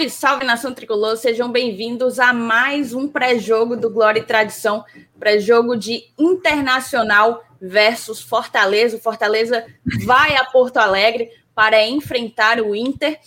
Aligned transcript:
Salve, 0.00 0.10
salve 0.10 0.44
nação 0.46 0.72
tricolor, 0.72 1.16
sejam 1.16 1.50
bem-vindos 1.50 2.18
a 2.18 2.32
mais 2.32 2.94
um 2.94 3.06
pré-jogo 3.06 3.76
do 3.76 3.90
Glória 3.90 4.20
e 4.20 4.24
Tradição, 4.24 4.82
pré-jogo 5.18 5.76
de 5.76 6.04
Internacional 6.18 7.42
versus 7.60 8.20
Fortaleza. 8.22 8.96
O 8.96 9.00
Fortaleza 9.00 9.66
vai 10.06 10.36
a 10.36 10.44
Porto 10.44 10.78
Alegre 10.78 11.30
para 11.54 11.86
enfrentar 11.86 12.60
o 12.60 12.74
Inter 12.74 13.18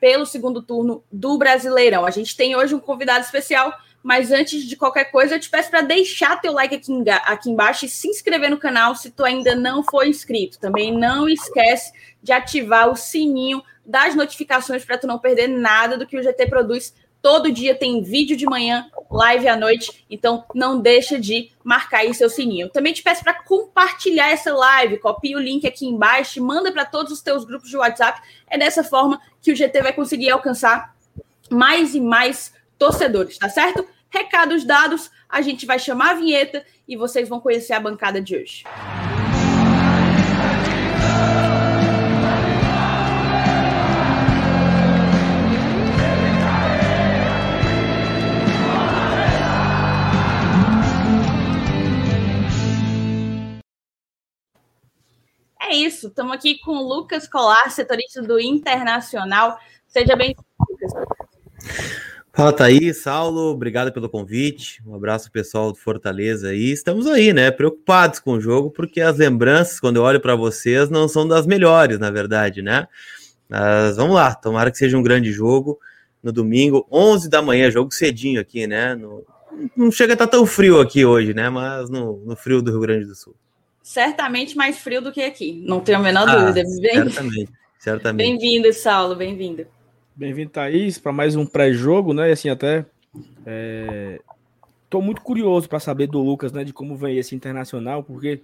pelo 0.00 0.24
segundo 0.24 0.62
turno 0.62 1.04
do 1.12 1.36
Brasileirão. 1.36 2.06
A 2.06 2.10
gente 2.10 2.34
tem 2.34 2.56
hoje 2.56 2.74
um 2.74 2.80
convidado 2.80 3.24
especial, 3.24 3.74
mas 4.04 4.30
antes 4.30 4.66
de 4.66 4.76
qualquer 4.76 5.06
coisa, 5.06 5.34
eu 5.34 5.40
te 5.40 5.48
peço 5.48 5.70
para 5.70 5.80
deixar 5.80 6.38
teu 6.38 6.52
like 6.52 6.74
aqui, 6.74 6.92
aqui 7.24 7.50
embaixo 7.50 7.86
e 7.86 7.88
se 7.88 8.06
inscrever 8.06 8.50
no 8.50 8.58
canal 8.58 8.94
se 8.94 9.10
tu 9.10 9.24
ainda 9.24 9.54
não 9.54 9.82
for 9.82 10.06
inscrito. 10.06 10.60
Também 10.60 10.94
não 10.94 11.26
esquece 11.26 11.90
de 12.22 12.30
ativar 12.30 12.90
o 12.90 12.96
sininho 12.96 13.62
das 13.84 14.14
notificações 14.14 14.84
para 14.84 14.98
tu 14.98 15.06
não 15.06 15.18
perder 15.18 15.48
nada 15.48 15.96
do 15.96 16.06
que 16.06 16.18
o 16.18 16.22
GT 16.22 16.46
produz. 16.48 16.94
Todo 17.22 17.50
dia 17.50 17.74
tem 17.74 18.02
vídeo 18.02 18.36
de 18.36 18.44
manhã, 18.44 18.90
live 19.10 19.48
à 19.48 19.56
noite, 19.56 20.04
então 20.10 20.44
não 20.54 20.78
deixa 20.78 21.18
de 21.18 21.50
marcar 21.64 22.00
aí 22.00 22.12
seu 22.12 22.28
sininho. 22.28 22.68
Também 22.68 22.92
te 22.92 23.02
peço 23.02 23.24
para 23.24 23.42
compartilhar 23.42 24.28
essa 24.28 24.52
live, 24.54 24.98
copia 24.98 25.38
o 25.38 25.40
link 25.40 25.66
aqui 25.66 25.86
embaixo, 25.86 26.44
manda 26.44 26.70
para 26.70 26.84
todos 26.84 27.10
os 27.10 27.22
teus 27.22 27.42
grupos 27.46 27.70
de 27.70 27.78
WhatsApp. 27.78 28.20
É 28.46 28.58
dessa 28.58 28.84
forma 28.84 29.18
que 29.40 29.50
o 29.50 29.56
GT 29.56 29.80
vai 29.80 29.94
conseguir 29.94 30.28
alcançar 30.28 30.94
mais 31.50 31.94
e 31.94 32.00
mais 32.02 32.52
torcedores, 32.78 33.38
tá 33.38 33.48
certo? 33.48 33.86
Recados 34.10 34.64
dados, 34.64 35.10
a 35.28 35.40
gente 35.42 35.66
vai 35.66 35.78
chamar 35.78 36.10
a 36.10 36.14
vinheta 36.14 36.64
e 36.86 36.96
vocês 36.96 37.28
vão 37.28 37.40
conhecer 37.40 37.72
a 37.72 37.80
bancada 37.80 38.20
de 38.20 38.36
hoje. 38.36 38.64
É 55.60 55.74
isso, 55.74 56.08
estamos 56.08 56.32
aqui 56.32 56.58
com 56.58 56.72
o 56.72 56.86
Lucas 56.86 57.26
Colar, 57.26 57.70
setorista 57.70 58.22
do 58.22 58.38
Internacional. 58.38 59.58
Seja 59.88 60.14
bem-vindo, 60.14 60.44
Lucas. 60.70 60.92
Fala, 62.34 62.52
Thaís, 62.52 63.00
Saulo, 63.00 63.52
obrigado 63.52 63.92
pelo 63.92 64.08
convite. 64.08 64.82
Um 64.84 64.94
abraço 64.94 65.30
pessoal 65.30 65.70
do 65.70 65.78
Fortaleza 65.78 66.48
aí. 66.48 66.72
Estamos 66.72 67.06
aí, 67.06 67.32
né? 67.32 67.52
Preocupados 67.52 68.18
com 68.18 68.32
o 68.32 68.40
jogo, 68.40 68.72
porque 68.72 69.00
as 69.00 69.16
lembranças, 69.18 69.78
quando 69.78 69.96
eu 69.96 70.02
olho 70.02 70.20
para 70.20 70.34
vocês, 70.34 70.90
não 70.90 71.06
são 71.06 71.28
das 71.28 71.46
melhores, 71.46 71.98
na 72.00 72.10
verdade, 72.10 72.60
né? 72.60 72.88
Mas 73.48 73.96
vamos 73.96 74.16
lá, 74.16 74.34
tomara 74.34 74.72
que 74.72 74.78
seja 74.78 74.98
um 74.98 75.02
grande 75.02 75.30
jogo 75.30 75.78
no 76.20 76.32
domingo, 76.32 76.84
11 76.90 77.30
da 77.30 77.40
manhã, 77.40 77.70
jogo 77.70 77.94
cedinho 77.94 78.40
aqui, 78.40 78.66
né? 78.66 78.96
No, 78.96 79.24
não 79.76 79.92
chega 79.92 80.12
a 80.12 80.14
estar 80.14 80.26
tá 80.26 80.32
tão 80.32 80.44
frio 80.44 80.80
aqui 80.80 81.04
hoje, 81.04 81.32
né? 81.32 81.48
Mas 81.48 81.88
no, 81.88 82.16
no 82.26 82.34
frio 82.34 82.60
do 82.60 82.72
Rio 82.72 82.80
Grande 82.80 83.04
do 83.04 83.14
Sul 83.14 83.36
certamente 83.84 84.56
mais 84.56 84.78
frio 84.78 85.02
do 85.02 85.12
que 85.12 85.22
aqui, 85.22 85.62
não 85.66 85.78
tenho 85.78 85.98
a 85.98 86.00
menor 86.00 86.26
ah, 86.26 86.36
dúvida. 86.36 86.62
Bem... 86.80 86.94
Certamente, 86.94 87.52
certamente. 87.78 88.26
Bem-vindo, 88.26 88.72
Saulo, 88.72 89.14
bem-vindo. 89.14 89.66
Bem-vindo, 90.16 90.50
Thaís, 90.50 90.96
para 90.96 91.10
mais 91.10 91.34
um 91.34 91.44
pré-jogo, 91.44 92.14
né? 92.14 92.30
Assim, 92.30 92.48
até 92.48 92.86
estou 94.84 95.00
é... 95.00 95.04
muito 95.04 95.20
curioso 95.20 95.68
para 95.68 95.80
saber 95.80 96.06
do 96.06 96.20
Lucas, 96.22 96.52
né, 96.52 96.62
de 96.62 96.72
como 96.72 96.96
vem 96.96 97.18
esse 97.18 97.34
internacional, 97.34 98.04
porque 98.04 98.40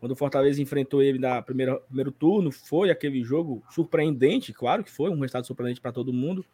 quando 0.00 0.10
o 0.10 0.16
Fortaleza 0.16 0.60
enfrentou 0.60 1.00
ele 1.00 1.20
na 1.20 1.40
primeira 1.40 1.76
primeiro 1.76 2.10
turno, 2.10 2.50
foi 2.50 2.90
aquele 2.90 3.22
jogo 3.22 3.62
surpreendente, 3.70 4.52
claro 4.52 4.82
que 4.82 4.90
foi 4.90 5.08
um 5.08 5.20
resultado 5.20 5.46
surpreendente 5.46 5.80
para 5.80 5.92
todo 5.92 6.12
mundo, 6.12 6.44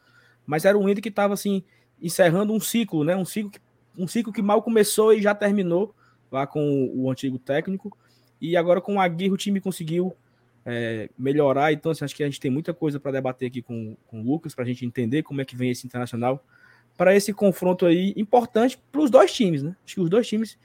mas 0.44 0.66
era 0.66 0.76
um 0.76 0.86
Inter 0.86 1.02
que 1.02 1.08
estava 1.08 1.32
assim 1.32 1.64
encerrando 2.00 2.52
um 2.52 2.60
ciclo, 2.60 3.04
né? 3.04 3.16
Um 3.16 3.24
ciclo 3.24 3.50
que, 3.50 3.60
um 3.96 4.06
ciclo 4.06 4.34
que 4.34 4.42
mal 4.42 4.60
começou 4.60 5.14
e 5.14 5.22
já 5.22 5.34
terminou 5.34 5.94
lá 6.30 6.46
com 6.46 6.90
o 6.94 7.10
antigo 7.10 7.38
técnico. 7.38 7.96
E 8.38 8.54
agora 8.54 8.82
com 8.82 8.96
o 8.96 9.00
Aguirre 9.00 9.32
o 9.32 9.36
time 9.38 9.62
conseguiu 9.62 10.14
é, 10.64 11.08
melhorar. 11.18 11.72
Então, 11.72 11.92
assim, 11.92 12.04
acho 12.04 12.14
que 12.14 12.22
a 12.22 12.26
gente 12.26 12.40
tem 12.40 12.50
muita 12.50 12.72
coisa 12.72 13.00
para 13.00 13.12
debater 13.12 13.48
aqui 13.48 13.62
com, 13.62 13.96
com 14.06 14.20
o 14.20 14.24
Lucas, 14.24 14.54
para 14.54 14.64
a 14.64 14.66
gente 14.66 14.84
entender 14.84 15.22
como 15.22 15.40
é 15.40 15.44
que 15.44 15.56
vem 15.56 15.70
esse 15.70 15.86
internacional 15.86 16.44
para 16.96 17.14
esse 17.14 17.32
confronto 17.32 17.86
aí 17.86 18.12
importante 18.16 18.78
para 18.90 19.00
os 19.00 19.10
dois 19.10 19.32
times, 19.32 19.62
né? 19.62 19.74
Acho 19.84 19.94
que 19.94 20.00
os 20.00 20.10
dois 20.10 20.26
times 20.26 20.58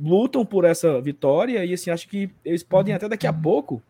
lutam 0.00 0.44
por 0.44 0.64
essa 0.64 1.00
vitória 1.00 1.64
e 1.64 1.72
assim 1.72 1.90
acho 1.90 2.08
que 2.08 2.28
eles 2.44 2.62
podem 2.62 2.92
até 2.92 3.08
daqui 3.08 3.26
a 3.26 3.32
pouco 3.32 3.80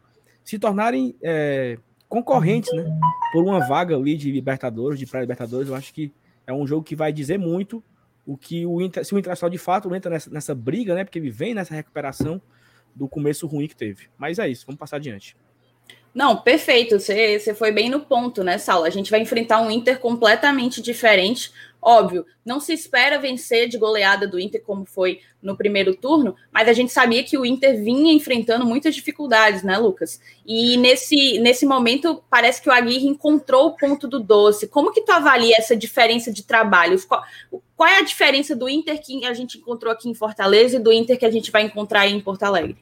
se 0.44 0.58
tornarem 0.58 1.14
é, 1.22 1.78
concorrentes, 2.08 2.72
né? 2.72 2.84
Por 3.32 3.44
uma 3.44 3.66
vaga 3.66 3.96
ali 3.96 4.16
de 4.16 4.31
Libertadores, 4.31 4.98
de 4.98 5.06
pré-Libertadores. 5.06 5.69
Eu 5.69 5.75
acho 5.75 5.92
que 5.92 6.12
é 6.46 6.52
um 6.52 6.66
jogo 6.66 6.82
que 6.82 6.94
vai 6.94 7.12
dizer 7.12 7.38
muito 7.38 7.82
o 8.26 8.36
que 8.36 8.64
o 8.64 8.81
Inter, 8.81 9.04
se 9.04 9.14
o 9.14 9.19
Internacional 9.19 9.50
de 9.50 9.58
fato 9.58 9.94
entra 9.94 10.10
nessa, 10.10 10.31
nessa 10.31 10.54
briga, 10.54 10.94
né? 10.94 11.04
Porque 11.04 11.19
ele 11.19 11.31
vem 11.31 11.54
nessa 11.54 11.75
recuperação 11.75 12.41
do 12.94 13.09
começo 13.09 13.47
ruim 13.47 13.66
que 13.66 13.77
teve. 13.77 14.09
Mas 14.16 14.38
é 14.38 14.49
isso, 14.49 14.66
vamos 14.66 14.78
passar 14.78 14.97
adiante. 14.97 15.37
Não, 16.15 16.37
perfeito. 16.37 17.00
Você, 17.00 17.55
foi 17.55 17.72
bem 17.72 17.91
no 17.91 18.00
ponto, 18.00 18.44
né, 18.44 18.56
Saulo? 18.56 18.84
A 18.84 18.91
gente 18.91 19.10
vai 19.10 19.21
enfrentar 19.21 19.60
um 19.60 19.71
Inter 19.71 19.99
completamente 19.99 20.81
diferente. 20.81 21.53
Óbvio, 21.84 22.25
não 22.43 22.61
se 22.61 22.72
espera 22.72 23.19
vencer 23.19 23.69
de 23.69 23.77
goleada 23.77 24.27
do 24.27 24.41
Inter 24.41 24.62
como 24.65 24.87
foi 24.87 25.21
no 25.43 25.55
primeiro 25.55 25.95
turno, 25.95 26.34
mas 26.50 26.67
a 26.67 26.72
gente 26.72 26.91
sabia 26.91 27.22
que 27.22 27.37
o 27.37 27.45
Inter 27.45 27.84
vinha 27.84 28.11
enfrentando 28.11 28.65
muitas 28.65 28.95
dificuldades, 28.95 29.62
né, 29.62 29.77
Lucas? 29.77 30.19
E 30.47 30.78
nesse, 30.78 31.39
nesse 31.41 31.67
momento 31.67 32.25
parece 32.31 32.62
que 32.62 32.71
o 32.71 32.73
Aguirre 32.73 33.06
encontrou 33.06 33.67
o 33.67 33.77
ponto 33.77 34.09
do 34.09 34.19
doce. 34.19 34.67
Como 34.67 34.93
que 34.93 35.03
tu 35.03 35.12
avalia 35.12 35.56
essa 35.59 35.77
diferença 35.77 36.33
de 36.33 36.43
trabalhos? 36.43 37.05
Qual, 37.05 37.23
qual 37.77 37.89
é 37.89 37.99
a 37.99 38.05
diferença 38.05 38.56
do 38.56 38.67
Inter 38.67 38.99
que 39.03 39.27
a 39.27 39.34
gente 39.34 39.59
encontrou 39.59 39.93
aqui 39.93 40.09
em 40.09 40.15
Fortaleza 40.15 40.77
e 40.77 40.81
do 40.81 40.91
Inter 40.91 41.19
que 41.19 41.27
a 41.27 41.31
gente 41.31 41.50
vai 41.50 41.65
encontrar 41.65 42.09
em 42.09 42.19
Porto 42.19 42.44
Alegre? 42.44 42.78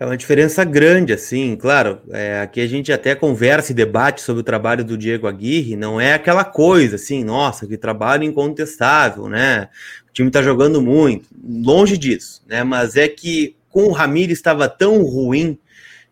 É 0.00 0.06
uma 0.06 0.16
diferença 0.16 0.62
grande, 0.62 1.12
assim, 1.12 1.56
claro. 1.56 2.00
É, 2.10 2.40
aqui 2.40 2.60
a 2.60 2.68
gente 2.68 2.92
até 2.92 3.16
conversa 3.16 3.72
e 3.72 3.74
debate 3.74 4.20
sobre 4.20 4.42
o 4.42 4.44
trabalho 4.44 4.84
do 4.84 4.96
Diego 4.96 5.26
Aguirre, 5.26 5.74
não 5.74 6.00
é 6.00 6.12
aquela 6.12 6.44
coisa 6.44 6.94
assim, 6.94 7.24
nossa, 7.24 7.66
que 7.66 7.76
trabalho 7.76 8.22
incontestável, 8.22 9.28
né? 9.28 9.68
O 10.08 10.12
time 10.12 10.30
tá 10.30 10.40
jogando 10.40 10.80
muito, 10.80 11.28
longe 11.44 11.98
disso, 11.98 12.44
né? 12.46 12.62
Mas 12.62 12.94
é 12.94 13.08
que 13.08 13.56
com 13.68 13.86
o 13.86 13.92
Ramires 13.92 14.38
estava 14.38 14.68
tão 14.68 15.02
ruim 15.02 15.58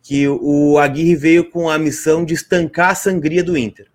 que 0.03 0.27
o 0.29 0.79
Aguirre 0.79 1.15
veio 1.15 1.51
com 1.51 1.71
a 1.71 1.79
missão 1.79 2.25
de 2.25 2.35
estancar 2.35 2.91
a 2.91 2.95
sangria 2.95 3.43
do 3.43 3.57
Inter. 3.57 3.87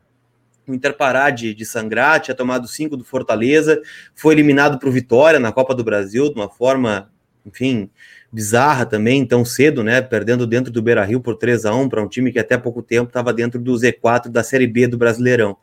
O 0.65 0.73
Inter 0.73 0.95
parar 0.95 1.31
de, 1.31 1.53
de 1.53 1.65
sangrar, 1.65 2.21
tinha 2.21 2.35
tomado 2.35 2.65
cinco 2.65 2.95
do 2.95 3.03
Fortaleza, 3.03 3.81
foi 4.15 4.35
eliminado 4.35 4.79
para 4.79 4.87
o 4.87 4.91
Vitória 4.91 5.39
na 5.39 5.51
Copa 5.51 5.75
do 5.75 5.83
Brasil, 5.83 6.29
de 6.29 6.39
uma 6.39 6.49
forma, 6.49 7.11
enfim, 7.45 7.89
bizarra 8.31 8.85
também, 8.85 9.25
tão 9.25 9.43
cedo, 9.43 9.83
né? 9.83 10.01
Perdendo 10.01 10.47
dentro 10.47 10.71
do 10.71 10.81
Beira 10.81 11.03
Rio 11.03 11.19
por 11.19 11.35
3 11.35 11.65
a 11.65 11.75
1 11.75 11.89
para 11.89 12.01
um 12.01 12.07
time 12.07 12.31
que 12.31 12.39
até 12.39 12.57
pouco 12.57 12.81
tempo 12.81 13.09
estava 13.09 13.33
dentro 13.33 13.59
do 13.59 13.73
Z4 13.73 14.29
da 14.29 14.43
Série 14.43 14.67
B 14.67 14.87
do 14.87 14.97
Brasileirão. 14.97 15.57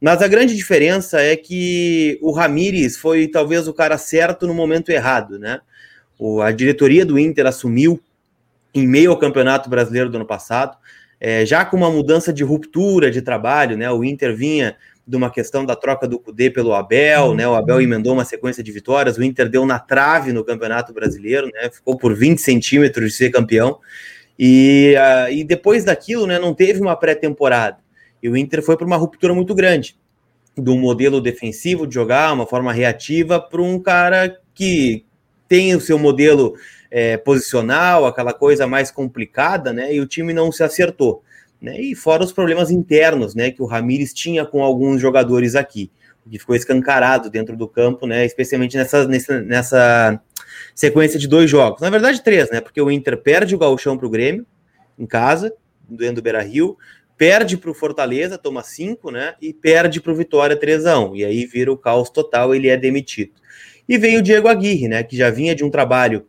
Mas 0.00 0.22
a 0.22 0.28
grande 0.28 0.56
diferença 0.56 1.20
é 1.20 1.36
que 1.36 2.18
o 2.22 2.30
Ramires 2.30 2.96
foi 2.96 3.28
talvez 3.28 3.68
o 3.68 3.74
cara 3.74 3.98
certo 3.98 4.46
no 4.46 4.54
momento 4.54 4.90
errado, 4.90 5.38
né? 5.38 5.60
O, 6.18 6.40
a 6.40 6.50
diretoria 6.50 7.04
do 7.04 7.18
Inter 7.18 7.46
assumiu 7.46 8.00
em 8.72 8.86
meio 8.86 9.10
ao 9.10 9.18
Campeonato 9.18 9.68
Brasileiro 9.68 10.08
do 10.08 10.16
ano 10.16 10.26
passado, 10.26 10.76
é, 11.20 11.44
já 11.44 11.64
com 11.64 11.76
uma 11.76 11.90
mudança 11.90 12.32
de 12.32 12.44
ruptura 12.44 13.10
de 13.10 13.20
trabalho, 13.20 13.76
né? 13.76 13.90
O 13.90 14.04
Inter 14.04 14.34
vinha 14.34 14.76
de 15.08 15.16
uma 15.16 15.30
questão 15.30 15.64
da 15.64 15.74
troca 15.74 16.06
do 16.06 16.18
Cudê 16.18 16.50
pelo 16.50 16.74
Abel, 16.74 17.34
né? 17.34 17.48
O 17.48 17.54
Abel 17.54 17.76
uhum. 17.76 17.80
emendou 17.80 18.12
uma 18.12 18.26
sequência 18.26 18.62
de 18.62 18.70
vitórias, 18.70 19.16
o 19.16 19.22
Inter 19.22 19.48
deu 19.48 19.64
na 19.64 19.78
trave 19.78 20.34
no 20.34 20.44
Campeonato 20.44 20.92
Brasileiro, 20.92 21.46
né? 21.46 21.70
Ficou 21.72 21.96
por 21.96 22.14
20 22.14 22.38
centímetros 22.38 23.12
de 23.12 23.16
ser 23.16 23.30
campeão. 23.30 23.78
E, 24.38 24.94
uh, 24.98 25.32
e 25.32 25.44
depois 25.44 25.82
daquilo, 25.82 26.26
né, 26.26 26.38
não 26.38 26.52
teve 26.52 26.80
uma 26.80 26.94
pré-temporada. 26.94 27.78
E 28.22 28.28
o 28.28 28.36
Inter 28.36 28.62
foi 28.62 28.76
para 28.76 28.86
uma 28.86 28.96
ruptura 28.96 29.32
muito 29.32 29.54
grande 29.54 29.96
do 30.54 30.76
modelo 30.76 31.22
defensivo 31.22 31.86
de 31.86 31.94
jogar, 31.94 32.32
uma 32.34 32.46
forma 32.46 32.70
reativa, 32.70 33.40
para 33.40 33.62
um 33.62 33.80
cara 33.80 34.38
que 34.54 35.06
tem 35.48 35.74
o 35.74 35.80
seu 35.80 35.98
modelo 35.98 36.54
é, 36.90 37.16
posicional, 37.16 38.04
aquela 38.04 38.34
coisa 38.34 38.66
mais 38.66 38.90
complicada, 38.90 39.72
né? 39.72 39.94
E 39.94 40.00
o 40.00 40.06
time 40.06 40.34
não 40.34 40.52
se 40.52 40.62
acertou 40.62 41.22
né? 41.60 41.80
E 41.80 41.94
fora 41.94 42.22
os 42.22 42.32
problemas 42.32 42.70
internos, 42.70 43.34
né, 43.34 43.50
que 43.50 43.62
o 43.62 43.66
Ramires 43.66 44.12
tinha 44.12 44.44
com 44.44 44.62
alguns 44.62 45.00
jogadores 45.00 45.54
aqui, 45.54 45.90
que 46.30 46.38
ficou 46.38 46.54
escancarado 46.54 47.30
dentro 47.30 47.56
do 47.56 47.66
campo, 47.66 48.06
né, 48.06 48.24
especialmente 48.24 48.76
nessa, 48.76 49.08
nessa, 49.08 49.40
nessa 49.40 50.20
sequência 50.74 51.18
de 51.18 51.26
dois 51.26 51.50
jogos. 51.50 51.80
Na 51.80 51.90
verdade, 51.90 52.22
três, 52.22 52.50
né? 52.50 52.60
Porque 52.60 52.80
o 52.80 52.90
Inter 52.90 53.16
perde 53.16 53.54
o 53.54 53.58
Gauchão 53.58 53.96
para 53.96 54.06
o 54.06 54.10
Grêmio, 54.10 54.46
em 54.98 55.06
casa, 55.06 55.52
dentro 55.88 56.16
do 56.16 56.22
Beira 56.22 56.42
Rio, 56.42 56.76
perde 57.16 57.56
para 57.56 57.70
o 57.70 57.74
Fortaleza, 57.74 58.38
toma 58.38 58.62
cinco, 58.62 59.10
né? 59.10 59.34
E 59.40 59.52
perde 59.52 60.00
para 60.00 60.12
o 60.12 60.14
Vitória 60.14 60.56
3 60.56 60.86
a 60.86 60.98
1 61.00 61.16
E 61.16 61.24
aí 61.24 61.46
vira 61.46 61.72
o 61.72 61.76
caos 61.76 62.10
total, 62.10 62.54
ele 62.54 62.68
é 62.68 62.76
demitido. 62.76 63.32
E 63.88 63.96
veio 63.96 64.20
o 64.20 64.22
Diego 64.22 64.48
Aguirre, 64.48 64.86
né? 64.86 65.02
Que 65.02 65.16
já 65.16 65.30
vinha 65.30 65.54
de 65.54 65.64
um 65.64 65.70
trabalho 65.70 66.26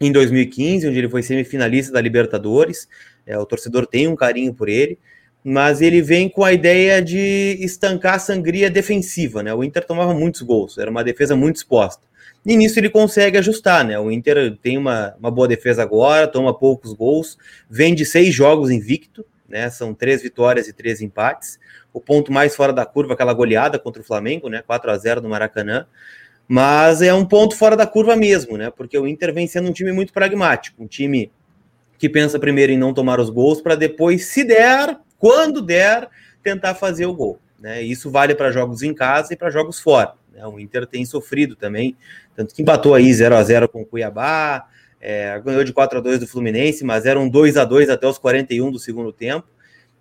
em 0.00 0.12
2015, 0.12 0.88
onde 0.88 0.98
ele 0.98 1.08
foi 1.08 1.22
semifinalista 1.22 1.92
da 1.92 2.00
Libertadores, 2.00 2.88
é, 3.30 3.38
o 3.38 3.46
torcedor 3.46 3.86
tem 3.86 4.08
um 4.08 4.16
carinho 4.16 4.52
por 4.52 4.68
ele, 4.68 4.98
mas 5.42 5.80
ele 5.80 6.02
vem 6.02 6.28
com 6.28 6.44
a 6.44 6.52
ideia 6.52 7.00
de 7.00 7.56
estancar 7.60 8.14
a 8.14 8.18
sangria 8.18 8.68
defensiva, 8.68 9.42
né? 9.42 9.54
O 9.54 9.62
Inter 9.62 9.86
tomava 9.86 10.12
muitos 10.12 10.42
gols, 10.42 10.76
era 10.78 10.90
uma 10.90 11.04
defesa 11.04 11.36
muito 11.36 11.56
exposta. 11.56 12.02
E 12.44 12.56
nisso 12.56 12.78
ele 12.78 12.90
consegue 12.90 13.38
ajustar, 13.38 13.84
né? 13.84 13.98
O 13.98 14.10
Inter 14.10 14.56
tem 14.60 14.76
uma, 14.76 15.14
uma 15.18 15.30
boa 15.30 15.46
defesa 15.46 15.82
agora, 15.82 16.26
toma 16.26 16.52
poucos 16.52 16.92
gols, 16.92 17.38
vem 17.68 17.94
de 17.94 18.04
seis 18.04 18.34
jogos 18.34 18.70
invicto, 18.70 19.24
né? 19.48 19.70
São 19.70 19.94
três 19.94 20.22
vitórias 20.22 20.66
e 20.66 20.72
três 20.72 21.00
empates. 21.00 21.58
O 21.92 22.00
ponto 22.00 22.32
mais 22.32 22.56
fora 22.56 22.72
da 22.72 22.84
curva, 22.84 23.14
aquela 23.14 23.32
goleada 23.32 23.78
contra 23.78 24.02
o 24.02 24.04
Flamengo, 24.04 24.48
né? 24.48 24.62
4 24.62 24.90
a 24.90 24.96
0 24.96 25.20
no 25.20 25.28
Maracanã. 25.28 25.86
Mas 26.48 27.00
é 27.00 27.14
um 27.14 27.24
ponto 27.24 27.56
fora 27.56 27.76
da 27.76 27.86
curva 27.86 28.16
mesmo, 28.16 28.56
né? 28.56 28.70
Porque 28.70 28.98
o 28.98 29.06
Inter 29.06 29.32
vem 29.32 29.46
sendo 29.46 29.68
um 29.68 29.72
time 29.72 29.92
muito 29.92 30.12
pragmático, 30.12 30.82
um 30.82 30.86
time 30.86 31.30
que 32.00 32.08
pensa 32.08 32.38
primeiro 32.38 32.72
em 32.72 32.78
não 32.78 32.94
tomar 32.94 33.20
os 33.20 33.28
gols 33.28 33.60
para 33.60 33.74
depois, 33.74 34.24
se 34.24 34.42
der, 34.42 34.96
quando 35.18 35.60
der, 35.60 36.08
tentar 36.42 36.74
fazer 36.74 37.04
o 37.04 37.14
gol. 37.14 37.38
Né? 37.60 37.82
Isso 37.82 38.10
vale 38.10 38.34
para 38.34 38.50
jogos 38.50 38.82
em 38.82 38.94
casa 38.94 39.34
e 39.34 39.36
para 39.36 39.50
jogos 39.50 39.78
fora. 39.78 40.14
Né? 40.32 40.44
O 40.46 40.58
Inter 40.58 40.86
tem 40.86 41.04
sofrido 41.04 41.54
também, 41.54 41.94
tanto 42.34 42.54
que 42.54 42.62
empatou 42.62 42.94
aí 42.94 43.12
0 43.12 43.36
a 43.36 43.42
0 43.42 43.68
com 43.68 43.82
o 43.82 43.84
Cuiabá, 43.84 44.66
é, 44.98 45.38
ganhou 45.44 45.62
de 45.62 45.74
4 45.74 45.98
a 45.98 46.00
2 46.00 46.20
do 46.20 46.26
Fluminense, 46.26 46.82
mas 46.82 47.04
eram 47.04 47.28
2 47.28 47.58
a 47.58 47.66
2 47.66 47.90
até 47.90 48.06
os 48.06 48.16
41 48.16 48.72
do 48.72 48.78
segundo 48.78 49.12
tempo. 49.12 49.46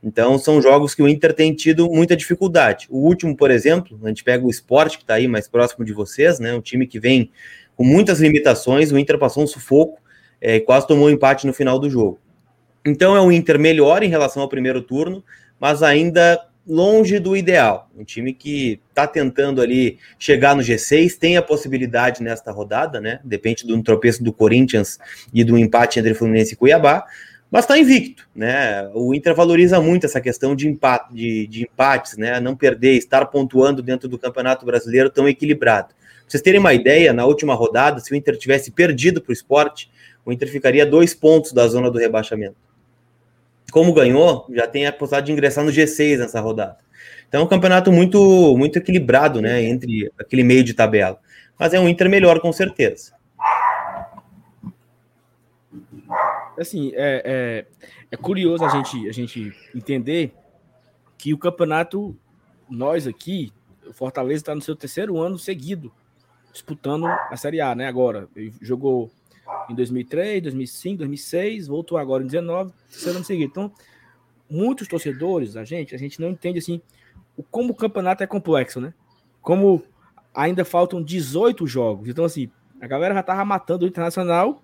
Então 0.02 0.40
são 0.40 0.62
jogos 0.62 0.96
que 0.96 1.04
o 1.04 1.08
Inter 1.10 1.34
tem 1.34 1.54
tido 1.54 1.90
muita 1.90 2.16
dificuldade. 2.16 2.88
O 2.90 3.00
último, 3.00 3.36
por 3.36 3.52
exemplo, 3.52 4.00
a 4.02 4.08
gente 4.08 4.24
pega 4.24 4.46
o 4.46 4.50
esporte 4.50 4.98
que 4.98 5.04
está 5.04 5.16
aí 5.16 5.28
mais 5.28 5.50
próximo 5.50 5.84
de 5.84 5.92
vocês, 5.92 6.40
né? 6.40 6.54
Um 6.54 6.62
time 6.62 6.88
que 6.88 6.98
vem 6.98 7.30
com 7.76 7.84
muitas 7.84 8.22
limitações. 8.22 8.90
O 8.94 8.98
Inter 8.98 9.20
passou 9.20 9.44
um 9.44 9.48
sufoco 9.48 10.00
é, 10.42 10.60
quase 10.60 10.88
tomou 10.88 11.08
um 11.08 11.10
empate 11.10 11.46
no 11.46 11.54
final 11.54 11.80
do 11.80 11.90
jogo. 11.90 12.20
Então 12.86 13.16
é 13.16 13.22
um 13.22 13.32
Inter 13.32 13.60
melhor 13.60 14.04
em 14.04 14.10
relação 14.10 14.42
ao 14.42 14.50
primeiro 14.50 14.82
turno, 14.82 15.24
mas 15.60 15.84
ainda 15.84 16.40
longe 16.66 17.20
do 17.20 17.36
ideal. 17.36 17.90
Um 17.98 18.04
time 18.04 18.34
que 18.34 18.80
está 18.90 19.08
tentando 19.08 19.62
ali 19.62 19.98
chegar 20.18 20.56
no 20.56 20.62
G6, 20.62 21.18
tem 21.18 21.36
a 21.36 21.42
possibilidade 21.42 22.22
nesta 22.22 22.52
rodada, 22.52 23.02
né? 23.02 23.20
Depende 23.24 23.66
do 23.66 23.82
tropeço 23.82 24.24
do 24.24 24.32
Corinthians 24.32 25.00
e 25.34 25.44
do 25.44 25.58
empate 25.58 26.00
entre 26.00 26.14
Fluminense 26.14 26.54
e 26.54 26.56
Cuiabá, 26.56 27.06
mas 27.52 27.64
está 27.64 27.78
invicto, 27.78 28.30
né? 28.36 28.88
O 28.94 29.14
Inter 29.16 29.34
valoriza 29.34 29.82
muito 29.82 30.06
essa 30.06 30.22
questão 30.22 30.56
de, 30.56 30.68
empate, 30.68 31.14
de, 31.14 31.48
de 31.48 31.64
empates, 31.64 32.16
né? 32.16 32.40
Não 32.40 32.56
perder, 32.56 32.94
estar 32.94 33.26
pontuando 33.26 33.82
dentro 33.82 34.08
do 34.08 34.20
Campeonato 34.20 34.66
Brasileiro 34.66 35.10
tão 35.10 35.28
equilibrado. 35.28 35.88
Pra 35.88 35.98
vocês 36.28 36.44
terem 36.44 36.60
uma 36.60 36.76
ideia, 36.76 37.12
na 37.12 37.26
última 37.26 37.56
rodada, 37.56 38.00
se 38.00 38.12
o 38.12 38.16
Inter 38.16 38.38
tivesse 38.38 38.70
perdido 38.70 39.20
para 39.20 39.32
o 39.32 39.34
esporte, 39.34 39.90
o 40.30 40.34
Inter 40.34 40.50
ficaria 40.50 40.86
dois 40.86 41.14
pontos 41.14 41.52
da 41.52 41.68
zona 41.68 41.92
do 41.92 41.98
rebaixamento 41.98 42.56
como 43.70 43.94
ganhou, 43.94 44.46
já 44.50 44.68
tem 44.68 44.86
a 44.86 44.92
possibilidade 44.92 45.28
de 45.28 45.32
ingressar 45.32 45.64
no 45.64 45.72
G6 45.72 46.18
nessa 46.18 46.40
rodada. 46.40 46.78
Então 47.28 47.42
é 47.42 47.44
um 47.44 47.48
campeonato 47.48 47.92
muito, 47.92 48.58
muito 48.58 48.78
equilibrado, 48.78 49.42
né, 49.42 49.62
entre 49.64 50.12
aquele 50.20 50.44
meio 50.44 50.64
de 50.64 50.74
tabela. 50.74 51.20
Mas 51.58 51.74
é 51.74 51.80
um 51.80 51.88
Inter 51.88 52.10
melhor, 52.10 52.40
com 52.40 52.52
certeza. 52.52 53.14
Assim, 56.58 56.92
é, 56.96 57.22
é, 57.24 57.66
é 58.12 58.18
curioso 58.18 58.66
a 58.66 58.70
gente, 58.70 59.08
a 59.08 59.12
gente 59.12 59.54
entender 59.74 60.34
que 61.18 61.34
o 61.34 61.38
campeonato, 61.38 62.18
nós 62.70 63.08
aqui, 63.08 63.54
o 63.88 63.94
Fortaleza 63.94 64.42
está 64.42 64.56
no 64.56 64.62
seu 64.62 64.76
terceiro 64.76 65.18
ano 65.18 65.38
seguido 65.38 65.92
disputando 66.52 67.06
a 67.06 67.38
Série 67.38 67.62
A, 67.62 67.76
né? 67.76 67.88
Agora, 67.88 68.28
ele 68.36 68.54
jogou 68.60 69.12
em 69.70 69.76
2003, 69.76 70.44
2005, 70.44 70.98
2006, 71.00 71.68
voltou 71.68 71.98
agora 71.98 72.24
em 72.24 72.28
19, 72.28 72.74
terceiro 72.90 73.18
ano 73.18 73.26
seguinte. 73.26 73.50
Então, 73.52 73.72
muitos 74.50 74.88
torcedores, 74.88 75.56
a 75.56 75.64
gente, 75.64 75.94
a 75.94 75.98
gente 75.98 76.20
não 76.20 76.30
entende 76.30 76.60
assim 76.60 76.82
como 77.52 77.72
o 77.72 77.76
campeonato 77.76 78.24
é 78.24 78.28
complexo, 78.28 78.82
né? 78.82 78.94
Como 79.42 79.84
ainda 80.34 80.66
faltam 80.66 81.02
18 81.02 81.66
jogos. 81.68 82.10
Então, 82.10 82.26
assim, 82.26 82.50
a 82.82 82.88
galera 82.88 83.14
já 83.14 83.24
tava 83.24 83.44
matando 83.46 83.86
o 83.86 83.88
Internacional. 83.88 84.62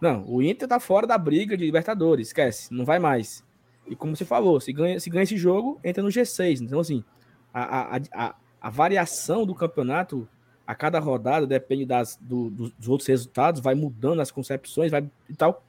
Não, 0.00 0.24
o 0.26 0.42
Inter 0.42 0.68
tá 0.68 0.80
fora 0.80 1.06
da 1.06 1.16
briga 1.16 1.56
de 1.56 1.64
Libertadores, 1.64 2.28
esquece, 2.28 2.72
não 2.74 2.84
vai 2.84 2.98
mais. 2.98 3.44
E 3.86 3.94
como 3.94 4.16
você 4.16 4.24
falou, 4.24 4.60
se 4.60 4.72
ganha, 4.72 4.98
se 4.98 5.08
ganha 5.08 5.22
esse 5.22 5.36
jogo, 5.36 5.78
entra 5.82 6.02
no 6.02 6.08
G6. 6.08 6.60
Então, 6.60 6.80
assim, 6.80 7.04
a, 7.52 7.96
a, 7.96 8.00
a, 8.14 8.34
a 8.60 8.70
variação 8.70 9.46
do 9.46 9.54
campeonato 9.54 10.28
a 10.66 10.74
cada 10.74 10.98
rodada, 10.98 11.46
depende 11.46 11.84
das, 11.84 12.18
do, 12.20 12.50
dos 12.50 12.88
outros 12.88 13.08
resultados, 13.08 13.60
vai 13.60 13.74
mudando 13.74 14.20
as 14.20 14.30
concepções, 14.30 14.90
vai 14.90 15.04
e 15.28 15.34
tal. 15.34 15.64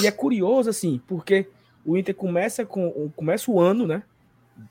E 0.00 0.06
é 0.06 0.10
curioso, 0.10 0.70
assim, 0.70 1.00
porque 1.06 1.48
o 1.84 1.96
Inter 1.96 2.14
começa 2.14 2.64
com 2.64 3.10
começa 3.14 3.50
o 3.50 3.60
ano, 3.60 3.86
né? 3.86 4.02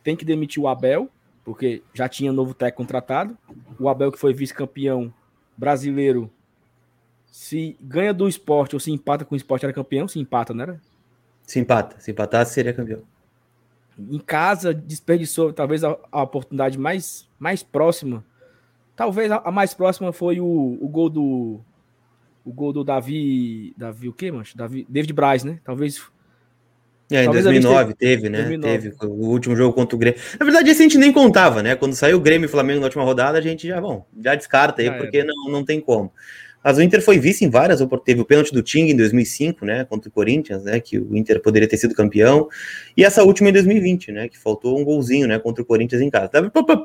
Tem 0.03 0.15
que 0.15 0.25
demitir 0.25 0.61
o 0.61 0.67
Abel, 0.67 1.09
porque 1.45 1.81
já 1.93 2.09
tinha 2.09 2.33
novo 2.33 2.53
técnico 2.53 2.77
contratado. 2.77 3.37
O 3.79 3.87
Abel, 3.87 4.11
que 4.11 4.19
foi 4.19 4.33
vice-campeão 4.33 5.13
brasileiro, 5.55 6.29
se 7.25 7.77
ganha 7.79 8.13
do 8.13 8.27
esporte 8.27 8.75
ou 8.75 8.79
se 8.79 8.91
empata 8.91 9.23
com 9.23 9.33
o 9.33 9.37
esporte, 9.37 9.65
era 9.65 9.73
campeão, 9.73 10.07
se 10.07 10.19
empata, 10.19 10.53
não 10.53 10.63
era? 10.63 10.81
Se 11.43 11.59
empata, 11.59 11.99
se 11.99 12.11
empatar, 12.11 12.45
seria 12.45 12.73
campeão. 12.73 13.01
Em 13.97 14.19
casa, 14.19 14.73
desperdiçou 14.73 15.53
talvez 15.53 15.83
a, 15.83 15.97
a 16.11 16.21
oportunidade 16.21 16.77
mais, 16.77 17.27
mais 17.39 17.63
próxima 17.63 18.23
Talvez 18.97 19.31
a, 19.31 19.51
mais 19.51 19.75
próxima 19.75 20.11
foi 20.11 20.41
o, 20.41 20.77
o 20.81 20.89
gol 20.89 21.07
do. 21.07 21.61
O 22.43 22.51
gol 22.51 22.73
do 22.73 22.83
Davi. 22.83 23.71
Davi 23.77 24.09
o 24.09 24.13
quê, 24.13 24.31
mancho? 24.31 24.57
Davi, 24.57 24.87
David 24.89 25.13
Braz, 25.13 25.43
né? 25.43 25.59
Talvez. 25.63 26.01
É, 27.11 27.21
em 27.21 27.25
Talvez 27.25 27.43
2009 27.45 27.93
teve, 27.93 28.27
né? 28.27 28.39
2009. 28.39 28.89
Teve 28.89 29.05
o 29.05 29.27
último 29.27 29.55
jogo 29.55 29.73
contra 29.73 29.95
o 29.95 29.99
Grêmio. 29.99 30.19
Na 30.39 30.43
verdade, 30.43 30.71
esse 30.71 30.81
a 30.81 30.83
gente 30.83 30.97
nem 30.97 31.13
contava, 31.13 31.61
né? 31.61 31.75
Quando 31.75 31.93
saiu 31.93 32.17
o 32.17 32.19
Grêmio 32.19 32.47
e 32.47 32.49
Flamengo 32.49 32.79
na 32.79 32.87
última 32.87 33.03
rodada, 33.03 33.37
a 33.37 33.41
gente 33.41 33.67
já, 33.67 33.79
bom, 33.79 34.03
já 34.19 34.33
descarta 34.33 34.81
aí, 34.81 34.91
porque 34.91 35.23
não, 35.23 35.51
não 35.51 35.63
tem 35.63 35.79
como. 35.79 36.11
Mas 36.63 36.77
o 36.77 36.81
Inter 36.81 37.01
foi 37.01 37.17
vice 37.17 37.45
em 37.45 37.49
várias, 37.49 37.79
teve 38.03 38.19
o 38.19 38.25
pênalti 38.25 38.51
do 38.51 38.61
Ting 38.61 38.89
em 38.89 38.95
2005, 38.95 39.65
né, 39.65 39.85
contra 39.85 40.09
o 40.09 40.11
Corinthians, 40.11 40.63
né, 40.63 40.79
que 40.79 40.99
o 40.99 41.15
Inter 41.15 41.41
poderia 41.41 41.67
ter 41.67 41.77
sido 41.77 41.95
campeão, 41.95 42.49
e 42.95 43.05
essa 43.05 43.23
última 43.23 43.49
em 43.49 43.53
2020, 43.53 44.11
né, 44.11 44.27
que 44.27 44.37
faltou 44.37 44.77
um 44.77 44.83
golzinho, 44.83 45.27
né, 45.27 45.39
contra 45.39 45.63
o 45.63 45.65
Corinthians 45.65 46.01
em 46.01 46.09
casa. 46.09 46.29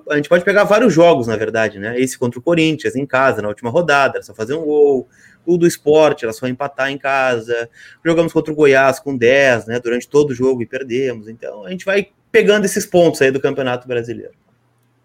A 0.09 0.17
gente 0.17 0.29
pode 0.29 0.45
pegar 0.45 0.65
vários 0.65 0.93
jogos, 0.93 1.27
na 1.27 1.37
verdade, 1.37 1.79
né, 1.79 1.99
esse 1.99 2.17
contra 2.19 2.39
o 2.39 2.43
Corinthians 2.43 2.95
em 2.95 3.05
casa, 3.05 3.43
na 3.43 3.49
última 3.49 3.71
rodada, 3.71 4.19
era 4.19 4.23
só 4.23 4.33
fazer 4.33 4.55
um 4.55 4.65
gol, 4.65 5.09
o 5.45 5.57
do 5.57 5.67
esporte, 5.67 6.25
era 6.25 6.33
só 6.33 6.47
empatar 6.47 6.91
em 6.91 6.99
casa, 6.99 7.69
jogamos 8.05 8.33
contra 8.33 8.53
o 8.53 8.57
Goiás 8.57 9.01
com 9.01 9.17
10, 9.17 9.67
né, 9.67 9.81
durante 9.81 10.09
todo 10.09 10.31
o 10.31 10.35
jogo 10.35 10.63
e 10.63 10.67
perdemos, 10.67 11.29
então 11.29 11.65
a 11.65 11.71
gente 11.71 11.85
vai 11.85 12.09
pegando 12.31 12.65
esses 12.65 12.87
pontos 12.87 13.21
aí 13.21 13.33
do 13.33 13.41
Campeonato 13.41 13.89
Brasileiro. 13.89 14.35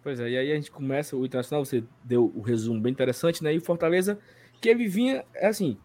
Pois 0.04 0.20
é, 0.20 0.30
e 0.30 0.38
aí 0.38 0.52
a 0.52 0.56
gente 0.56 0.70
começa 0.70 1.18
o 1.18 1.26
Internacional, 1.26 1.66
você 1.66 1.84
deu 2.04 2.32
o 2.36 2.42
resumo 2.42 2.80
bem 2.80 2.92
interessante, 2.92 3.44
né, 3.44 3.56
e 3.56 3.58
o 3.58 3.62
Fortaleza 3.62 4.20
que 4.62 4.70
ele 4.70 4.88
vinha, 4.88 5.24
é 5.36 5.48
assim, 5.48 5.78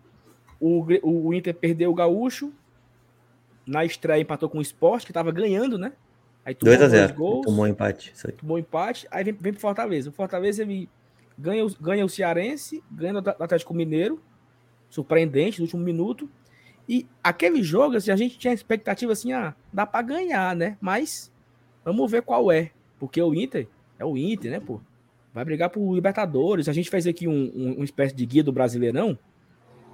o, 0.61 0.87
o 1.03 1.35
Inter 1.35 1.55
perdeu 1.55 1.91
o 1.91 1.95
Gaúcho, 1.95 2.53
na 3.67 3.85
estreia 3.85 4.21
empatou 4.21 4.49
com 4.49 4.59
o 4.59 4.63
Sport, 4.63 5.05
que 5.05 5.11
estava 5.11 5.31
ganhando, 5.31 5.79
né? 5.79 5.93
Aí 6.45 6.55
2 6.55 6.83
a 6.83 6.89
0 6.89 7.15
gols, 7.15 7.47
tomou 7.47 7.67
empate. 7.67 8.13
Isso 8.15 8.27
aí. 8.27 8.33
Tomou 8.33 8.59
empate, 8.59 9.07
aí 9.11 9.23
vem, 9.23 9.35
vem 9.35 9.53
pro 9.53 9.61
Fortaleza. 9.61 10.11
O 10.11 10.13
Fortaleza 10.13 10.63
ele 10.63 10.89
ganha, 11.39 11.65
ganha 11.81 12.05
o 12.05 12.09
Cearense, 12.09 12.83
ganha 12.91 13.15
o 13.15 13.19
Atlético 13.19 13.75
Mineiro, 13.75 14.21
surpreendente, 14.91 15.59
no 15.59 15.65
último 15.65 15.83
minuto. 15.83 16.29
E 16.89 17.07
aquele 17.23 17.63
jogo, 17.63 17.97
assim, 17.97 18.11
a 18.11 18.17
gente 18.17 18.39
tinha 18.39 18.53
expectativa 18.53 19.13
assim, 19.13 19.33
ah, 19.33 19.55
dá 19.73 19.87
para 19.87 20.03
ganhar, 20.03 20.55
né? 20.57 20.77
Mas 20.81 21.33
vamos 21.85 22.11
ver 22.11 22.23
qual 22.23 22.51
é. 22.51 22.73
Porque 22.99 23.23
o 23.23 23.35
Inter 23.35 23.69
é 23.99 24.05
o 24.05 24.17
Inter, 24.17 24.51
né, 24.51 24.61
pô? 24.61 24.81
Vai 25.33 25.45
brigar 25.45 25.71
por 25.71 25.95
Libertadores. 25.95 26.69
A 26.69 26.73
gente 26.73 26.91
fez 26.91 27.07
aqui 27.07 27.27
um, 27.27 27.53
um, 27.55 27.75
uma 27.77 27.85
espécie 27.85 28.15
de 28.15 28.25
guia 28.27 28.45
do 28.45 28.53
Brasileirão 28.53 29.19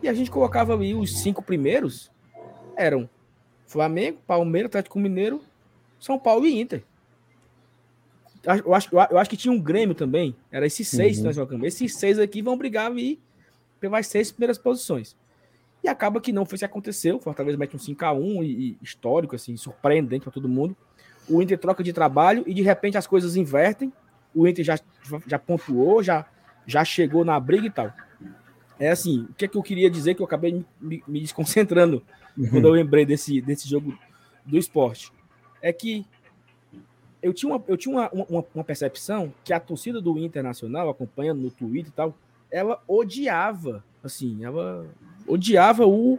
e 0.02 0.09
a 0.09 0.14
gente 0.14 0.30
colocava 0.30 0.75
ali 0.75 0.95
os 0.95 1.23
cinco 1.23 1.42
primeiros 1.42 2.11
eram 2.76 3.09
Flamengo, 3.66 4.18
Palmeiras, 4.26 4.68
Atlético 4.68 4.99
Mineiro, 4.99 5.42
São 5.99 6.18
Paulo 6.18 6.47
e 6.47 6.61
Inter. 6.61 6.83
Eu 8.64 8.73
acho, 8.73 8.88
eu 8.95 9.18
acho 9.18 9.28
que 9.28 9.37
tinha 9.37 9.52
um 9.52 9.61
Grêmio 9.61 9.95
também. 9.95 10.35
Era 10.50 10.64
esses 10.64 10.88
seis 10.88 11.16
uhum. 11.16 11.23
que 11.23 11.26
nós 11.26 11.37
colocamos. 11.37 11.66
Esses 11.66 11.97
seis 11.97 12.18
aqui 12.18 12.40
vão 12.40 12.57
brigar 12.57 12.87
ali 12.87 13.21
pelas 13.80 14.07
seis 14.07 14.30
primeiras 14.30 14.57
posições. 14.57 15.16
E 15.83 15.88
acaba 15.88 16.21
que 16.21 16.33
não 16.33 16.47
foi 16.47 16.57
isso 16.57 16.62
que 16.62 16.71
aconteceu. 16.71 17.21
Fortaleza 17.21 17.59
mete 17.59 17.76
um 17.76 17.78
5x1 17.78 18.42
e, 18.42 18.47
e 18.47 18.78
histórico, 18.80 19.35
assim, 19.37 19.57
surpreendente 19.57 20.23
para 20.23 20.33
todo 20.33 20.49
mundo. 20.49 20.76
O 21.28 21.42
Inter 21.42 21.59
troca 21.59 21.83
de 21.83 21.92
trabalho 21.92 22.42
e 22.47 22.54
de 22.54 22.62
repente 22.62 22.97
as 22.97 23.07
coisas 23.07 23.37
invertem 23.37 23.92
o 24.35 24.47
Inter 24.47 24.64
já, 24.64 24.78
já 25.26 25.38
pontuou, 25.38 26.02
já, 26.02 26.26
já 26.66 26.85
chegou 26.85 27.25
na 27.25 27.38
briga 27.38 27.66
e 27.66 27.70
tal. 27.70 27.92
É 28.78 28.90
assim, 28.90 29.26
o 29.30 29.35
que 29.35 29.44
é 29.44 29.49
que 29.49 29.56
eu 29.56 29.62
queria 29.62 29.90
dizer 29.90 30.14
que 30.14 30.23
eu 30.23 30.26
acabei 30.26 30.64
me, 30.80 31.02
me 31.06 31.20
desconcentrando 31.20 32.02
uhum. 32.37 32.49
quando 32.49 32.66
eu 32.66 32.73
lembrei 32.73 33.04
desse, 33.04 33.40
desse 33.40 33.68
jogo 33.68 33.99
do 34.44 34.56
esporte. 34.56 35.12
É 35.61 35.73
que 35.73 36.06
eu 37.20 37.32
tinha, 37.32 37.52
uma, 37.52 37.64
eu 37.66 37.76
tinha 37.76 37.94
uma, 37.94 38.11
uma, 38.11 38.44
uma, 38.54 38.64
percepção 38.64 39.32
que 39.44 39.52
a 39.52 39.58
torcida 39.58 40.00
do 40.00 40.16
Internacional, 40.18 40.88
acompanhando 40.88 41.40
no 41.40 41.50
Twitter 41.50 41.88
e 41.88 41.94
tal, 41.94 42.14
ela 42.50 42.80
odiava, 42.87 43.85
assim, 44.02 44.44
ela 44.44 44.87
odiava 45.26 45.85
o, 45.85 46.18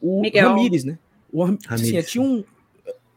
o 0.00 0.20
Miguel. 0.20 0.50
Ramires, 0.50 0.84
né? 0.84 0.98
O, 1.32 1.42
assim, 1.68 2.00
tinha 2.02 2.22
um, 2.22 2.44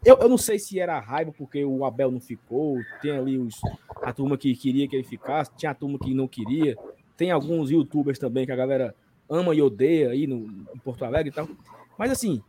eu, 0.06 0.18
eu 0.18 0.30
não 0.30 0.38
sei 0.38 0.60
se 0.60 0.80
era 0.80 1.00
raiva 1.00 1.34
porque 1.36 1.66
o 1.66 1.84
Abel 1.84 2.12
não 2.12 2.20
ficou, 2.20 2.78
tem 3.02 3.12
ali 3.12 3.38
os, 3.38 3.60
a 4.02 4.14
turma 4.14 4.38
que 4.38 4.56
queria 4.56 4.88
que 4.88 4.96
ele 4.96 5.04
ficasse, 5.04 5.52
tinha 5.58 5.72
a 5.72 5.76
turma 5.76 5.98
que 5.98 6.14
não 6.14 6.28
queria, 6.28 6.78
tem 7.18 7.32
alguns 7.32 7.72
youtubers 7.72 8.20
também 8.20 8.46
que 8.46 8.52
a 8.52 8.56
galera 8.56 8.96
ama 9.30 9.56
e 9.56 9.62
odeia 9.62 10.12
aí 10.12 10.28
no, 10.28 10.46
em 10.74 10.80
Porto 10.84 11.04
Alegre 11.04 11.30
e 11.30 11.34
tal. 11.34 11.50
Mas 11.98 12.12
assim, 12.12 12.42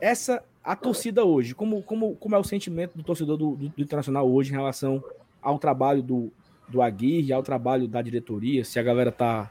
essa 0.00 0.42
a 0.62 0.74
torcida 0.74 1.24
hoje, 1.24 1.54
como, 1.54 1.82
como, 1.82 2.16
como 2.16 2.34
é 2.34 2.38
o 2.38 2.44
sentimento 2.44 2.96
do 2.96 3.02
torcedor 3.02 3.36
do, 3.36 3.54
do, 3.54 3.68
do 3.68 3.82
Internacional 3.82 4.28
hoje 4.28 4.50
em 4.50 4.56
relação 4.56 5.02
ao 5.40 5.58
trabalho 5.58 6.02
do, 6.02 6.32
do 6.68 6.82
Aguirre, 6.82 7.32
ao 7.32 7.42
trabalho 7.42 7.86
da 7.86 8.02
diretoria, 8.02 8.64
se 8.64 8.78
a 8.78 8.82
galera 8.82 9.12
tá 9.12 9.50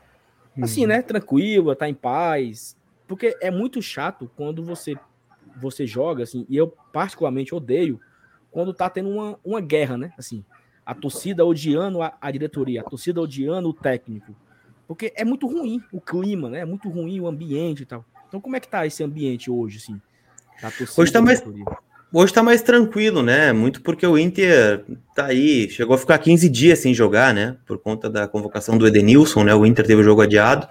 assim, 0.62 0.82
uhum. 0.82 0.88
né, 0.88 1.02
tranquila, 1.02 1.76
tá 1.76 1.88
em 1.88 1.94
paz, 1.94 2.78
porque 3.08 3.38
é 3.42 3.50
muito 3.50 3.82
chato 3.82 4.30
quando 4.36 4.64
você 4.64 4.96
você 5.60 5.86
joga 5.86 6.24
assim, 6.24 6.46
e 6.50 6.58
eu 6.58 6.68
particularmente 6.92 7.54
odeio 7.54 8.00
quando 8.52 8.74
tá 8.74 8.90
tendo 8.90 9.10
uma, 9.10 9.38
uma 9.44 9.62
guerra, 9.62 9.98
né? 9.98 10.14
Assim, 10.18 10.44
a 10.86 10.94
torcida 10.94 11.46
odiando 11.46 12.02
a, 12.02 12.16
a 12.22 12.32
diretoria, 12.32 12.82
a 12.82 12.84
torcida 12.84 13.20
odiando 13.20 13.70
o 13.70 13.74
técnico. 13.74 14.36
Porque 14.88 15.12
é 15.16 15.26
muito 15.26 15.48
ruim 15.48 15.82
o 15.92 16.00
clima, 16.00 16.50
né? 16.50 16.60
É 16.60 16.66
muito 16.66 16.90
ruim 16.90 17.20
o 17.20 17.28
ambiente 17.28 17.84
e 17.84 17.86
tal. 17.86 18.06
Então, 18.28 18.40
como 18.40 18.56
é 18.56 18.60
que 18.60 18.68
tá 18.68 18.86
esse 18.86 19.04
ambiente 19.04 19.50
hoje, 19.50 19.78
assim? 19.78 20.00
Hoje 20.98 21.12
tá 21.12 21.22
mais. 21.22 21.44
Hoje 22.14 22.34
tá 22.34 22.42
mais 22.42 22.62
tranquilo, 22.62 23.22
né? 23.22 23.52
Muito 23.52 23.82
porque 23.82 24.08
o 24.08 24.18
Inter 24.18 24.86
tá 25.14 25.26
aí, 25.26 25.70
chegou 25.70 25.96
a 25.96 25.98
ficar 25.98 26.18
15 26.18 26.48
dias 26.48 26.80
sem 26.80 26.94
jogar, 26.94 27.34
né? 27.34 27.58
Por 27.66 27.78
conta 27.78 28.10
da 28.10 28.26
convocação 28.26 28.78
do 28.78 28.88
Edenilson, 28.88 29.44
né? 29.44 29.54
O 29.54 29.66
Inter 29.66 29.86
teve 29.86 30.00
o 30.00 30.04
jogo 30.04 30.22
adiado 30.22 30.66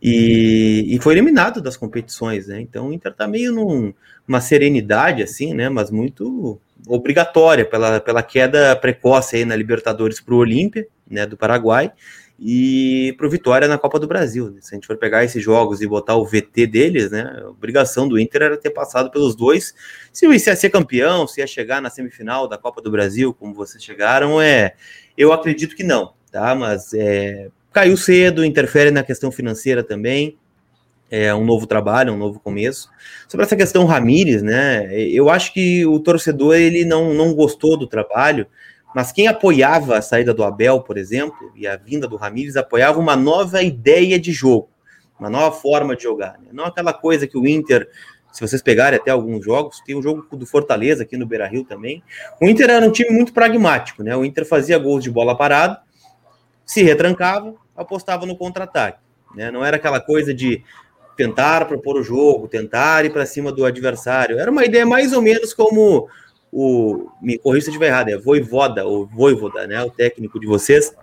e, 0.00 0.86
e 0.88 1.00
foi 1.00 1.14
eliminado 1.14 1.60
das 1.60 1.76
competições, 1.76 2.46
né? 2.46 2.60
Então 2.60 2.88
o 2.88 2.92
Inter 2.92 3.12
tá 3.12 3.26
meio 3.26 3.52
num, 3.52 3.92
numa 4.26 4.40
serenidade, 4.40 5.22
assim, 5.22 5.54
né? 5.54 5.68
Mas 5.68 5.90
muito 5.90 6.60
obrigatória 6.86 7.64
pela, 7.64 8.00
pela 8.00 8.22
queda 8.22 8.76
precoce 8.76 9.36
aí 9.36 9.44
na 9.44 9.56
Libertadores 9.56 10.20
para 10.20 10.34
o 10.34 10.38
Olímpia, 10.38 10.86
né? 11.10 11.26
Do 11.26 11.36
Paraguai 11.36 11.92
e 12.40 13.14
para 13.16 13.26
o 13.26 13.30
Vitória 13.30 13.66
na 13.66 13.76
Copa 13.76 13.98
do 13.98 14.06
Brasil. 14.06 14.50
Né? 14.50 14.60
Se 14.60 14.74
a 14.74 14.76
gente 14.76 14.86
for 14.86 14.96
pegar 14.96 15.24
esses 15.24 15.42
jogos 15.42 15.80
e 15.80 15.86
botar 15.86 16.14
o 16.14 16.24
VT 16.24 16.66
deles, 16.68 17.10
né, 17.10 17.40
a 17.42 17.48
obrigação 17.48 18.06
do 18.06 18.18
Inter 18.18 18.42
era 18.42 18.56
ter 18.56 18.70
passado 18.70 19.10
pelos 19.10 19.34
dois. 19.34 19.74
Se 20.12 20.26
o 20.26 20.32
ia 20.32 20.38
ser 20.38 20.70
campeão, 20.70 21.26
se 21.26 21.40
ia 21.40 21.46
chegar 21.46 21.82
na 21.82 21.90
semifinal 21.90 22.46
da 22.46 22.56
Copa 22.56 22.80
do 22.80 22.90
Brasil, 22.90 23.34
como 23.34 23.52
vocês 23.52 23.82
chegaram, 23.82 24.40
é, 24.40 24.74
eu 25.16 25.32
acredito 25.32 25.74
que 25.74 25.82
não, 25.82 26.14
tá? 26.30 26.54
Mas 26.54 26.94
é, 26.94 27.50
caiu 27.78 27.96
cedo, 27.96 28.44
interfere 28.44 28.90
na 28.90 29.02
questão 29.02 29.30
financeira 29.30 29.82
também. 29.82 30.36
É 31.10 31.34
um 31.34 31.44
novo 31.44 31.66
trabalho, 31.66 32.12
um 32.12 32.18
novo 32.18 32.38
começo. 32.38 32.88
Sobre 33.28 33.46
essa 33.46 33.56
questão 33.56 33.86
Ramires, 33.86 34.42
né? 34.42 34.92
Eu 34.94 35.30
acho 35.30 35.52
que 35.52 35.86
o 35.86 35.98
torcedor 36.00 36.56
ele 36.56 36.84
não, 36.84 37.14
não 37.14 37.34
gostou 37.34 37.76
do 37.76 37.86
trabalho 37.86 38.46
mas 38.94 39.12
quem 39.12 39.28
apoiava 39.28 39.98
a 39.98 40.02
saída 40.02 40.32
do 40.32 40.42
Abel, 40.42 40.80
por 40.80 40.96
exemplo, 40.96 41.52
e 41.54 41.66
a 41.66 41.76
vinda 41.76 42.08
do 42.08 42.16
Ramires, 42.16 42.56
apoiava 42.56 42.98
uma 42.98 43.14
nova 43.14 43.62
ideia 43.62 44.18
de 44.18 44.32
jogo, 44.32 44.70
uma 45.18 45.28
nova 45.28 45.54
forma 45.54 45.94
de 45.94 46.02
jogar. 46.02 46.38
Né? 46.38 46.48
Não 46.52 46.64
aquela 46.64 46.92
coisa 46.92 47.26
que 47.26 47.36
o 47.36 47.46
Inter, 47.46 47.88
se 48.32 48.40
vocês 48.40 48.62
pegarem 48.62 48.98
até 48.98 49.10
alguns 49.10 49.44
jogos, 49.44 49.80
tem 49.84 49.94
um 49.94 50.02
jogo 50.02 50.26
do 50.36 50.46
Fortaleza 50.46 51.02
aqui 51.02 51.16
no 51.16 51.26
Beira 51.26 51.46
Rio 51.46 51.64
também. 51.64 52.02
O 52.40 52.46
Inter 52.46 52.70
era 52.70 52.86
um 52.86 52.90
time 52.90 53.10
muito 53.10 53.32
pragmático, 53.32 54.02
né? 54.02 54.16
O 54.16 54.24
Inter 54.24 54.46
fazia 54.46 54.78
gols 54.78 55.04
de 55.04 55.10
bola 55.10 55.36
parada, 55.36 55.80
se 56.64 56.82
retrancava, 56.82 57.54
apostava 57.78 58.26
no 58.26 58.36
contra-ataque. 58.36 58.98
Né? 59.34 59.50
Não 59.50 59.64
era 59.64 59.76
aquela 59.76 60.00
coisa 60.00 60.34
de 60.34 60.62
tentar 61.16 61.64
propor 61.66 61.96
o 61.96 62.02
jogo, 62.02 62.48
tentar 62.48 63.04
ir 63.04 63.12
para 63.12 63.24
cima 63.24 63.50
do 63.50 63.64
adversário. 63.64 64.38
Era 64.38 64.50
uma 64.50 64.64
ideia 64.64 64.84
mais 64.84 65.12
ou 65.12 65.22
menos 65.22 65.54
como 65.54 66.08
o, 66.52 67.08
me 67.20 67.38
corrija 67.38 67.64
se 67.64 67.70
eu 67.70 67.72
estiver 67.72 67.88
errado, 67.88 68.08
é 68.08 68.16
Voivoda, 68.16 68.84
ou 68.84 69.06
Voivoda, 69.06 69.66
né, 69.66 69.82
o 69.82 69.90
técnico 69.90 70.38
de 70.38 70.46
vocês, 70.46 70.94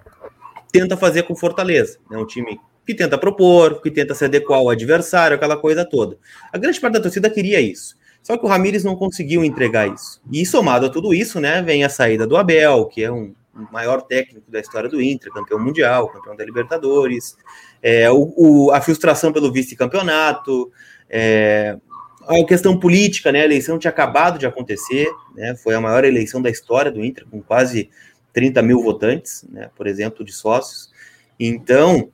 tenta 0.72 0.98
fazer 0.98 1.24
com 1.24 1.36
Fortaleza, 1.36 2.00
né, 2.10 2.17
um 2.17 2.25
time 2.25 2.60
que 2.86 2.94
tenta 2.94 3.17
propor, 3.17 3.82
que 3.82 3.89
tenta 3.91 4.13
se 4.13 4.25
adequar 4.25 4.60
ao 4.60 4.70
adversário, 4.70 5.36
aquela 5.36 5.58
coisa 5.58 5.84
toda. 5.84 6.17
A 6.51 6.58
grande 6.58 6.79
parte 6.79 6.94
da 6.94 7.01
torcida 7.01 7.29
queria 7.29 7.60
isso. 7.60 7.96
Só 8.22 8.38
que 8.38 8.46
o 8.46 8.48
Ramires 8.48 8.84
não 8.84 8.96
conseguiu 8.96 9.44
entregar 9.44 9.88
isso. 9.88 10.20
E 10.32 10.46
somado 10.46 10.88
a 10.88 10.89
tudo 10.89 11.13
isso, 11.13 11.39
né, 11.39 11.62
vem 11.62 11.84
a 11.84 11.89
saída 11.89 12.25
do 12.25 12.38
Abel, 12.38 12.86
que 12.86 13.03
é 13.03 13.12
um 13.12 13.34
maior 13.72 14.02
técnico 14.02 14.52
da 14.52 14.60
história 14.60 14.90
do 14.90 15.02
Inter, 15.02 15.32
campeão 15.32 15.60
mundial, 15.60 16.10
campeão 16.10 16.36
da 16.36 16.44
Libertadores, 16.44 17.38
é, 17.82 18.12
o, 18.12 18.34
o 18.36 18.72
a 18.72 18.82
frustração 18.82 19.32
pelo 19.32 19.52
vice-campeonato, 19.52 20.72
é, 21.10 21.78
a 22.28 22.44
questão 22.46 22.78
política, 22.80 23.32
né? 23.32 23.42
A 23.42 23.46
eleição 23.46 23.78
tinha 23.78 23.92
acabado 23.92 24.40
de 24.40 24.46
acontecer, 24.46 25.08
né? 25.36 25.56
Foi 25.56 25.76
a 25.76 25.82
maior 25.82 26.04
eleição 26.04 26.42
da 26.42 26.50
história 26.50 26.92
do 26.92 27.04
Inter, 27.04 27.26
com 27.30 27.42
quase 27.42 27.90
30 28.34 28.62
mil 28.62 28.82
votantes, 28.82 29.46
né? 29.50 29.70
Por 29.76 29.88
exemplo, 29.88 30.26
de 30.26 30.34
sócios. 30.34 30.92
Então, 31.40 32.10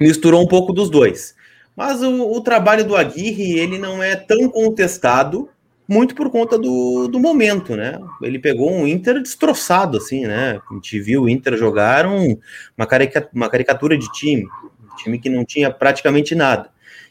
misturou 0.00 0.42
um 0.42 0.48
pouco 0.48 0.72
dos 0.72 0.90
dois. 0.90 1.34
Mas 1.76 2.02
o, 2.02 2.32
o, 2.32 2.40
trabalho 2.40 2.84
do 2.84 2.96
Aguirre, 2.96 3.58
ele 3.58 3.78
não 3.78 4.02
é 4.02 4.14
tão 4.14 4.48
contestado, 4.48 5.48
muito 5.86 6.14
por 6.14 6.30
conta 6.30 6.58
do, 6.58 7.08
do 7.08 7.20
momento, 7.20 7.76
né? 7.76 8.00
Ele 8.22 8.38
pegou 8.38 8.72
um 8.72 8.86
Inter 8.86 9.20
destroçado, 9.20 9.98
assim, 9.98 10.26
né? 10.26 10.60
A 10.70 10.74
gente 10.74 11.00
viu 11.00 11.22
o 11.22 11.28
Inter 11.28 11.56
jogar 11.56 12.06
um, 12.06 12.38
uma, 12.76 12.86
caricatura, 12.86 13.30
uma 13.34 13.50
caricatura 13.50 13.98
de 13.98 14.10
time, 14.12 14.46
um 14.82 14.96
time 14.96 15.18
que 15.18 15.28
não 15.28 15.44
tinha 15.44 15.70
praticamente 15.70 16.34
nada. 16.34 16.70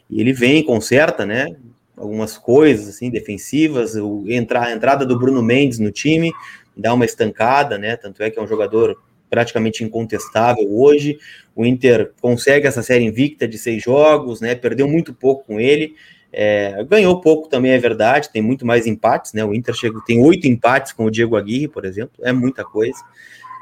E 0.10 0.20
ele 0.20 0.34
vem, 0.34 0.64
conserta, 0.64 1.26
né? 1.26 1.56
algumas 1.96 2.38
coisas 2.38 2.90
assim 2.90 3.10
defensivas, 3.10 3.96
o, 3.96 4.26
entrar, 4.28 4.68
a 4.68 4.72
entrada 4.72 5.06
do 5.06 5.18
Bruno 5.18 5.42
Mendes 5.42 5.80
no 5.80 5.92
time 5.92 6.32
dá 6.76 6.94
uma 6.94 7.06
estancada, 7.06 7.78
né? 7.78 7.96
Tanto 7.96 8.24
é 8.24 8.30
que 8.30 8.40
é 8.40 8.42
um 8.42 8.48
jogador 8.48 8.98
praticamente 9.30 9.84
incontestável 9.84 10.68
hoje. 10.72 11.18
O 11.56 11.66
Inter 11.66 12.12
consegue 12.20 12.68
essa 12.68 12.82
série 12.82 13.04
invicta 13.04 13.48
de 13.48 13.58
seis 13.58 13.84
jogos, 13.84 14.42
né? 14.42 14.56
Perdeu 14.56 14.88
muito 14.88 15.14
pouco 15.14 15.46
com 15.46 15.60
ele. 15.60 15.96
É, 16.36 16.84
ganhou 16.86 17.22
pouco 17.22 17.48
também, 17.48 17.72
é 17.72 17.78
verdade, 17.78 18.32
tem 18.32 18.42
muito 18.42 18.66
mais 18.66 18.88
empates, 18.88 19.34
né? 19.34 19.46
O 19.46 19.54
Inter 19.54 19.76
chega, 19.76 20.02
tem 20.04 20.20
oito 20.20 20.48
empates 20.48 20.92
com 20.92 21.06
o 21.06 21.12
Diego 21.12 21.38
Aguirre, 21.38 21.68
por 21.68 21.86
exemplo, 21.86 22.14
é 22.24 22.34
muita 22.34 22.66
coisa. 22.66 22.98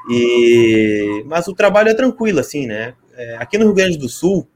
E, 0.08 1.22
mas 1.26 1.46
o 1.46 1.54
trabalho 1.54 1.90
é 1.90 1.94
tranquilo, 1.94 2.40
assim, 2.40 2.66
né? 2.66 2.94
É, 3.14 3.36
aqui 3.36 3.58
no 3.58 3.66
Rio 3.66 3.74
Grande 3.74 3.98
do 3.98 4.08
Sul 4.08 4.48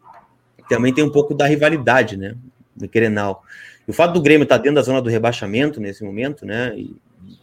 também 0.66 0.94
tem 0.94 1.04
um 1.04 1.11
pouco 1.11 1.35
da 1.35 1.46
rivalidade, 1.46 2.16
né? 2.16 2.35
Do 2.75 2.88
Querenal. 2.88 3.42
E 3.87 3.90
o 3.90 3.94
fato 3.94 4.14
do 4.14 4.23
Grêmio 4.23 4.44
estar 4.44 4.56
tá 4.56 4.62
dentro 4.62 4.76
da 4.76 4.82
zona 4.82 5.02
do 5.02 5.11
rebaixamento 5.11 5.78
nesse 5.78 6.02
momento, 6.02 6.46
né? 6.46 6.73
E 6.75 6.96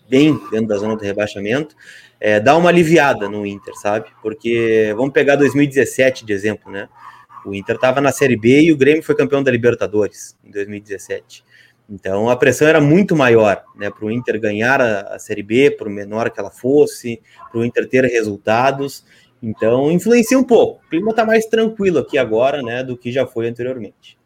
bem 0.09 0.33
dentro 0.51 0.67
da 0.67 0.77
zona 0.77 0.95
do 0.95 1.03
rebaixamento, 1.03 1.75
é, 2.19 2.39
dá 2.39 2.57
uma 2.57 2.69
aliviada 2.69 3.29
no 3.29 3.45
Inter, 3.45 3.75
sabe? 3.75 4.07
Porque 4.21 4.91
vamos 4.97 5.13
pegar 5.13 5.35
2017 5.35 6.25
de 6.25 6.33
exemplo, 6.33 6.71
né? 6.71 6.89
O 7.45 7.53
Inter 7.53 7.75
estava 7.75 8.00
na 8.00 8.12
Série 8.12 8.38
B 8.38 8.62
e 8.62 8.71
o 8.71 8.77
Grêmio 8.77 9.03
foi 9.03 9.15
campeão 9.15 9.43
da 9.43 9.51
Libertadores 9.51 10.38
em 10.43 10.51
2017. 10.51 11.43
Então 11.89 12.29
a 12.29 12.35
pressão 12.35 12.67
era 12.67 12.79
muito 12.79 13.15
maior, 13.15 13.63
né? 13.75 13.89
Para 13.89 14.05
o 14.05 14.12
Inter 14.12 14.39
ganhar 14.39 14.79
a, 14.81 15.01
a 15.15 15.19
Série 15.19 15.43
B, 15.43 15.71
por 15.71 15.89
menor 15.89 16.29
que 16.29 16.39
ela 16.39 16.50
fosse, 16.50 17.21
para 17.51 17.59
o 17.59 17.65
Inter 17.65 17.88
ter 17.88 18.05
resultados. 18.05 19.05
Então 19.41 19.91
influencia 19.91 20.39
um 20.39 20.43
pouco. 20.43 20.83
O 20.85 20.89
clima 20.89 21.09
está 21.12 21.25
mais 21.25 21.45
tranquilo 21.45 22.00
aqui 22.00 22.17
agora, 22.17 22.62
né? 22.62 22.83
Do 22.83 22.97
que 22.97 23.12
já 23.12 23.27
foi 23.27 23.47
anteriormente. 23.47 24.17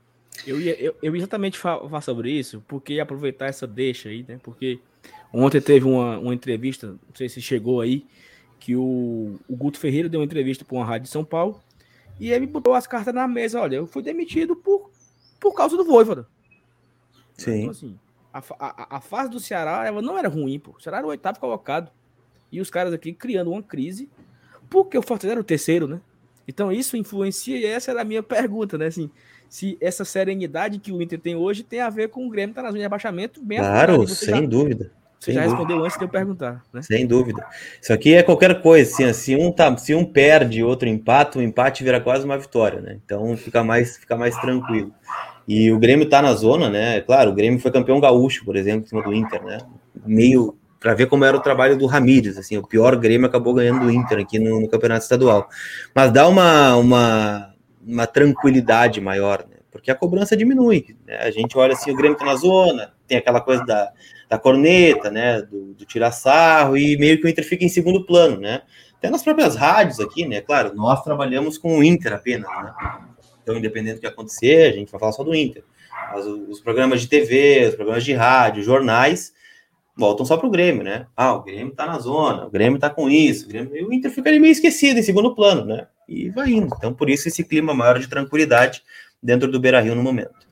Eu 0.46 0.62
ia, 0.62 0.80
eu, 0.80 0.96
eu 1.02 1.16
exatamente 1.16 1.58
falar 1.58 2.02
sobre 2.02 2.32
isso, 2.32 2.64
porque 2.68 3.00
aproveitar 3.00 3.48
essa 3.48 3.66
deixa 3.66 4.10
aí, 4.10 4.24
né? 4.28 4.40
Porque 4.44 4.80
ontem 5.34 5.60
teve 5.60 5.86
uma, 5.86 6.20
uma 6.20 6.34
entrevista, 6.34 6.88
não 6.88 7.16
sei 7.16 7.28
se 7.28 7.42
chegou 7.42 7.82
aí, 7.82 8.06
que 8.60 8.76
o, 8.76 9.40
o 9.48 9.56
Guto 9.56 9.80
Ferreira 9.80 10.08
deu 10.08 10.20
uma 10.20 10.26
entrevista 10.26 10.64
para 10.64 10.76
uma 10.78 10.86
rádio 10.86 11.06
de 11.06 11.10
São 11.10 11.26
Paulo 11.26 11.60
e 12.20 12.32
ele 12.32 12.48
botou 12.48 12.74
as 12.74 12.88
cartas 12.88 13.14
na 13.14 13.28
mesa. 13.28 13.60
Olha, 13.60 13.78
eu 13.78 13.88
fui 13.88 14.02
demitido 14.02 14.56
por, 14.56 14.90
por 15.40 15.54
causa 15.54 15.78
do 15.78 15.86
Voivoda. 15.86 16.28
Sim. 17.38 17.60
Então, 17.60 17.72
assim, 17.72 18.00
a, 18.34 18.42
a, 18.60 18.98
a 18.98 19.02
fase 19.02 19.30
do 19.30 19.40
Ceará 19.40 19.86
ela 19.86 20.02
não 20.02 20.18
era 20.18 20.28
ruim, 20.28 20.60
pô. 20.60 20.72
O 20.72 20.82
Ceará 20.82 20.98
era 20.98 21.08
o 21.08 21.10
oitavo 21.10 21.40
colocado. 21.40 21.92
E 22.52 22.62
os 22.62 22.70
caras 22.70 22.94
aqui 22.94 23.14
criando 23.14 23.52
uma 23.52 23.62
crise, 23.62 24.10
porque 24.70 24.98
o 24.98 25.02
Fortaleza 25.02 25.34
era 25.34 25.42
o 25.42 25.44
terceiro, 25.44 25.88
né? 25.88 26.02
Então 26.48 26.72
isso 26.72 26.96
influencia, 26.96 27.58
e 27.58 27.66
essa 27.66 27.92
era 27.92 28.02
a 28.02 28.06
minha 28.06 28.24
pergunta, 28.24 28.78
né? 28.78 28.88
Assim, 28.88 29.10
se 29.50 29.78
essa 29.82 30.06
serenidade 30.06 30.80
que 30.80 30.92
o 30.92 31.02
Inter 31.02 31.20
tem 31.20 31.36
hoje 31.36 31.64
tem 31.64 31.82
a 31.82 31.90
ver 31.90 32.10
com 32.10 32.26
o 32.26 32.30
Grêmio 32.30 32.52
estar 32.52 32.62
tá 32.62 32.68
na 32.68 32.72
zona 32.72 32.80
de 32.80 32.86
abaixamento 32.86 33.42
bem 33.44 33.60
Claro, 33.60 34.08
sem 34.08 34.42
já, 34.42 34.48
dúvida. 34.48 34.92
Você 35.20 35.32
sem 35.32 35.34
já 35.34 35.42
dúvida. 35.42 35.58
respondeu 35.58 35.86
antes 35.86 35.98
de 35.98 36.04
eu 36.04 36.10
perguntar, 36.10 36.64
né? 36.72 36.82
Sem 36.82 37.08
dúvida. 37.08 37.46
Isso 37.82 37.92
aqui 37.92 38.14
é 38.14 38.24
qualquer 38.24 38.62
coisa, 38.62 38.90
assim, 38.90 39.14
se 39.14 39.36
um 39.36 39.52
tá, 39.52 39.76
se 39.78 39.96
um 39.96 40.06
perde, 40.06 40.64
outro 40.64 40.88
empata, 40.88 41.40
o 41.40 41.42
empate 41.42 41.84
vira 41.84 42.00
quase 42.00 42.26
uma 42.26 42.38
vitória, 42.38 42.80
né? 42.80 42.98
Então 43.04 43.36
fica 43.36 43.64
mais, 43.64 43.98
fica 43.98 44.16
mais 44.16 44.36
tranquilo. 44.38 44.94
E 45.48 45.72
o 45.72 45.80
Grêmio 45.80 46.10
tá 46.10 46.22
na 46.22 46.34
zona, 46.34 46.70
né? 46.70 47.02
Claro, 47.02 47.32
o 47.32 47.34
Grêmio 47.34 47.60
foi 47.60 47.72
campeão 47.72 48.00
gaúcho, 48.00 48.46
por 48.46 48.56
exemplo, 48.56 48.86
em 48.86 48.90
cima 48.90 49.02
do 49.02 49.14
Inter, 49.14 49.44
né? 49.44 49.60
Meio 50.06 50.58
para 50.80 50.94
ver 50.94 51.08
como 51.08 51.26
era 51.26 51.36
o 51.36 51.42
trabalho 51.42 51.76
do 51.76 51.88
Ramires, 51.88 52.38
assim, 52.38 52.58
o 52.58 52.68
pior 52.68 52.96
Grêmio 52.96 53.28
acabou 53.28 53.54
ganhando 53.54 53.82
do 53.82 53.92
Inter 53.92 54.20
aqui 54.20 54.38
no, 54.38 54.62
no 54.62 54.70
Campeonato 54.70 55.04
Estadual. 55.04 55.50
Mas 55.94 56.12
dá 56.12 56.28
uma, 56.28 56.76
uma, 56.76 57.54
uma 57.86 58.06
tranquilidade 58.06 59.02
maior, 59.02 59.40
né? 59.50 59.58
Porque 59.72 59.90
a 59.90 59.96
cobrança 59.96 60.38
diminui. 60.38 60.96
Né? 61.06 61.18
A 61.18 61.32
gente 61.32 61.58
olha 61.58 61.74
assim, 61.74 61.92
o 61.92 61.96
Grêmio 61.96 62.18
tá 62.18 62.26
na 62.26 62.36
zona, 62.36 62.94
tem 63.08 63.18
aquela 63.18 63.42
coisa 63.42 63.66
da, 63.66 63.92
da 64.30 64.38
corneta, 64.38 65.10
né? 65.10 65.42
Do, 65.42 65.74
do 65.74 65.86
tirar 65.86 66.12
sarro, 66.12 66.78
e 66.78 66.98
meio 66.98 67.20
que 67.20 67.26
o 67.26 67.30
Inter 67.30 67.46
fica 67.46 67.64
em 67.64 67.70
segundo 67.70 68.06
plano, 68.06 68.40
né? 68.40 68.62
Até 68.98 69.10
nas 69.10 69.24
próprias 69.24 69.56
rádios 69.56 70.00
aqui, 70.00 70.26
né? 70.26 70.42
Claro, 70.42 70.76
nós 70.76 71.04
trabalhamos 71.04 71.58
com 71.58 71.78
o 71.78 71.84
Inter 71.84 72.14
apenas, 72.14 72.50
né? 72.50 72.74
Então, 73.44 73.56
independente 73.56 73.96
do 73.96 74.02
que 74.02 74.08
acontecer, 74.08 74.72
a 74.72 74.76
gente 74.76 74.92
vai 74.92 75.00
falar 75.00 75.12
só 75.12 75.24
do 75.24 75.34
Inter. 75.34 75.64
Mas 76.14 76.26
os 76.26 76.60
programas 76.60 77.02
de 77.02 77.08
TV, 77.08 77.68
os 77.70 77.76
programas 77.76 78.04
de 78.04 78.14
rádio, 78.14 78.64
jornais, 78.64 79.34
voltam 79.96 80.26
só 80.26 80.38
para 80.38 80.48
o 80.48 80.52
Grêmio, 80.52 80.84
né? 80.84 81.08
Ah, 81.16 81.34
o 81.34 81.44
Grêmio 81.44 81.72
está 81.72 81.86
na 81.86 82.00
zona, 82.00 82.46
o 82.46 82.50
Grêmio 82.50 82.76
está 82.76 82.90
com 82.90 83.10
isso, 83.10 83.46
o, 83.46 83.50
Grêmio... 83.50 83.76
e 83.76 83.84
o 83.84 83.94
Inter 83.94 84.12
fica 84.12 84.30
ali 84.30 84.40
meio 84.40 84.52
esquecido 84.52 85.00
em 85.00 85.04
segundo 85.04 85.34
plano, 85.34 85.66
né? 85.66 85.88
E 86.08 86.30
vai 86.30 86.50
indo. 86.50 86.74
Então, 86.78 86.94
por 86.94 87.10
isso, 87.10 87.28
esse 87.28 87.44
clima 87.44 87.74
maior 87.74 88.00
de 88.00 88.08
tranquilidade 88.08 88.84
dentro 89.22 89.52
do 89.52 89.60
Beira 89.60 89.82
Rio 89.82 89.96
no 89.96 90.04
momento. 90.04 90.47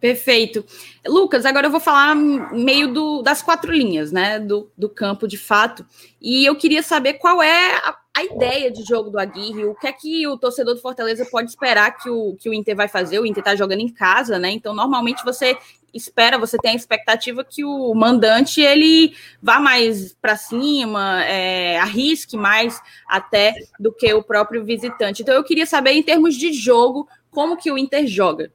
Perfeito. 0.00 0.64
Lucas, 1.06 1.44
agora 1.44 1.66
eu 1.66 1.70
vou 1.70 1.78
falar 1.78 2.14
meio 2.14 2.90
do, 2.90 3.20
das 3.20 3.42
quatro 3.42 3.70
linhas, 3.70 4.10
né? 4.10 4.38
Do, 4.38 4.72
do 4.76 4.88
campo 4.88 5.28
de 5.28 5.36
fato. 5.36 5.84
E 6.20 6.44
eu 6.46 6.56
queria 6.56 6.82
saber 6.82 7.14
qual 7.14 7.42
é 7.42 7.76
a, 7.76 7.96
a, 8.16 8.24
ideia 8.24 8.70
de 8.70 8.82
jogo 8.82 9.10
do 9.10 9.18
Aguirre, 9.18 9.66
o 9.66 9.74
que 9.74 9.86
é 9.86 9.92
que 9.92 10.26
o 10.26 10.38
torcedor 10.38 10.74
do 10.74 10.80
Fortaleza 10.80 11.26
pode 11.30 11.50
esperar 11.50 11.98
que 11.98 12.08
o, 12.08 12.34
que 12.40 12.48
o 12.48 12.54
Inter 12.54 12.74
vai 12.74 12.88
fazer. 12.88 13.18
O 13.18 13.26
Inter 13.26 13.44
tá 13.44 13.54
jogando 13.54 13.80
em 13.80 13.92
casa, 13.92 14.38
né? 14.38 14.50
Então, 14.50 14.74
normalmente 14.74 15.22
você 15.22 15.54
espera, 15.92 16.38
você 16.38 16.56
tem 16.56 16.72
a 16.72 16.76
expectativa 16.76 17.44
que 17.44 17.62
o 17.62 17.92
mandante 17.94 18.62
ele 18.62 19.14
vá 19.42 19.60
mais 19.60 20.14
para 20.14 20.36
cima, 20.36 21.22
é, 21.24 21.78
arrisque 21.78 22.38
mais 22.38 22.80
até 23.06 23.52
do 23.78 23.92
que 23.92 24.14
o 24.14 24.22
próprio 24.22 24.64
visitante. 24.64 25.20
Então, 25.20 25.34
eu 25.34 25.44
queria 25.44 25.66
saber, 25.66 25.92
em 25.92 26.02
termos 26.02 26.36
de 26.36 26.54
jogo, 26.54 27.06
como 27.30 27.58
que 27.58 27.70
o 27.70 27.76
Inter 27.76 28.06
joga. 28.06 28.50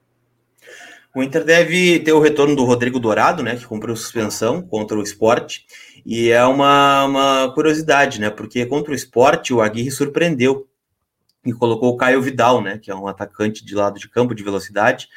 O 1.16 1.24
Inter 1.24 1.46
deve 1.46 2.02
ter 2.02 2.12
o 2.12 2.20
retorno 2.20 2.58
do 2.58 2.66
Rodrigo 2.66 3.00
Dourado, 3.00 3.42
né, 3.42 3.56
que 3.56 3.66
cumpriu 3.66 3.96
suspensão 3.96 4.62
contra 4.62 4.98
o 4.98 5.02
esporte, 5.02 5.66
e 6.06 6.30
é 6.30 6.44
uma, 6.44 7.06
uma 7.06 7.54
curiosidade, 7.54 8.20
né, 8.20 8.30
porque 8.30 8.66
contra 8.66 8.92
o 8.92 8.96
esporte 8.96 9.54
o 9.54 9.62
Aguirre 9.62 9.90
surpreendeu 9.92 10.68
e 11.46 11.54
colocou 11.54 11.94
o 11.94 11.96
Caio 11.96 12.22
Vidal, 12.22 12.62
né, 12.62 12.78
que 12.78 12.92
é 12.92 12.96
um 12.96 13.08
atacante 13.08 13.64
de 13.64 13.74
lado 13.74 13.98
de 13.98 14.10
campo 14.10 14.36
de 14.36 14.44
velocidade, 14.44 15.08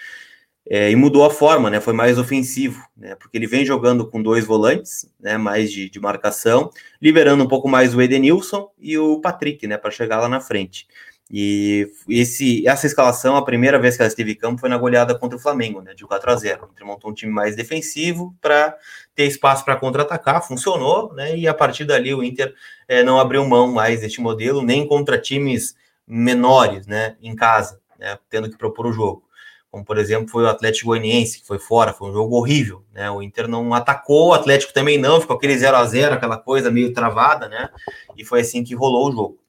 é, 0.71 0.88
e 0.88 0.95
mudou 0.95 1.25
a 1.25 1.31
forma, 1.31 1.69
né, 1.69 1.81
foi 1.81 1.95
mais 1.95 2.17
ofensivo, 2.17 2.81
né, 2.97 3.17
porque 3.17 3.37
ele 3.37 3.49
vem 3.49 3.64
jogando 3.64 4.09
com 4.09 4.23
dois 4.23 4.45
volantes, 4.45 5.05
né, 5.19 5.37
mais 5.37 5.73
de, 5.73 5.90
de 5.90 5.99
marcação, 5.99 6.71
liberando 7.02 7.43
um 7.43 7.49
pouco 7.49 7.69
mais 7.69 7.93
o 7.93 8.00
Edenilson 8.00 8.71
e 8.78 8.97
o 8.97 9.21
Patrick, 9.21 9.67
né, 9.67 9.76
para 9.76 9.90
chegar 9.90 10.21
lá 10.21 10.28
na 10.28 10.40
frente. 10.40 10.87
E 11.30 11.92
esse, 12.08 12.66
essa 12.66 12.87
escalação, 12.87 13.37
a 13.37 13.44
primeira 13.44 13.78
vez 13.78 13.97
que 13.97 14.02
ela 14.02 14.08
esteve 14.08 14.32
em 14.32 14.35
campo 14.35 14.61
foi 14.61 14.70
na 14.70 14.78
goleada 14.78 15.14
contra 15.18 15.37
o 15.37 15.40
Flamengo, 15.40 15.82
né, 15.82 15.92
de 15.92 16.06
4 16.06 16.30
a 16.30 16.37
0 16.37 16.66
O 16.66 16.70
Inter 16.73 16.87
montou 16.87 17.11
um 17.11 17.14
time 17.14 17.30
mais 17.30 17.54
defensivo 17.54 18.35
para 18.40 18.75
ter 19.14 19.25
espaço 19.25 19.62
para 19.62 19.76
contra-atacar, 19.76 20.42
funcionou, 20.47 21.12
né, 21.12 21.37
e 21.37 21.47
a 21.47 21.52
partir 21.52 21.85
dali 21.85 22.14
o 22.14 22.25
Inter 22.25 22.54
é, 22.87 23.02
não 23.02 23.20
abriu 23.20 23.44
mão 23.47 23.70
mais 23.70 24.00
deste 24.00 24.23
modelo, 24.23 24.62
nem 24.62 24.87
contra 24.87 25.18
times 25.18 25.76
menores, 26.06 26.87
né, 26.87 27.16
em 27.20 27.37
casa, 27.37 27.78
né, 27.99 28.18
tendo 28.30 28.49
que 28.49 28.56
propor 28.56 28.87
o 28.87 28.92
jogo. 28.92 29.23
Como, 29.70 29.85
por 29.85 29.99
exemplo, 29.99 30.30
foi 30.30 30.44
o 30.44 30.49
Atlético 30.49 30.87
Goianiense, 30.87 31.42
que 31.42 31.47
foi 31.47 31.58
fora, 31.58 31.92
foi 31.92 32.08
um 32.08 32.12
jogo 32.14 32.37
horrível, 32.37 32.82
né, 32.90 33.11
o 33.11 33.20
Inter 33.20 33.47
não 33.47 33.75
atacou, 33.75 34.28
o 34.28 34.32
Atlético 34.32 34.73
também 34.73 34.97
não, 34.97 35.20
ficou 35.20 35.37
aquele 35.37 35.58
0 35.58 35.76
a 35.76 35.85
0 35.85 36.14
aquela 36.14 36.38
coisa 36.38 36.70
meio 36.70 36.94
travada, 36.94 37.50
né, 37.50 37.68
e 38.16 38.25
foi 38.25 38.40
assim 38.40 38.64
que 38.64 38.75
rolou 38.75 39.11
o 39.11 39.12
jogo. 39.12 39.48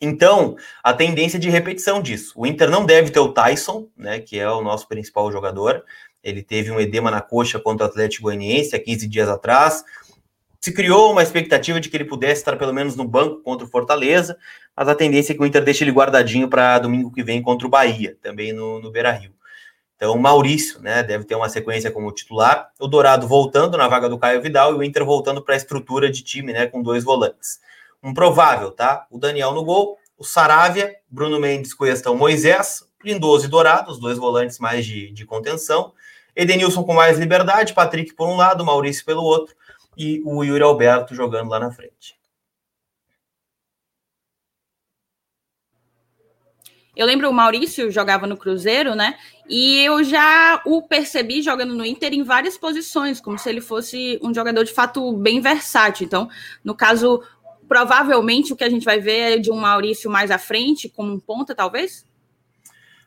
Então, 0.00 0.56
a 0.82 0.94
tendência 0.94 1.38
de 1.38 1.50
repetição 1.50 2.00
disso. 2.00 2.32
O 2.34 2.46
Inter 2.46 2.70
não 2.70 2.86
deve 2.86 3.10
ter 3.10 3.20
o 3.20 3.32
Tyson, 3.32 3.86
né, 3.94 4.18
que 4.18 4.38
é 4.38 4.50
o 4.50 4.62
nosso 4.62 4.88
principal 4.88 5.30
jogador. 5.30 5.84
Ele 6.24 6.42
teve 6.42 6.70
um 6.70 6.80
edema 6.80 7.10
na 7.10 7.20
coxa 7.20 7.58
contra 7.60 7.86
o 7.86 7.90
Atlético 7.90 8.24
Goianiense 8.24 8.74
há 8.74 8.80
15 8.80 9.06
dias 9.06 9.28
atrás. 9.28 9.84
Se 10.58 10.72
criou 10.72 11.12
uma 11.12 11.22
expectativa 11.22 11.78
de 11.80 11.90
que 11.90 11.96
ele 11.96 12.04
pudesse 12.06 12.40
estar 12.40 12.56
pelo 12.56 12.72
menos 12.72 12.96
no 12.96 13.06
banco 13.06 13.42
contra 13.42 13.66
o 13.66 13.70
Fortaleza, 13.70 14.38
mas 14.74 14.88
a 14.88 14.94
tendência 14.94 15.32
é 15.32 15.36
que 15.36 15.42
o 15.42 15.46
Inter 15.46 15.62
deixe 15.62 15.84
ele 15.84 15.90
guardadinho 15.90 16.48
para 16.48 16.78
domingo 16.78 17.12
que 17.12 17.22
vem 17.22 17.42
contra 17.42 17.66
o 17.66 17.70
Bahia, 17.70 18.16
também 18.22 18.52
no, 18.52 18.80
no 18.80 18.90
Beira-Rio. 18.90 19.32
Então, 19.96 20.14
o 20.14 20.18
Maurício, 20.18 20.80
né, 20.80 21.02
deve 21.02 21.24
ter 21.24 21.34
uma 21.34 21.48
sequência 21.50 21.90
como 21.90 22.10
titular, 22.10 22.70
o 22.78 22.86
Dourado 22.86 23.28
voltando 23.28 23.76
na 23.76 23.86
vaga 23.86 24.08
do 24.08 24.18
Caio 24.18 24.40
Vidal 24.40 24.72
e 24.72 24.76
o 24.78 24.82
Inter 24.82 25.04
voltando 25.04 25.42
para 25.42 25.54
a 25.54 25.56
estrutura 25.58 26.10
de 26.10 26.22
time, 26.22 26.54
né, 26.54 26.66
com 26.66 26.82
dois 26.82 27.04
volantes 27.04 27.60
um 28.02 28.14
provável, 28.14 28.70
tá? 28.70 29.06
O 29.10 29.18
Daniel 29.18 29.52
no 29.52 29.64
gol, 29.64 29.98
o 30.16 30.24
Saravia, 30.24 30.94
Bruno 31.08 31.38
Mendes, 31.38 31.74
Cuestão, 31.74 32.16
Moisés, 32.16 32.84
Lindoso 33.04 33.46
e 33.46 33.48
Dourado, 33.48 33.90
os 33.90 33.98
dois 33.98 34.18
volantes 34.18 34.58
mais 34.58 34.84
de, 34.84 35.10
de 35.10 35.24
contenção, 35.24 35.92
Edenilson 36.34 36.84
com 36.84 36.94
mais 36.94 37.18
liberdade, 37.18 37.74
Patrick 37.74 38.14
por 38.14 38.28
um 38.28 38.36
lado, 38.36 38.64
Maurício 38.64 39.04
pelo 39.04 39.22
outro, 39.22 39.54
e 39.96 40.22
o 40.24 40.42
Yuri 40.42 40.62
Alberto 40.62 41.14
jogando 41.14 41.50
lá 41.50 41.58
na 41.58 41.70
frente. 41.70 42.20
Eu 46.94 47.06
lembro 47.06 47.30
o 47.30 47.32
Maurício 47.32 47.90
jogava 47.90 48.26
no 48.26 48.36
Cruzeiro, 48.36 48.94
né? 48.94 49.16
E 49.48 49.80
eu 49.84 50.04
já 50.04 50.60
o 50.66 50.82
percebi 50.82 51.40
jogando 51.40 51.74
no 51.74 51.86
Inter 51.86 52.12
em 52.12 52.22
várias 52.22 52.58
posições, 52.58 53.20
como 53.20 53.38
se 53.38 53.48
ele 53.48 53.60
fosse 53.60 54.18
um 54.22 54.34
jogador 54.34 54.64
de 54.64 54.72
fato 54.72 55.12
bem 55.14 55.40
versátil. 55.40 56.04
Então, 56.04 56.28
no 56.62 56.74
caso, 56.74 57.22
provavelmente 57.70 58.52
o 58.52 58.56
que 58.56 58.64
a 58.64 58.68
gente 58.68 58.84
vai 58.84 58.98
ver 58.98 59.34
é 59.34 59.38
de 59.38 59.48
um 59.48 59.54
Maurício 59.54 60.10
mais 60.10 60.32
à 60.32 60.38
frente, 60.38 60.88
como 60.88 61.12
um 61.12 61.20
ponta, 61.20 61.54
talvez? 61.54 62.04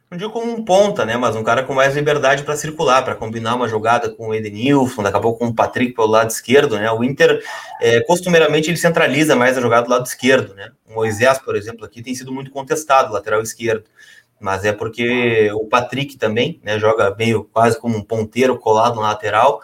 Não 0.09 0.17
digo 0.17 0.31
como 0.31 0.53
um 0.53 0.63
ponta, 0.63 1.05
né? 1.05 1.17
Mas 1.17 1.35
um 1.35 1.43
cara 1.43 1.63
com 1.63 1.73
mais 1.73 1.95
liberdade 1.95 2.43
para 2.43 2.55
circular, 2.55 3.03
para 3.03 3.13
combinar 3.13 3.55
uma 3.55 3.67
jogada 3.67 4.09
com 4.09 4.29
o 4.29 4.33
Edenilson, 4.33 5.03
daqui 5.03 5.17
a 5.17 5.19
pouco 5.19 5.39
com 5.39 5.47
o 5.47 5.53
Patrick 5.53 5.93
pelo 5.93 6.07
lado 6.07 6.29
esquerdo, 6.29 6.77
né? 6.77 6.89
O 6.93 7.03
Inter, 7.03 7.43
é, 7.81 7.99
costumeiramente, 8.05 8.69
ele 8.69 8.77
centraliza 8.77 9.35
mais 9.35 9.57
a 9.57 9.61
jogada 9.61 9.85
do 9.85 9.91
lado 9.91 10.05
esquerdo, 10.05 10.53
né? 10.53 10.71
O 10.87 10.93
Moisés, 10.93 11.39
por 11.39 11.57
exemplo, 11.57 11.83
aqui 11.83 12.01
tem 12.01 12.15
sido 12.15 12.31
muito 12.31 12.49
contestado, 12.49 13.11
lateral 13.11 13.41
esquerdo. 13.41 13.83
Mas 14.39 14.63
é 14.63 14.71
porque 14.71 15.51
o 15.51 15.65
Patrick 15.65 16.15
também, 16.15 16.61
né? 16.63 16.79
Joga 16.79 17.13
meio 17.17 17.43
quase 17.51 17.77
como 17.77 17.97
um 17.97 18.03
ponteiro 18.03 18.57
colado 18.57 18.95
no 18.95 19.01
lateral 19.01 19.61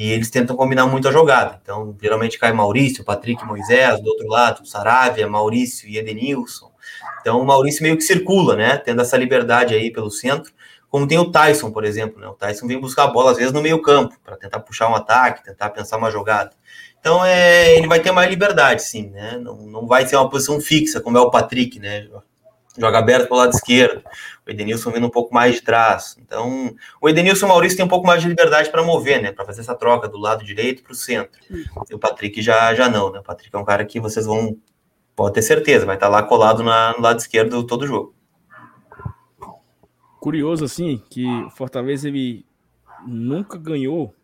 e 0.00 0.12
eles 0.12 0.30
tentam 0.30 0.56
combinar 0.56 0.86
muito 0.86 1.06
a 1.08 1.12
jogada. 1.12 1.60
Então, 1.62 1.94
geralmente 2.00 2.38
cai 2.38 2.54
Maurício, 2.54 3.04
Patrick 3.04 3.44
Moisés, 3.44 4.00
do 4.00 4.08
outro 4.08 4.26
lado, 4.28 4.66
Saravia, 4.66 5.28
Maurício 5.28 5.86
e 5.86 5.98
Edenilson. 5.98 6.72
Então, 7.20 7.38
o 7.38 7.44
Maurício 7.44 7.82
meio 7.82 7.98
que 7.98 8.02
circula, 8.02 8.56
né? 8.56 8.78
Tendo 8.78 9.02
essa 9.02 9.18
liberdade 9.18 9.74
aí 9.74 9.92
pelo 9.92 10.10
centro, 10.10 10.50
como 10.88 11.06
tem 11.06 11.18
o 11.18 11.30
Tyson, 11.30 11.70
por 11.70 11.84
exemplo, 11.84 12.18
né? 12.18 12.26
O 12.28 12.32
Tyson 12.32 12.66
vem 12.66 12.80
buscar 12.80 13.04
a 13.04 13.06
bola, 13.08 13.32
às 13.32 13.36
vezes, 13.36 13.52
no 13.52 13.60
meio-campo, 13.60 14.16
para 14.24 14.38
tentar 14.38 14.60
puxar 14.60 14.88
um 14.88 14.94
ataque, 14.94 15.44
tentar 15.44 15.68
pensar 15.68 15.98
uma 15.98 16.10
jogada. 16.10 16.52
Então, 16.98 17.22
é, 17.22 17.76
ele 17.76 17.86
vai 17.86 18.00
ter 18.00 18.10
mais 18.10 18.30
liberdade, 18.30 18.82
sim, 18.82 19.10
né? 19.10 19.36
Não, 19.36 19.66
não 19.66 19.86
vai 19.86 20.06
ser 20.06 20.16
uma 20.16 20.30
posição 20.30 20.58
fixa, 20.62 21.02
como 21.02 21.18
é 21.18 21.20
o 21.20 21.30
Patrick, 21.30 21.78
né? 21.78 22.08
Joga 22.78 22.98
aberto 22.98 23.28
para 23.28 23.34
o 23.34 23.38
lado 23.38 23.52
esquerdo. 23.52 24.02
O 24.46 24.50
Edenilson 24.50 24.90
vindo 24.90 25.06
um 25.06 25.10
pouco 25.10 25.34
mais 25.34 25.56
de 25.56 25.62
trás. 25.62 26.16
Então, 26.18 26.74
o 27.00 27.08
Edenilson 27.08 27.46
e 27.46 27.48
o 27.48 27.48
Maurício 27.48 27.76
tem 27.76 27.84
um 27.84 27.88
pouco 27.88 28.06
mais 28.06 28.22
de 28.22 28.28
liberdade 28.28 28.70
para 28.70 28.82
mover, 28.82 29.22
né? 29.22 29.32
Para 29.32 29.44
fazer 29.44 29.60
essa 29.60 29.74
troca 29.74 30.08
do 30.08 30.18
lado 30.18 30.44
direito 30.44 30.82
para 30.82 30.92
o 30.92 30.94
centro. 30.94 31.40
E 31.90 31.94
o 31.94 31.98
Patrick 31.98 32.40
já, 32.40 32.74
já 32.74 32.88
não, 32.88 33.10
né? 33.10 33.20
O 33.20 33.22
Patrick 33.22 33.54
é 33.54 33.58
um 33.58 33.64
cara 33.64 33.84
que 33.84 34.00
vocês 34.00 34.26
vão, 34.26 34.56
pode 35.16 35.34
ter 35.34 35.42
certeza, 35.42 35.86
vai 35.86 35.96
estar 35.96 36.06
tá 36.06 36.12
lá 36.12 36.22
colado 36.22 36.62
na, 36.62 36.92
no 36.92 37.02
lado 37.02 37.18
esquerdo 37.18 37.64
todo 37.64 37.82
o 37.82 37.86
jogo. 37.86 38.14
Curioso, 40.20 40.64
assim, 40.64 41.02
que 41.08 41.26
o 41.26 41.50
Fortaleza 41.50 42.08
ele 42.08 42.44
nunca 43.06 43.56
ganhou, 43.56 44.14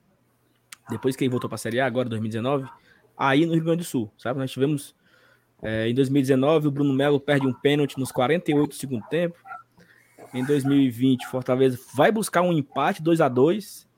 depois 0.90 1.16
que 1.16 1.24
ele 1.24 1.30
voltou 1.30 1.48
para 1.48 1.54
a 1.54 1.58
Série 1.58 1.80
A, 1.80 1.86
agora 1.86 2.08
2019, 2.08 2.68
aí 3.16 3.46
no 3.46 3.54
Rio 3.54 3.64
Grande 3.64 3.78
do 3.78 3.84
Sul, 3.84 4.12
sabe? 4.18 4.38
Nós 4.38 4.50
tivemos 4.50 4.94
é, 5.62 5.88
em 5.88 5.94
2019, 5.94 6.68
o 6.68 6.70
Bruno 6.70 6.92
Melo 6.92 7.18
perde 7.18 7.46
um 7.46 7.52
pênalti 7.52 7.98
nos 7.98 8.12
48 8.12 8.68
do 8.68 8.74
segundo 8.74 9.04
tempo. 9.08 9.36
Em 10.34 10.44
2020, 10.44 11.26
Fortaleza 11.26 11.78
vai 11.94 12.12
buscar 12.12 12.42
um 12.42 12.52
empate 12.52 13.02
2 13.02 13.20
a 13.20 13.28
2 13.28 13.88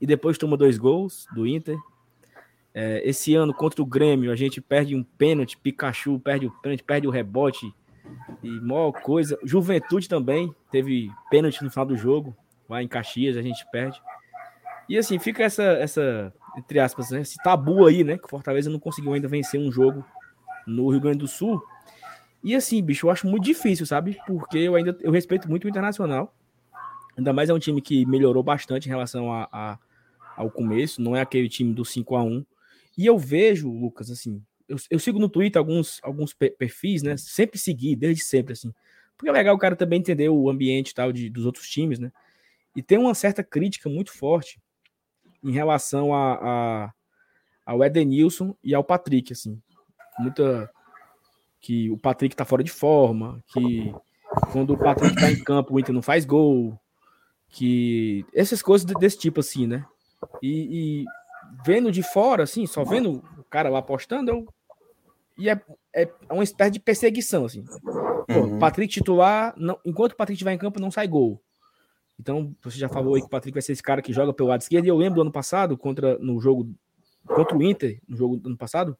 e 0.00 0.06
depois 0.06 0.38
toma 0.38 0.56
dois 0.56 0.78
gols 0.78 1.26
do 1.34 1.46
Inter. 1.46 1.76
É, 2.74 3.06
esse 3.06 3.34
ano, 3.34 3.52
contra 3.52 3.82
o 3.82 3.86
Grêmio, 3.86 4.32
a 4.32 4.36
gente 4.36 4.60
perde 4.60 4.96
um 4.96 5.04
pênalti, 5.04 5.58
Pikachu 5.58 6.18
perde 6.18 6.46
o 6.46 6.50
pênalti, 6.50 6.82
perde 6.82 7.06
o 7.06 7.10
rebote 7.10 7.72
e 8.42 8.48
maior 8.60 8.92
coisa. 8.92 9.38
Juventude 9.44 10.08
também 10.08 10.54
teve 10.70 11.10
pênalti 11.30 11.62
no 11.62 11.70
final 11.70 11.84
do 11.84 11.96
jogo, 11.96 12.34
lá 12.68 12.82
em 12.82 12.88
Caxias, 12.88 13.36
a 13.36 13.42
gente 13.42 13.64
perde. 13.70 14.00
E 14.88 14.96
assim, 14.96 15.18
fica 15.18 15.42
essa, 15.42 15.62
essa 15.62 16.32
entre 16.56 16.80
aspas, 16.80 17.10
né, 17.10 17.20
esse 17.20 17.36
tabu 17.42 17.86
aí, 17.86 18.02
né? 18.02 18.16
Que 18.16 18.24
o 18.24 18.30
Fortaleza 18.30 18.70
não 18.70 18.78
conseguiu 18.78 19.12
ainda 19.12 19.28
vencer 19.28 19.60
um 19.60 19.70
jogo 19.70 20.04
no 20.66 20.88
Rio 20.90 21.00
Grande 21.00 21.18
do 21.18 21.28
Sul. 21.28 21.62
E 22.42 22.54
assim, 22.54 22.82
bicho, 22.82 23.06
eu 23.06 23.10
acho 23.10 23.26
muito 23.26 23.44
difícil, 23.44 23.86
sabe? 23.86 24.18
Porque 24.26 24.58
eu 24.58 24.74
ainda 24.74 24.96
eu 25.00 25.12
respeito 25.12 25.48
muito 25.48 25.64
o 25.64 25.68
Internacional. 25.68 26.34
Ainda 27.16 27.32
mais 27.32 27.50
é 27.50 27.54
um 27.54 27.58
time 27.58 27.80
que 27.80 28.06
melhorou 28.06 28.42
bastante 28.42 28.86
em 28.86 28.88
relação 28.88 29.32
a, 29.32 29.48
a 29.52 29.78
ao 30.36 30.50
começo, 30.50 31.00
não 31.00 31.14
é 31.14 31.20
aquele 31.20 31.48
time 31.48 31.74
do 31.74 31.84
5 31.84 32.16
a 32.16 32.22
1 32.22 32.44
E 32.96 33.06
eu 33.06 33.18
vejo, 33.18 33.70
Lucas, 33.70 34.10
assim, 34.10 34.42
eu, 34.66 34.76
eu 34.90 34.98
sigo 34.98 35.18
no 35.18 35.28
Twitter 35.28 35.60
alguns, 35.60 36.00
alguns 36.02 36.32
perfis, 36.32 37.02
né? 37.02 37.16
Sempre 37.16 37.58
segui, 37.58 37.94
desde 37.94 38.22
sempre, 38.22 38.54
assim. 38.54 38.72
Porque 39.16 39.28
é 39.28 39.32
legal 39.32 39.54
o 39.54 39.58
cara 39.58 39.76
também 39.76 39.98
entender 39.98 40.28
o 40.28 40.48
ambiente 40.48 40.94
tal 40.94 41.12
de, 41.12 41.28
dos 41.28 41.44
outros 41.44 41.68
times, 41.68 41.98
né? 41.98 42.10
E 42.74 42.82
tem 42.82 42.98
uma 42.98 43.14
certa 43.14 43.44
crítica 43.44 43.88
muito 43.88 44.10
forte 44.10 44.58
em 45.44 45.52
relação 45.52 46.14
a, 46.14 46.34
a 46.86 46.92
ao 47.64 47.84
Edenilson 47.84 48.56
e 48.62 48.74
ao 48.74 48.82
Patrick, 48.82 49.32
assim. 49.32 49.60
Muita 50.22 50.70
que 51.60 51.90
o 51.90 51.96
Patrick 51.96 52.34
tá 52.34 52.44
fora 52.44 52.64
de 52.64 52.72
forma, 52.72 53.42
que 53.46 53.94
quando 54.50 54.72
o 54.74 54.78
Patrick 54.78 55.14
tá 55.14 55.30
em 55.30 55.42
campo 55.42 55.74
o 55.74 55.80
Inter 55.80 55.94
não 55.94 56.02
faz 56.02 56.24
gol, 56.24 56.78
que 57.48 58.26
essas 58.34 58.60
coisas 58.60 58.84
desse 58.98 59.18
tipo 59.18 59.40
assim, 59.40 59.66
né? 59.66 59.84
E, 60.42 61.02
e 61.02 61.04
vendo 61.64 61.92
de 61.92 62.02
fora, 62.02 62.42
assim, 62.42 62.66
só 62.66 62.84
vendo 62.84 63.22
o 63.38 63.44
cara 63.44 63.68
lá 63.68 63.78
apostando, 63.78 64.30
eu... 64.30 64.48
e 65.38 65.48
é, 65.48 65.60
é 65.94 66.08
uma 66.30 66.42
espécie 66.42 66.72
de 66.72 66.80
perseguição, 66.80 67.44
assim. 67.44 67.64
Pô, 68.26 68.40
uhum. 68.40 68.58
Patrick 68.58 68.92
titular, 68.92 69.54
não, 69.56 69.78
enquanto 69.84 70.12
o 70.12 70.16
Patrick 70.16 70.36
estiver 70.36 70.52
em 70.52 70.58
campo, 70.58 70.80
não 70.80 70.90
sai 70.90 71.06
gol. 71.06 71.40
Então, 72.18 72.54
você 72.62 72.78
já 72.78 72.88
falou 72.88 73.14
aí 73.14 73.20
que 73.20 73.26
o 73.26 73.30
Patrick 73.30 73.54
vai 73.54 73.62
ser 73.62 73.72
esse 73.72 73.82
cara 73.82 74.02
que 74.02 74.12
joga 74.12 74.32
pelo 74.32 74.48
lado 74.48 74.60
esquerdo. 74.60 74.84
E 74.84 74.88
eu 74.88 74.96
lembro 74.96 75.16
do 75.16 75.22
ano 75.22 75.32
passado, 75.32 75.76
contra 75.76 76.18
no 76.18 76.40
jogo 76.40 76.72
contra 77.26 77.56
o 77.56 77.62
Inter, 77.62 78.00
no 78.08 78.16
jogo 78.16 78.36
do 78.36 78.48
ano 78.48 78.56
passado, 78.56 78.96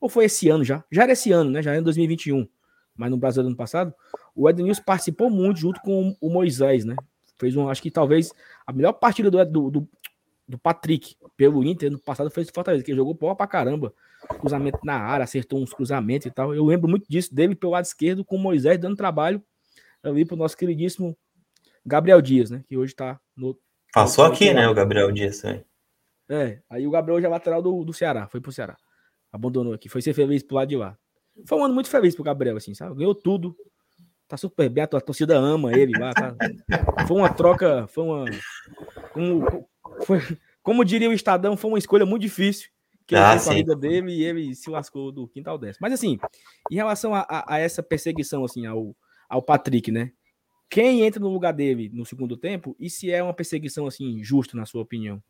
ou 0.00 0.08
foi 0.08 0.26
esse 0.26 0.48
ano 0.48 0.64
já? 0.64 0.84
Já 0.90 1.02
era 1.04 1.12
esse 1.12 1.32
ano, 1.32 1.50
né? 1.50 1.62
Já 1.62 1.70
era 1.70 1.80
em 1.80 1.82
2021. 1.82 2.48
Mas 2.96 3.10
no 3.10 3.16
Brasil 3.16 3.42
do 3.42 3.46
ano 3.46 3.56
passado, 3.56 3.94
o 4.34 4.48
Edenilson 4.48 4.82
participou 4.82 5.30
muito 5.30 5.60
junto 5.60 5.80
com 5.80 6.16
o 6.20 6.30
Moisés, 6.30 6.84
né? 6.84 6.96
Fez 7.38 7.56
um, 7.56 7.68
acho 7.68 7.80
que 7.80 7.90
talvez 7.90 8.32
a 8.66 8.72
melhor 8.72 8.92
partida 8.92 9.30
do, 9.30 9.70
do, 9.70 9.88
do 10.48 10.58
Patrick 10.58 11.16
pelo 11.36 11.62
Inter 11.64 11.90
no 11.90 11.98
passado 11.98 12.30
foi 12.30 12.42
esse 12.42 12.52
Fortaleza, 12.52 12.82
que 12.82 12.94
jogou 12.94 13.14
bola 13.14 13.36
pra 13.36 13.46
caramba. 13.46 13.94
Cruzamento 14.40 14.80
na 14.82 14.96
área, 14.96 15.22
acertou 15.22 15.60
uns 15.60 15.72
cruzamentos 15.72 16.26
e 16.26 16.30
tal. 16.30 16.52
Eu 16.52 16.64
lembro 16.64 16.88
muito 16.88 17.06
disso, 17.08 17.32
dele 17.32 17.54
pelo 17.54 17.72
lado 17.72 17.84
esquerdo, 17.84 18.24
com 18.24 18.34
o 18.34 18.38
Moisés 18.38 18.78
dando 18.78 18.96
trabalho 18.96 19.40
ali 20.02 20.24
pro 20.24 20.36
nosso 20.36 20.56
queridíssimo 20.56 21.16
Gabriel 21.86 22.20
Dias, 22.20 22.50
né? 22.50 22.64
Que 22.66 22.76
hoje 22.76 22.94
tá 22.94 23.20
no. 23.36 23.56
Passou 23.92 24.24
aqui, 24.24 24.52
né? 24.52 24.68
O 24.68 24.74
Gabriel 24.74 25.12
Dias 25.12 25.40
também. 25.40 25.64
É, 26.28 26.60
aí 26.68 26.86
o 26.86 26.90
Gabriel 26.90 27.16
hoje 27.16 27.26
é 27.26 27.28
lateral 27.28 27.62
do, 27.62 27.84
do 27.84 27.92
Ceará, 27.92 28.28
foi 28.28 28.40
pro 28.40 28.52
Ceará. 28.52 28.76
Abandonou 29.32 29.72
aqui, 29.72 29.88
foi 29.88 30.02
ser 30.02 30.14
feliz 30.14 30.42
pro 30.42 30.56
lado 30.56 30.68
de 30.68 30.76
lá. 30.76 30.96
Foi 31.46 31.58
um 31.58 31.64
ano 31.64 31.74
muito 31.74 31.88
feliz 31.88 32.14
pro 32.14 32.24
Gabriel, 32.24 32.56
assim, 32.56 32.74
sabe? 32.74 32.96
Ganhou 32.96 33.14
tudo. 33.14 33.56
Tá 34.26 34.36
super 34.36 34.68
bem, 34.68 34.84
a 34.84 34.86
torcida 34.86 35.36
ama 35.36 35.72
ele 35.72 35.98
lá. 35.98 36.12
Tá? 36.12 36.34
Foi 37.06 37.16
uma 37.16 37.32
troca, 37.32 37.86
foi 37.88 38.04
uma. 38.04 38.24
Como, 39.12 39.68
foi, 40.04 40.20
como 40.62 40.84
diria 40.84 41.08
o 41.08 41.12
Estadão, 41.12 41.56
foi 41.56 41.70
uma 41.70 41.78
escolha 41.78 42.04
muito 42.04 42.22
difícil 42.22 42.68
que 43.08 43.14
ele 43.14 43.24
ah, 43.24 43.30
fez 43.32 43.48
a 43.48 43.54
vida 43.54 43.74
dele 43.74 44.12
e 44.12 44.22
ele 44.22 44.54
se 44.54 44.68
lascou 44.68 45.10
do 45.10 45.26
quintal 45.26 45.56
décimo. 45.56 45.78
Mas 45.80 45.94
assim, 45.94 46.18
em 46.70 46.74
relação 46.74 47.14
a, 47.14 47.20
a, 47.20 47.54
a, 47.54 47.58
essa 47.58 47.82
perseguição 47.82 48.44
assim 48.44 48.66
ao, 48.66 48.94
ao 49.30 49.42
Patrick, 49.42 49.90
né? 49.90 50.12
Quem 50.68 51.00
entra 51.00 51.18
no 51.18 51.30
lugar 51.30 51.54
dele 51.54 51.90
no 51.90 52.04
segundo 52.04 52.36
tempo 52.36 52.76
e 52.78 52.90
se 52.90 53.10
é 53.10 53.22
uma 53.22 53.32
perseguição 53.32 53.86
assim 53.86 54.22
justa 54.22 54.54
na 54.54 54.66
sua 54.66 54.82
opinião? 54.82 55.22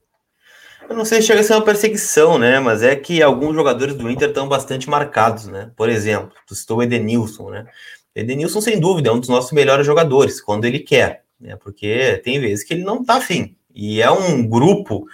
Eu 0.89 0.97
não 0.97 1.05
sei 1.05 1.21
se 1.21 1.27
chega 1.27 1.41
a 1.41 1.43
ser 1.45 1.53
uma 1.53 1.65
perseguição, 1.65 2.39
né? 2.39 2.61
Mas 2.61 2.83
é 2.83 2.97
que 2.97 3.23
alguns 3.23 3.55
jogadores 3.55 3.95
do 3.95 4.11
Inter 4.11 4.29
estão 4.29 4.49
bastante 4.49 4.89
marcados, 4.89 5.47
né? 5.47 5.71
Por 5.77 5.89
exemplo, 5.89 6.33
tu 6.47 6.55
citou 6.55 6.79
o 6.79 6.83
Edenilson, 6.83 7.51
né? 7.51 7.67
Edenilson, 8.15 8.61
sem 8.61 8.81
dúvida, 8.81 9.11
é 9.11 9.13
um 9.13 9.21
dos 9.21 9.29
nossos 9.29 9.53
melhores 9.53 9.87
jogadores, 9.87 10.41
quando 10.41 10.65
ele 10.65 10.79
quer, 10.79 11.25
né? 11.41 11.57
Porque 11.57 12.21
tem 12.25 12.41
vezes 12.41 12.65
que 12.65 12.75
ele 12.75 12.85
não 12.85 13.05
tá 13.05 13.17
afim. 13.17 13.57
E 13.75 14.01
é 14.01 14.11
um 14.11 14.47
grupo, 14.49 15.07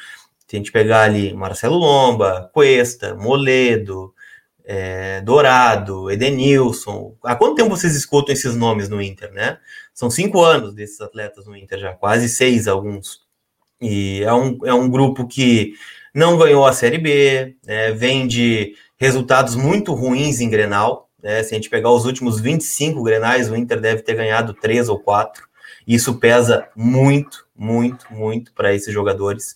se 0.46 0.56
a 0.56 0.58
gente 0.58 0.72
pegar 0.72 1.02
ali 1.02 1.34
Marcelo 1.34 1.76
Lomba, 1.76 2.50
Cuesta, 2.52 3.14
Moledo, 3.14 4.14
é, 4.64 5.20
Dourado, 5.20 6.10
Edenilson. 6.10 7.16
Há 7.22 7.36
quanto 7.36 7.56
tempo 7.56 7.70
vocês 7.70 7.94
escutam 7.94 8.32
esses 8.32 8.56
nomes 8.56 8.88
no 8.88 9.02
Inter, 9.02 9.32
né? 9.32 9.58
São 9.92 10.08
cinco 10.08 10.42
anos 10.42 10.72
desses 10.74 11.00
atletas 11.00 11.46
no 11.46 11.56
Inter 11.56 11.78
já, 11.78 11.92
quase 11.92 12.28
seis 12.28 12.66
alguns. 12.66 13.23
E 13.80 14.22
é 14.22 14.32
um, 14.32 14.58
é 14.64 14.74
um 14.74 14.88
grupo 14.88 15.26
que 15.26 15.74
não 16.14 16.38
ganhou 16.38 16.64
a 16.64 16.72
Série 16.72 16.98
B, 16.98 17.56
né, 17.66 17.92
vem 17.92 18.26
de 18.26 18.76
resultados 18.96 19.56
muito 19.56 19.92
ruins 19.92 20.40
em 20.40 20.48
Grenal. 20.48 21.10
Né, 21.22 21.42
se 21.42 21.54
a 21.54 21.56
gente 21.56 21.70
pegar 21.70 21.90
os 21.90 22.04
últimos 22.04 22.40
25 22.40 23.02
Grenais, 23.02 23.50
o 23.50 23.56
Inter 23.56 23.80
deve 23.80 24.02
ter 24.02 24.14
ganhado 24.14 24.54
três 24.54 24.88
ou 24.88 24.98
quatro. 24.98 25.48
Isso 25.86 26.18
pesa 26.18 26.68
muito, 26.76 27.46
muito, 27.56 28.06
muito 28.12 28.52
para 28.52 28.74
esses 28.74 28.92
jogadores. 28.92 29.54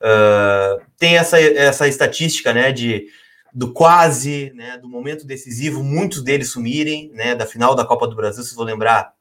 Uh, 0.00 0.80
tem 0.98 1.16
essa, 1.16 1.40
essa 1.40 1.88
estatística 1.88 2.52
né, 2.52 2.70
de, 2.70 3.08
do 3.52 3.72
quase, 3.72 4.52
né, 4.54 4.78
do 4.78 4.88
momento 4.88 5.26
decisivo, 5.26 5.82
muitos 5.82 6.22
deles 6.22 6.50
sumirem, 6.50 7.10
né, 7.14 7.34
da 7.34 7.46
final 7.46 7.74
da 7.74 7.84
Copa 7.84 8.06
do 8.06 8.14
Brasil, 8.14 8.42
se 8.42 8.54
vou 8.54 8.64
lembrar, 8.64 9.12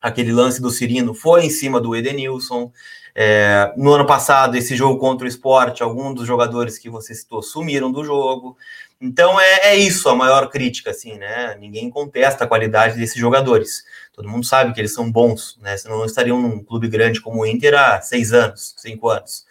aquele 0.00 0.32
lance 0.32 0.60
do 0.60 0.70
Cirino 0.70 1.14
foi 1.14 1.44
em 1.44 1.50
cima 1.50 1.80
do 1.80 1.94
Edenilson. 1.94 2.72
É, 3.16 3.72
no 3.76 3.92
ano 3.92 4.06
passado, 4.06 4.56
esse 4.56 4.74
jogo 4.74 4.98
contra 4.98 5.24
o 5.24 5.28
esporte, 5.28 5.84
alguns 5.84 6.16
dos 6.16 6.26
jogadores 6.26 6.78
que 6.78 6.90
você 6.90 7.14
citou 7.14 7.42
sumiram 7.42 7.92
do 7.92 8.04
jogo. 8.04 8.56
Então 9.00 9.40
é, 9.40 9.70
é, 9.70 9.76
isso 9.76 10.08
a 10.08 10.16
maior 10.16 10.48
crítica, 10.48 10.90
assim, 10.90 11.16
né? 11.16 11.56
Ninguém 11.60 11.88
contesta 11.90 12.44
a 12.44 12.46
qualidade 12.46 12.96
desses 12.96 13.16
jogadores. 13.16 13.84
Todo 14.12 14.28
mundo 14.28 14.44
sabe 14.44 14.72
que 14.72 14.80
eles 14.80 14.92
são 14.92 15.10
bons, 15.10 15.56
né? 15.60 15.76
Senão 15.76 15.98
não 15.98 16.06
estariam 16.06 16.40
num 16.40 16.62
clube 16.62 16.88
grande 16.88 17.20
como 17.20 17.42
o 17.42 17.46
Inter 17.46 17.74
há 17.74 18.00
seis 18.00 18.32
anos, 18.32 18.74
cinco 18.78 19.08
anos. 19.08 19.44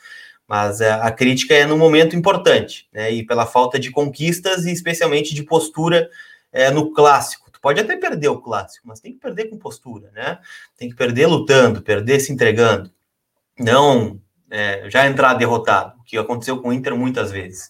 Mas 0.47 0.81
é, 0.81 0.91
a 0.91 1.11
crítica 1.11 1.53
é 1.53 1.65
no 1.65 1.77
momento 1.77 2.15
importante, 2.17 2.87
né? 2.91 3.11
E 3.11 3.25
pela 3.25 3.45
falta 3.45 3.79
de 3.79 3.91
conquistas 3.91 4.65
e 4.65 4.71
especialmente 4.73 5.33
de 5.33 5.43
postura 5.43 6.09
é, 6.51 6.69
no 6.69 6.91
clássico. 6.91 7.49
Tu 7.51 7.61
pode 7.61 7.79
até 7.79 7.95
perder 7.95 8.27
o 8.27 8.41
clássico, 8.41 8.87
mas 8.87 8.99
tem 8.99 9.13
que 9.13 9.19
perder 9.19 9.45
com 9.45 9.57
postura, 9.57 10.11
né? 10.11 10.39
Tem 10.77 10.89
que 10.89 10.95
perder 10.95 11.27
lutando, 11.27 11.81
perder 11.81 12.19
se 12.19 12.33
entregando 12.33 12.91
não 13.59 14.19
é, 14.49 14.89
já 14.89 15.07
entrar 15.07 15.33
derrotado, 15.33 15.99
o 15.99 16.03
que 16.03 16.17
aconteceu 16.17 16.61
com 16.61 16.69
o 16.69 16.73
Inter 16.73 16.95
muitas 16.95 17.31
vezes. 17.31 17.69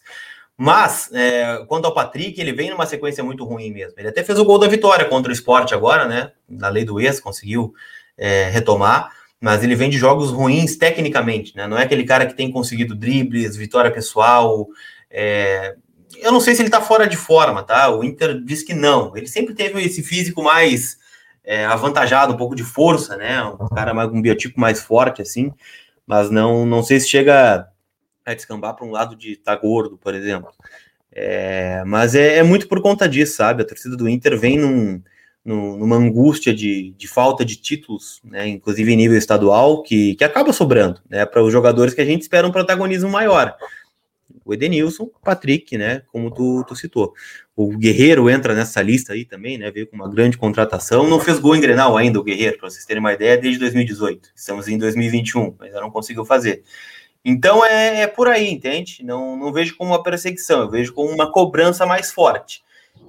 Mas, 0.58 1.10
é, 1.14 1.66
quanto 1.68 1.86
ao 1.86 1.94
Patrick, 1.94 2.40
ele 2.40 2.54
vem 2.54 2.70
numa 2.70 2.86
sequência 2.86 3.24
muito 3.24 3.44
ruim 3.44 3.72
mesmo. 3.72 3.96
Ele 3.98 4.10
até 4.10 4.24
fez 4.24 4.38
o 4.38 4.46
gol 4.46 4.60
da 4.60 4.68
vitória 4.68 5.06
contra 5.06 5.30
o 5.30 5.34
esporte 5.34 5.74
agora, 5.74 6.08
né? 6.08 6.32
Na 6.48 6.70
lei 6.70 6.86
do 6.86 7.00
ex, 7.00 7.20
conseguiu 7.20 7.74
é, 8.18 8.50
retomar, 8.50 9.12
mas 9.42 9.64
ele 9.64 9.76
vem 9.76 9.90
de 9.90 9.98
jogos 9.98 10.30
ruins 10.30 10.78
tecnicamente, 10.78 11.56
né? 11.56 11.68
Não 11.68 11.78
é 11.78 11.84
aquele 11.84 12.04
cara 12.04 12.26
que 12.26 12.36
tem 12.36 12.52
conseguido 12.52 12.96
dribles, 12.96 13.56
vitória 13.56 13.92
pessoal. 13.92 14.68
É... 15.10 15.76
Eu 16.18 16.32
não 16.32 16.40
sei 16.40 16.54
se 16.56 16.62
ele 16.62 16.70
tá 16.70 16.80
fora 16.80 17.08
de 17.08 17.18
forma, 17.18 17.64
tá? 17.64 17.90
O 17.90 18.04
Inter 18.04 18.40
diz 18.44 18.62
que 18.64 18.74
não. 18.74 19.18
Ele 19.18 19.28
sempre 19.28 19.54
teve 19.56 19.84
esse 19.84 20.04
físico 20.04 20.44
mais 20.44 20.98
é, 21.44 21.66
avantajado, 21.66 22.34
um 22.34 22.38
pouco 22.38 22.56
de 22.56 22.64
força, 22.64 23.18
né? 23.18 23.44
Um 23.44 23.68
cara 23.68 23.94
mais 23.94 24.10
um 24.10 24.22
biotipo 24.22 24.60
mais 24.60 24.82
forte, 24.82 25.22
assim, 25.22 25.52
mas 26.08 26.30
não, 26.30 26.66
não 26.66 26.82
sei 26.82 27.00
se 27.00 27.10
chega 27.10 27.68
a 28.26 28.34
descambar 28.34 28.76
para 28.76 28.86
um 28.86 28.92
lado 28.92 29.16
de 29.16 29.34
estar 29.34 29.56
tá 29.56 29.62
gordo, 29.62 29.98
por 29.98 30.14
exemplo. 30.14 30.52
É, 31.12 31.84
mas 31.86 32.16
é, 32.16 32.38
é, 32.38 32.44
muito 32.44 32.68
por 32.68 32.82
conta 32.82 33.08
disso, 33.08 33.36
sabe? 33.36 33.62
A 33.62 33.68
torcida 33.68 33.96
do 33.96 34.10
Inter 34.10 34.40
vem 34.40 34.58
num, 34.58 35.02
num, 35.44 35.78
numa 35.78 35.98
angústia 35.98 36.54
de, 36.54 36.92
de 36.98 37.08
falta 37.08 37.44
de 37.44 37.58
títulos, 37.58 38.22
né? 38.24 38.48
Inclusive 38.48 38.92
em 38.92 38.98
nível 38.98 39.18
estadual, 39.18 39.84
que, 39.84 40.16
que 40.16 40.24
acaba 40.24 40.54
sobrando, 40.54 41.02
né? 41.10 41.26
Para 41.26 41.44
os 41.44 41.52
jogadores 41.52 41.94
que 41.94 42.02
a 42.02 42.06
gente 42.06 42.22
espera 42.22 42.48
um 42.48 42.52
protagonismo 42.52 43.10
maior 43.10 43.56
o 44.46 44.54
Edenilson, 44.54 45.04
o 45.04 45.20
Patrick, 45.24 45.78
né, 45.78 46.04
como 46.12 46.32
tu, 46.32 46.64
tu, 46.68 46.76
citou. 46.76 47.14
O 47.56 47.78
Guerreiro 47.78 48.30
entra 48.30 48.54
nessa 48.54 48.82
lista 48.82 49.14
aí 49.14 49.26
também, 49.26 49.58
né, 49.58 49.72
veio 49.72 49.88
com 49.88 49.96
uma 49.96 50.10
grande 50.10 50.38
contratação, 50.38 51.08
não 51.08 51.20
fez 51.20 51.40
gol 51.40 51.56
em 51.56 51.62
Grenal 51.62 51.96
ainda 51.98 52.20
o 52.20 52.24
Guerreiro, 52.24 52.58
para 52.58 52.70
vocês 52.70 52.86
terem 52.86 53.00
uma 53.00 53.14
ideia, 53.14 53.38
desde 53.38 53.60
2018. 53.60 54.30
Estamos 54.36 54.68
em 54.68 54.78
2021, 54.78 55.56
mas 55.58 55.68
ainda 55.68 55.82
não 55.82 55.92
conseguiu 55.92 56.26
fazer. 56.26 56.64
Então 57.24 57.64
é, 57.66 58.02
é, 58.02 58.08
por 58.08 58.28
aí, 58.28 58.52
entende? 58.52 59.04
Não, 59.04 59.38
não 59.38 59.54
vejo 59.54 59.78
como 59.78 59.92
uma 59.92 60.04
perseguição, 60.04 60.62
eu 60.62 60.70
vejo 60.70 60.94
como 60.94 61.10
uma 61.10 61.32
cobrança 61.32 61.86
mais 61.86 62.12
forte. 62.12 62.62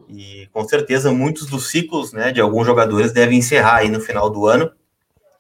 E 0.09 0.49
com 0.53 0.66
certeza 0.66 1.12
muitos 1.12 1.47
dos 1.47 1.70
ciclos 1.70 2.12
né, 2.12 2.31
de 2.31 2.40
alguns 2.40 2.66
jogadores 2.66 3.12
devem 3.12 3.38
encerrar 3.38 3.79
aí 3.79 3.88
no 3.88 4.01
final 4.01 4.31
do 4.31 4.47
ano. 4.47 4.70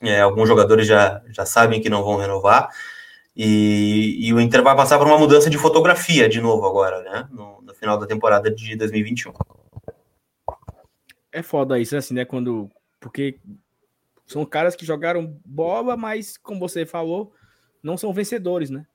É, 0.00 0.20
alguns 0.20 0.48
jogadores 0.48 0.86
já, 0.86 1.22
já 1.30 1.46
sabem 1.46 1.80
que 1.80 1.88
não 1.88 2.02
vão 2.02 2.16
renovar. 2.16 2.68
E, 3.36 4.28
e, 4.28 4.32
o 4.32 4.40
Inter 4.40 4.62
vai 4.62 4.76
passar 4.76 4.96
por 4.96 5.08
uma 5.08 5.18
mudança 5.18 5.50
de 5.50 5.58
fotografia 5.58 6.28
de 6.28 6.40
novo 6.40 6.66
agora, 6.66 7.02
né? 7.02 7.28
No, 7.32 7.60
no, 7.62 7.74
final 7.74 7.98
da 7.98 8.06
temporada 8.06 8.48
de 8.48 8.76
2021. 8.76 9.32
É 11.32 11.42
foda 11.42 11.78
isso, 11.80 11.96
assim, 11.96 12.14
né? 12.14 12.24
Quando. 12.24 12.70
Porque 13.00 13.40
são 14.24 14.46
caras 14.46 14.76
que 14.76 14.86
jogaram 14.86 15.36
bola, 15.44 15.96
mas, 15.96 16.36
como 16.36 16.60
você 16.60 16.86
falou, 16.86 17.32
não 17.82 17.96
são 17.96 18.12
vencedores, 18.12 18.70
né? 18.70 18.86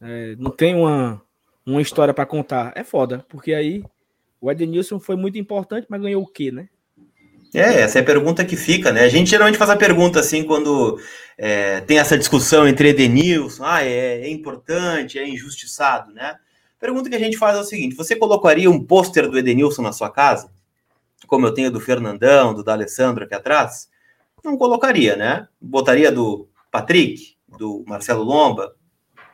É, 0.00 0.34
não 0.36 0.50
tem 0.50 0.74
uma, 0.74 1.22
uma 1.64 1.80
história 1.80 2.12
para 2.12 2.26
contar. 2.26 2.72
É 2.74 2.82
foda, 2.82 3.24
porque 3.28 3.54
aí 3.54 3.84
o 4.40 4.50
Edenilson 4.50 4.98
foi 4.98 5.14
muito 5.14 5.38
importante, 5.38 5.86
mas 5.88 6.00
ganhou 6.00 6.22
o 6.22 6.26
quê, 6.26 6.50
né? 6.50 6.68
É, 7.54 7.80
essa 7.80 7.98
é 7.98 8.02
a 8.02 8.04
pergunta 8.04 8.44
que 8.44 8.56
fica, 8.56 8.92
né? 8.92 9.04
A 9.04 9.08
gente 9.08 9.30
geralmente 9.30 9.58
faz 9.58 9.70
a 9.70 9.76
pergunta 9.76 10.20
assim 10.20 10.44
quando 10.44 11.00
é, 11.36 11.80
tem 11.80 11.98
essa 11.98 12.18
discussão 12.18 12.68
entre 12.68 12.90
Edenilson, 12.90 13.64
ah, 13.64 13.82
é, 13.82 14.20
é, 14.22 14.30
importante, 14.30 15.18
é 15.18 15.26
injustiçado, 15.26 16.12
né? 16.12 16.36
A 16.76 16.80
pergunta 16.80 17.08
que 17.08 17.16
a 17.16 17.18
gente 17.18 17.38
faz 17.38 17.56
é 17.56 17.60
o 17.60 17.64
seguinte: 17.64 17.96
você 17.96 18.14
colocaria 18.14 18.70
um 18.70 18.84
pôster 18.84 19.28
do 19.28 19.38
Edenilson 19.38 19.82
na 19.82 19.92
sua 19.92 20.10
casa? 20.10 20.50
Como 21.26 21.46
eu 21.46 21.52
tenho 21.52 21.70
do 21.70 21.80
Fernandão, 21.80 22.54
do 22.54 22.62
D'Alessandro 22.62 23.24
aqui 23.24 23.34
atrás? 23.34 23.88
Não 24.44 24.56
colocaria, 24.56 25.16
né? 25.16 25.48
Botaria 25.60 26.12
do 26.12 26.48
Patrick, 26.70 27.36
do 27.58 27.84
Marcelo 27.86 28.22
Lomba. 28.22 28.74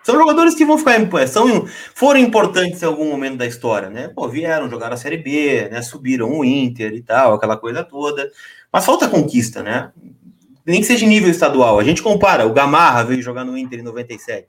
São 0.05 0.17
jogadores 0.17 0.55
que 0.55 0.67
vão 0.67 0.77
ficar 0.77 1.01
em 1.01 1.27
são, 1.27 1.67
foram 1.95 2.21
importantes 2.21 2.83
em 2.83 2.87
algum 2.87 3.09
momento 3.09 3.39
da 3.39 3.47
história, 3.47 3.89
né? 3.89 4.09
Pô, 4.09 4.29
vieram 4.29 4.69
jogar 4.69 4.93
a 4.93 4.99
Série 4.99 5.17
B, 5.17 5.67
né? 5.71 5.81
Subiram 5.81 6.31
o 6.31 6.45
Inter 6.45 6.93
e 6.93 7.01
tal, 7.01 7.33
aquela 7.33 7.57
coisa 7.57 7.83
toda. 7.83 8.31
Mas 8.71 8.85
falta 8.85 9.09
conquista, 9.09 9.63
né? 9.63 9.93
Nem 10.67 10.83
que 10.83 10.87
seja 10.87 11.07
nível 11.07 11.31
estadual. 11.31 11.79
A 11.79 11.85
gente 11.85 12.03
compara, 12.03 12.47
o 12.47 12.53
Gamarra 12.53 13.03
veio 13.03 13.23
jogar 13.23 13.45
no 13.45 13.57
Inter 13.57 13.79
em 13.81 13.83
97. 13.83 14.47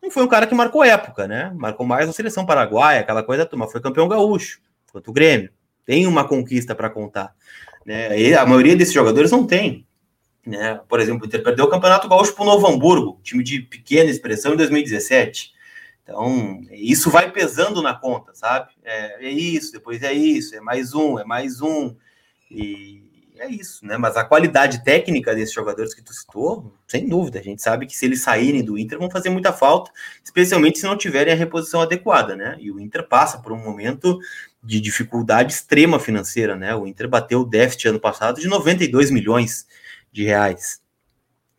Não 0.00 0.12
foi 0.12 0.22
um 0.22 0.28
cara 0.28 0.46
que 0.46 0.54
marcou 0.54 0.84
época, 0.84 1.26
né? 1.26 1.52
Marcou 1.56 1.84
mais 1.84 2.08
a 2.08 2.12
seleção 2.12 2.46
paraguaia, 2.46 3.00
aquela 3.00 3.24
coisa, 3.24 3.48
mas 3.56 3.72
foi 3.72 3.80
campeão 3.80 4.06
gaúcho, 4.06 4.60
quanto 4.92 5.10
o 5.10 5.12
Grêmio. 5.12 5.50
Tem 5.84 6.06
uma 6.06 6.22
conquista 6.22 6.72
para 6.72 6.88
contar. 6.88 7.34
Né? 7.84 8.16
E 8.20 8.34
a 8.34 8.46
maioria 8.46 8.76
desses 8.76 8.94
jogadores 8.94 9.32
não 9.32 9.44
tem. 9.44 9.84
Né? 10.46 10.80
Por 10.88 11.00
exemplo, 11.00 11.24
o 11.24 11.26
Inter 11.26 11.42
perdeu 11.42 11.64
o 11.64 11.70
Campeonato 11.70 12.08
Gaúcho 12.08 12.34
para 12.34 12.42
o 12.42 12.46
Novo 12.46 12.66
Hamburgo, 12.66 13.18
time 13.22 13.42
de 13.42 13.60
pequena 13.60 14.10
expressão, 14.10 14.52
em 14.52 14.56
2017. 14.56 15.54
Então, 16.02 16.60
isso 16.70 17.10
vai 17.10 17.32
pesando 17.32 17.80
na 17.80 17.94
conta, 17.94 18.34
sabe? 18.34 18.72
É, 18.84 19.26
é, 19.26 19.30
isso, 19.30 19.72
depois 19.72 20.02
é 20.02 20.12
isso, 20.12 20.54
é 20.54 20.60
mais 20.60 20.92
um, 20.92 21.18
é 21.18 21.24
mais 21.24 21.62
um. 21.62 21.96
E 22.50 23.02
é 23.38 23.48
isso, 23.48 23.86
né? 23.86 23.96
Mas 23.96 24.14
a 24.16 24.24
qualidade 24.24 24.84
técnica 24.84 25.34
desses 25.34 25.54
jogadores 25.54 25.94
que 25.94 26.02
tu 26.02 26.12
citou, 26.12 26.74
sem 26.86 27.08
dúvida, 27.08 27.38
a 27.38 27.42
gente 27.42 27.62
sabe 27.62 27.86
que 27.86 27.96
se 27.96 28.04
eles 28.04 28.22
saírem 28.22 28.62
do 28.62 28.78
Inter 28.78 28.98
vão 28.98 29.10
fazer 29.10 29.30
muita 29.30 29.50
falta, 29.50 29.90
especialmente 30.22 30.78
se 30.78 30.84
não 30.84 30.96
tiverem 30.96 31.32
a 31.32 31.36
reposição 31.36 31.80
adequada, 31.80 32.36
né? 32.36 32.56
E 32.60 32.70
o 32.70 32.78
Inter 32.78 33.08
passa 33.08 33.38
por 33.38 33.52
um 33.52 33.58
momento 33.58 34.18
de 34.62 34.80
dificuldade 34.80 35.54
extrema 35.54 35.98
financeira, 35.98 36.54
né? 36.54 36.74
O 36.76 36.86
Inter 36.86 37.08
bateu 37.08 37.40
o 37.40 37.46
déficit 37.46 37.88
ano 37.88 38.00
passado 38.00 38.40
de 38.40 38.46
92 38.46 39.10
milhões 39.10 39.66
de 40.14 40.24
reais. 40.24 40.80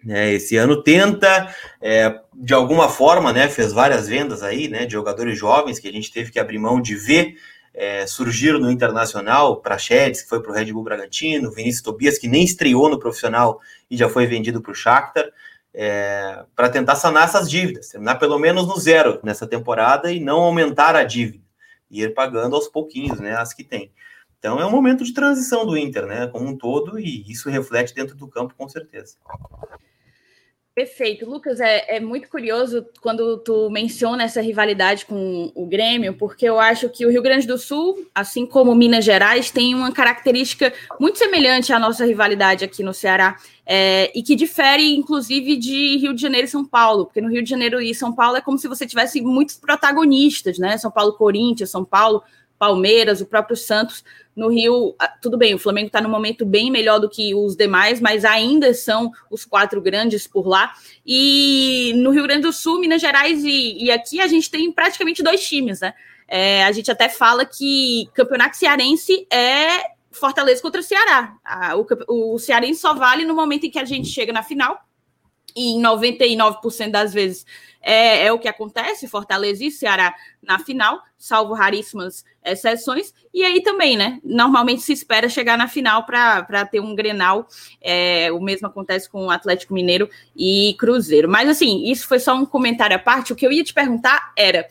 Né, 0.03 0.33
esse 0.33 0.55
ano 0.55 0.81
tenta, 0.81 1.53
é, 1.81 2.21
de 2.33 2.53
alguma 2.53 2.87
forma, 2.87 3.33
né, 3.33 3.49
fez 3.49 3.73
várias 3.73 4.07
vendas 4.07 4.41
aí, 4.43 4.69
né, 4.69 4.85
de 4.85 4.93
jogadores 4.93 5.37
jovens 5.37 5.77
que 5.77 5.87
a 5.87 5.91
gente 5.91 6.11
teve 6.11 6.31
que 6.31 6.39
abrir 6.39 6.57
mão 6.57 6.79
de 6.79 6.95
ver 6.95 7.35
é, 7.73 8.07
surgir 8.07 8.53
no 8.53 8.71
Internacional, 8.71 9.61
Prachedes, 9.61 10.21
que 10.21 10.29
foi 10.29 10.41
para 10.41 10.51
o 10.51 10.53
Red 10.53 10.71
Bull 10.71 10.83
Bragantino, 10.83 11.51
Vinícius 11.51 11.81
Tobias, 11.81 12.17
que 12.17 12.27
nem 12.27 12.43
estreou 12.43 12.89
no 12.89 12.97
profissional 12.97 13.59
e 13.91 13.97
já 13.97 14.07
foi 14.07 14.25
vendido 14.25 14.61
para 14.61 14.71
o 14.71 14.75
Shakhtar, 14.75 15.25
é, 15.73 16.45
para 16.55 16.69
tentar 16.69 16.95
sanar 16.95 17.23
essas 17.25 17.49
dívidas, 17.49 17.89
terminar 17.89 18.15
pelo 18.15 18.39
menos 18.39 18.65
no 18.65 18.79
zero 18.79 19.19
nessa 19.21 19.45
temporada 19.45 20.09
e 20.09 20.21
não 20.21 20.39
aumentar 20.39 20.95
a 20.95 21.03
dívida, 21.03 21.43
e 21.91 22.03
ir 22.03 22.13
pagando 22.13 22.55
aos 22.55 22.69
pouquinhos, 22.69 23.19
né, 23.19 23.35
as 23.35 23.53
que 23.53 23.63
tem. 23.63 23.91
Então 24.39 24.59
é 24.59 24.65
um 24.65 24.71
momento 24.71 25.03
de 25.03 25.13
transição 25.13 25.65
do 25.65 25.77
Inter, 25.77 26.05
né, 26.05 26.27
como 26.27 26.47
um 26.47 26.57
todo, 26.57 26.99
e 26.99 27.29
isso 27.29 27.49
reflete 27.49 27.93
dentro 27.93 28.15
do 28.15 28.27
campo 28.27 28.53
com 28.57 28.67
certeza. 28.69 29.15
Perfeito. 30.75 31.25
Lucas, 31.25 31.61
é, 31.61 31.95
é, 31.95 31.99
muito 32.01 32.27
curioso 32.27 32.85
quando 33.01 33.37
tu 33.37 33.69
menciona 33.69 34.23
essa 34.23 34.41
rivalidade 34.41 35.05
com 35.05 35.49
o 35.55 35.65
Grêmio, 35.65 36.15
porque 36.15 36.45
eu 36.45 36.59
acho 36.59 36.89
que 36.89 37.05
o 37.05 37.09
Rio 37.09 37.21
Grande 37.21 37.47
do 37.47 37.57
Sul, 37.57 38.05
assim 38.13 38.45
como 38.45 38.75
Minas 38.75 39.05
Gerais, 39.05 39.49
tem 39.49 39.73
uma 39.73 39.93
característica 39.93 40.73
muito 40.99 41.17
semelhante 41.17 41.71
à 41.71 41.79
nossa 41.79 42.05
rivalidade 42.05 42.65
aqui 42.65 42.83
no 42.83 42.93
Ceará, 42.93 43.37
é, 43.65 44.11
e 44.13 44.21
que 44.21 44.35
difere, 44.35 44.93
inclusive, 44.93 45.55
de 45.55 45.95
Rio 45.95 46.13
de 46.13 46.21
Janeiro 46.21 46.45
e 46.45 46.51
São 46.51 46.65
Paulo, 46.65 47.05
porque 47.05 47.21
no 47.21 47.29
Rio 47.29 47.41
de 47.41 47.49
Janeiro 47.49 47.81
e 47.81 47.95
São 47.95 48.13
Paulo 48.13 48.35
é 48.35 48.41
como 48.41 48.57
se 48.57 48.67
você 48.67 48.85
tivesse 48.85 49.21
muitos 49.21 49.55
protagonistas, 49.55 50.59
né? 50.59 50.77
São 50.77 50.91
Paulo, 50.91 51.13
Corinthians, 51.13 51.71
São 51.71 51.85
Paulo, 51.85 52.21
Palmeiras, 52.57 53.21
o 53.21 53.25
próprio 53.25 53.55
Santos. 53.55 54.03
No 54.35 54.49
Rio, 54.49 54.95
ah, 54.99 55.07
tudo 55.07 55.37
bem, 55.37 55.53
o 55.53 55.59
Flamengo 55.59 55.87
está 55.87 56.01
no 56.01 56.09
momento 56.09 56.45
bem 56.45 56.69
melhor 56.69 56.99
do 56.99 57.09
que 57.09 57.33
os 57.33 57.55
demais, 57.55 58.01
mas 58.01 58.25
ainda 58.25 58.73
são 58.73 59.11
os 59.29 59.45
quatro 59.45 59.81
grandes 59.81 60.27
por 60.27 60.47
lá. 60.47 60.73
E 61.05 61.93
no 61.97 62.11
Rio 62.11 62.23
Grande 62.23 62.41
do 62.41 62.53
Sul, 62.53 62.79
Minas 62.79 63.01
Gerais 63.01 63.43
e, 63.43 63.85
e 63.85 63.91
aqui 63.91 64.19
a 64.19 64.27
gente 64.27 64.49
tem 64.49 64.71
praticamente 64.71 65.23
dois 65.23 65.47
times, 65.47 65.79
né? 65.79 65.93
É, 66.27 66.63
a 66.63 66.71
gente 66.71 66.89
até 66.89 67.07
fala 67.07 67.45
que 67.45 68.09
campeonato 68.13 68.57
cearense 68.57 69.27
é 69.31 69.95
Fortaleza 70.11 70.61
contra 70.61 70.81
o 70.81 70.83
Ceará. 70.83 71.35
o, 72.07 72.33
o 72.35 72.39
cearense 72.39 72.79
só 72.79 72.93
vale 72.93 73.25
no 73.25 73.35
momento 73.35 73.65
em 73.65 73.69
que 73.69 73.79
a 73.79 73.85
gente 73.85 74.07
chega 74.07 74.33
na 74.33 74.41
final, 74.41 74.85
e 75.55 75.75
em 75.75 75.81
99% 75.81 76.91
das 76.91 77.13
vezes 77.13 77.45
é, 77.81 78.25
é, 78.25 78.33
o 78.33 78.39
que 78.39 78.47
acontece, 78.47 79.07
Fortaleza 79.07 79.63
e 79.63 79.71
Ceará 79.71 80.13
na 80.41 80.59
final, 80.59 81.01
salvo 81.17 81.53
raríssimas 81.53 82.25
exceções. 82.45 83.13
E 83.33 83.43
aí 83.43 83.61
também, 83.61 83.97
né? 83.97 84.19
Normalmente 84.23 84.81
se 84.81 84.93
espera 84.93 85.27
chegar 85.27 85.57
na 85.57 85.67
final 85.67 86.05
para 86.05 86.65
ter 86.65 86.79
um 86.79 86.95
Grenal. 86.95 87.47
É, 87.81 88.31
o 88.31 88.41
mesmo 88.41 88.67
acontece 88.67 89.09
com 89.09 89.25
o 89.25 89.31
Atlético 89.31 89.73
Mineiro 89.73 90.09
e 90.35 90.75
Cruzeiro. 90.79 91.29
Mas 91.29 91.49
assim, 91.49 91.89
isso 91.89 92.07
foi 92.07 92.19
só 92.19 92.35
um 92.35 92.45
comentário 92.45 92.95
à 92.95 92.99
parte. 92.99 93.33
O 93.33 93.35
que 93.35 93.45
eu 93.45 93.51
ia 93.51 93.63
te 93.63 93.73
perguntar 93.73 94.31
era. 94.37 94.67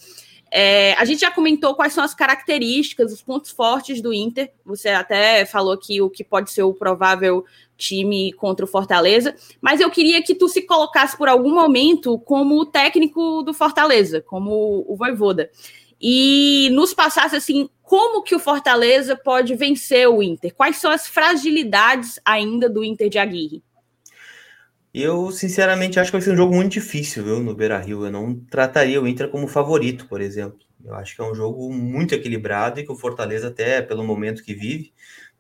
É, 0.56 0.94
a 0.94 1.04
gente 1.04 1.22
já 1.22 1.32
comentou 1.32 1.74
quais 1.74 1.92
são 1.92 2.04
as 2.04 2.14
características, 2.14 3.12
os 3.12 3.20
pontos 3.20 3.50
fortes 3.50 4.00
do 4.00 4.14
Inter. 4.14 4.52
Você 4.64 4.88
até 4.88 5.44
falou 5.44 5.76
que 5.76 6.00
o 6.00 6.08
que 6.08 6.22
pode 6.22 6.52
ser 6.52 6.62
o 6.62 6.72
provável 6.72 7.44
time 7.76 8.32
contra 8.32 8.64
o 8.64 8.68
Fortaleza, 8.68 9.34
mas 9.60 9.80
eu 9.80 9.90
queria 9.90 10.22
que 10.22 10.34
tu 10.34 10.48
se 10.48 10.62
colocasse 10.62 11.16
por 11.16 11.28
algum 11.28 11.52
momento 11.52 12.18
como 12.20 12.64
técnico 12.64 13.42
do 13.42 13.52
Fortaleza, 13.52 14.20
como 14.20 14.84
o 14.87 14.96
Voivoda, 14.96 15.50
e 16.00 16.68
nos 16.72 16.92
passasse 16.92 17.37
assim, 17.37 17.68
como 17.83 18.22
que 18.22 18.35
o 18.35 18.38
Fortaleza 18.40 19.16
pode 19.16 19.54
vencer 19.54 20.09
o 20.09 20.22
Inter? 20.22 20.54
Quais 20.54 20.76
são 20.76 20.90
as 20.90 21.07
fragilidades 21.07 22.18
ainda 22.24 22.68
do 22.68 22.83
Inter 22.83 23.09
de 23.09 23.18
Aguirre? 23.18 23.62
Eu, 24.92 25.33
sinceramente, 25.33 25.98
acho 25.98 26.11
que 26.11 26.16
vai 26.16 26.22
ser 26.22 26.33
um 26.33 26.37
jogo 26.37 26.54
muito 26.54 26.72
difícil, 26.72 27.24
viu, 27.24 27.40
no 27.40 27.54
Beira-Rio. 27.54 28.04
Eu 28.04 28.12
não 28.12 28.35
trataria 28.35 29.02
o 29.02 29.09
Inter 29.09 29.28
como 29.28 29.48
favorito, 29.48 30.07
por 30.07 30.20
exemplo. 30.20 30.59
Eu 30.85 30.94
acho 30.94 31.16
que 31.16 31.20
é 31.20 31.24
um 31.24 31.35
jogo 31.35 31.72
muito 31.72 32.14
equilibrado 32.14 32.78
e 32.78 32.85
que 32.85 32.92
o 32.92 32.96
Fortaleza, 32.96 33.48
até 33.48 33.83
pelo 33.83 34.04
momento 34.04 34.44
que 34.44 34.54
vive, 34.54 34.92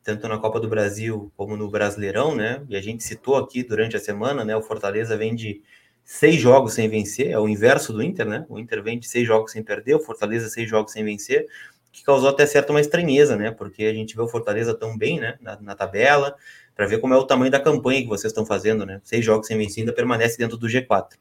tanto 0.02 0.26
na 0.26 0.38
Copa 0.38 0.58
do 0.58 0.68
Brasil 0.68 1.32
como 1.36 1.56
no 1.56 1.70
Brasileirão, 1.70 2.34
né? 2.34 2.64
E 2.68 2.76
a 2.76 2.80
gente 2.80 3.04
citou 3.04 3.36
aqui 3.36 3.62
durante 3.62 3.96
a 3.96 4.00
semana, 4.00 4.44
né? 4.44 4.56
O 4.56 4.62
Fortaleza 4.62 5.16
vem 5.16 5.34
de 5.34 5.62
seis 6.04 6.36
jogos 6.40 6.74
sem 6.74 6.88
vencer, 6.88 7.30
é 7.30 7.38
o 7.38 7.48
inverso 7.48 7.92
do 7.92 8.02
Inter, 8.02 8.26
né? 8.26 8.44
O 8.48 8.58
Inter 8.58 8.82
vem 8.82 8.98
de 8.98 9.08
seis 9.08 9.26
jogos 9.26 9.52
sem 9.52 9.62
perder, 9.62 9.94
o 9.94 10.00
Fortaleza 10.00 10.48
seis 10.48 10.68
jogos 10.68 10.92
sem 10.92 11.04
vencer, 11.04 11.46
que 11.90 12.04
causou 12.04 12.28
até 12.28 12.44
certa 12.44 12.72
uma 12.72 12.80
estranheza, 12.80 13.36
né? 13.36 13.50
Porque 13.50 13.84
a 13.84 13.94
gente 13.94 14.14
vê 14.14 14.20
o 14.20 14.28
Fortaleza 14.28 14.74
tão 14.74 14.96
bem, 14.98 15.18
né? 15.18 15.36
Na, 15.40 15.58
na 15.60 15.74
tabela, 15.74 16.36
para 16.74 16.86
ver 16.86 16.98
como 16.98 17.14
é 17.14 17.16
o 17.16 17.24
tamanho 17.24 17.50
da 17.50 17.60
campanha 17.60 18.02
que 18.02 18.08
vocês 18.08 18.30
estão 18.30 18.44
fazendo, 18.44 18.84
né? 18.84 19.00
Seis 19.02 19.24
jogos 19.24 19.46
sem 19.46 19.56
vencer 19.56 19.82
ainda 19.82 19.92
permanece 19.92 20.36
dentro 20.36 20.56
do 20.56 20.66
G4. 20.66 21.14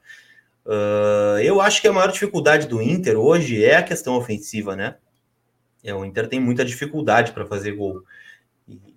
Uh, 0.66 1.38
eu 1.42 1.60
acho 1.60 1.80
que 1.80 1.88
a 1.88 1.92
maior 1.92 2.10
dificuldade 2.10 2.66
do 2.66 2.82
Inter 2.82 3.18
hoje 3.18 3.64
é 3.64 3.76
a 3.76 3.82
questão 3.82 4.16
ofensiva, 4.16 4.74
né? 4.74 4.96
É, 5.82 5.94
o 5.94 6.04
Inter 6.04 6.28
tem 6.28 6.40
muita 6.40 6.64
dificuldade 6.64 7.32
para 7.32 7.46
fazer 7.46 7.72
gol 7.72 8.02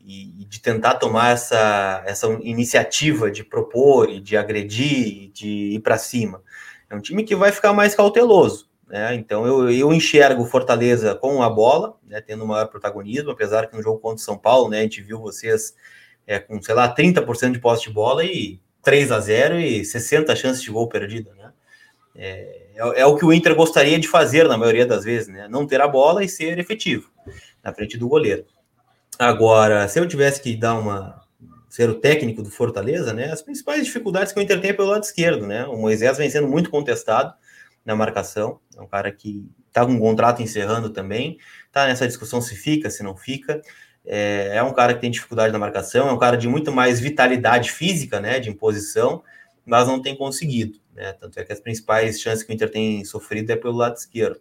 e, 0.08 0.42
e, 0.42 0.46
de 0.46 0.62
tentar 0.62 0.96
tomar 0.96 1.34
essa, 1.34 2.02
essa 2.06 2.28
iniciativa 2.42 3.30
de 3.30 3.44
propor 3.44 4.10
e 4.10 4.22
de 4.22 4.38
agredir, 4.38 5.30
de 5.34 5.74
ir 5.76 5.80
para 5.82 5.98
cima. 5.98 6.42
É 6.90 6.96
um 6.96 7.02
time 7.02 7.26
que 7.26 7.36
vai 7.36 7.52
ficar 7.52 7.74
mais 7.74 7.94
cauteloso. 7.94 8.70
Né? 8.88 9.16
Então 9.16 9.46
eu, 9.46 9.70
eu 9.70 9.94
enxergo 9.94 10.46
Fortaleza 10.46 11.14
com 11.14 11.44
a 11.44 11.50
bola, 11.50 11.98
né, 12.08 12.22
tendo 12.22 12.48
maior 12.48 12.68
protagonismo, 12.68 13.32
apesar 13.32 13.68
que 13.68 13.76
no 13.76 13.84
jogo 13.84 14.00
contra 14.00 14.16
o 14.16 14.24
São 14.24 14.38
Paulo, 14.38 14.70
né, 14.70 14.80
a 14.80 14.84
gente 14.84 15.02
viu 15.02 15.20
vocês 15.20 15.76
é, 16.26 16.40
com, 16.40 16.62
sei 16.62 16.74
lá, 16.74 16.96
30% 16.96 17.52
de 17.52 17.60
posse 17.60 17.84
de 17.84 17.90
bola 17.90 18.24
e 18.24 18.62
3 18.82 19.12
a 19.12 19.20
0 19.20 19.60
e 19.60 19.84
60 19.84 20.34
chances 20.38 20.64
de 20.64 20.72
gol 20.72 20.88
perdida. 20.88 21.34
Né? 21.38 21.52
É, 22.16 22.68
é, 22.76 23.02
é, 23.02 23.06
o 23.06 23.18
que 23.18 23.26
o 23.26 23.34
Inter 23.34 23.54
gostaria 23.54 24.00
de 24.00 24.08
fazer 24.08 24.48
na 24.48 24.58
maioria 24.58 24.86
das 24.86 25.04
vezes, 25.04 25.28
né? 25.28 25.50
não 25.50 25.68
ter 25.68 25.82
a 25.82 25.88
bola 25.88 26.24
e 26.24 26.30
ser 26.30 26.58
efetivo 26.58 27.12
na 27.62 27.74
frente 27.74 27.98
do 27.98 28.08
goleiro. 28.08 28.46
Agora, 29.20 29.88
se 29.88 30.00
eu 30.00 30.08
tivesse 30.08 30.42
que 30.42 30.56
dar 30.56 30.78
uma 30.78 31.28
ser 31.70 31.90
o 31.90 31.96
técnico 32.00 32.42
do 32.42 32.50
Fortaleza, 32.50 33.14
né? 33.14 33.32
As 33.32 33.42
principais 33.42 33.86
dificuldades 33.86 34.32
que 34.32 34.40
o 34.40 34.42
Inter 34.42 34.60
tem 34.60 34.72
é 34.72 34.74
pelo 34.74 34.90
lado 34.90 35.04
esquerdo, 35.04 35.46
né? 35.46 35.66
O 35.66 35.78
Moisés 35.78 36.18
vem 36.18 36.30
sendo 36.30 36.48
muito 36.48 36.70
contestado 36.70 37.34
na 37.86 37.96
marcação, 37.96 38.60
é 38.76 38.82
um 38.82 38.88
cara 38.88 39.12
que 39.12 39.46
está 39.68 39.86
com 39.86 39.92
um 39.92 40.00
contrato 40.00 40.42
encerrando 40.42 40.90
também, 40.90 41.38
tá 41.72 41.86
nessa 41.86 42.08
discussão 42.08 42.42
se 42.42 42.56
fica, 42.56 42.90
se 42.90 43.04
não 43.04 43.16
fica. 43.16 43.62
É, 44.06 44.54
é, 44.56 44.64
um 44.64 44.74
cara 44.74 44.94
que 44.94 45.02
tem 45.02 45.12
dificuldade 45.12 45.54
na 45.54 45.60
marcação, 45.60 46.08
é 46.08 46.12
um 46.12 46.18
cara 46.18 46.38
de 46.38 46.48
muito 46.48 46.72
mais 46.72 47.00
vitalidade 47.00 47.72
física, 47.72 48.20
né? 48.20 48.40
De 48.40 48.50
imposição, 48.50 49.24
mas 49.66 49.88
não 49.88 50.02
tem 50.02 50.16
conseguido, 50.16 50.80
né? 50.96 51.14
Tanto 51.14 51.40
é 51.40 51.44
que 51.44 51.54
as 51.54 51.60
principais 51.60 52.20
chances 52.20 52.44
que 52.44 52.52
o 52.52 52.56
Inter 52.56 52.70
tem 52.70 53.04
sofrido 53.06 53.52
é 53.52 53.56
pelo 53.56 53.76
lado 53.76 53.98
esquerdo. 53.98 54.40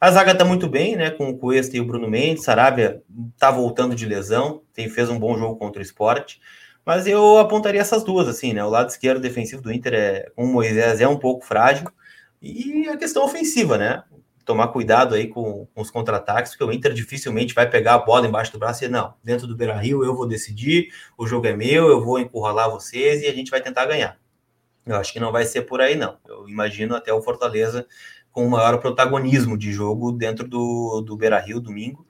A 0.00 0.10
zaga 0.10 0.34
tá 0.34 0.44
muito 0.44 0.66
bem, 0.66 0.96
né? 0.96 1.10
Com 1.10 1.28
o 1.28 1.36
Cuesta 1.36 1.76
e 1.76 1.80
o 1.80 1.84
Bruno 1.84 2.08
Mendes. 2.08 2.44
Sarabia 2.44 3.02
tá 3.38 3.50
voltando 3.50 3.94
de 3.94 4.06
lesão, 4.06 4.62
tem, 4.72 4.88
fez 4.88 5.10
um 5.10 5.18
bom 5.18 5.36
jogo 5.36 5.56
contra 5.56 5.80
o 5.80 5.82
esporte. 5.82 6.40
Mas 6.86 7.06
eu 7.06 7.38
apontaria 7.38 7.80
essas 7.80 8.02
duas, 8.02 8.26
assim, 8.26 8.54
né? 8.54 8.64
O 8.64 8.70
lado 8.70 8.88
esquerdo 8.88 9.20
defensivo 9.20 9.60
do 9.60 9.70
Inter 9.70 9.94
é, 9.94 10.30
com 10.34 10.44
o 10.44 10.46
Moisés 10.46 11.00
é 11.00 11.06
um 11.06 11.18
pouco 11.18 11.44
frágil. 11.44 11.86
E 12.40 12.88
a 12.88 12.96
questão 12.96 13.24
ofensiva, 13.24 13.76
né? 13.76 14.02
tomar 14.50 14.68
cuidado 14.68 15.14
aí 15.14 15.28
com, 15.28 15.66
com 15.72 15.80
os 15.80 15.90
contra-ataques, 15.90 16.52
porque 16.52 16.64
o 16.64 16.72
Inter 16.72 16.92
dificilmente 16.92 17.54
vai 17.54 17.70
pegar 17.70 17.94
a 17.94 17.98
bola 17.98 18.26
embaixo 18.26 18.50
do 18.50 18.58
braço 18.58 18.84
e 18.84 18.88
não, 18.88 19.14
dentro 19.22 19.46
do 19.46 19.54
Beira-Rio 19.54 20.02
eu 20.04 20.12
vou 20.14 20.26
decidir, 20.26 20.88
o 21.16 21.24
jogo 21.24 21.46
é 21.46 21.54
meu, 21.54 21.88
eu 21.88 22.04
vou 22.04 22.18
encurralar 22.18 22.68
vocês 22.68 23.22
e 23.22 23.26
a 23.26 23.32
gente 23.32 23.50
vai 23.50 23.60
tentar 23.60 23.86
ganhar. 23.86 24.18
Eu 24.84 24.96
acho 24.96 25.12
que 25.12 25.20
não 25.20 25.30
vai 25.30 25.44
ser 25.44 25.62
por 25.62 25.80
aí, 25.80 25.94
não. 25.94 26.18
Eu 26.26 26.48
imagino 26.48 26.96
até 26.96 27.12
o 27.12 27.22
Fortaleza 27.22 27.86
com 28.32 28.46
o 28.46 28.50
maior 28.50 28.78
protagonismo 28.78 29.56
de 29.56 29.72
jogo 29.72 30.12
dentro 30.12 30.46
do, 30.46 31.00
do 31.00 31.16
Beira-Rio 31.16 31.60
domingo, 31.60 32.06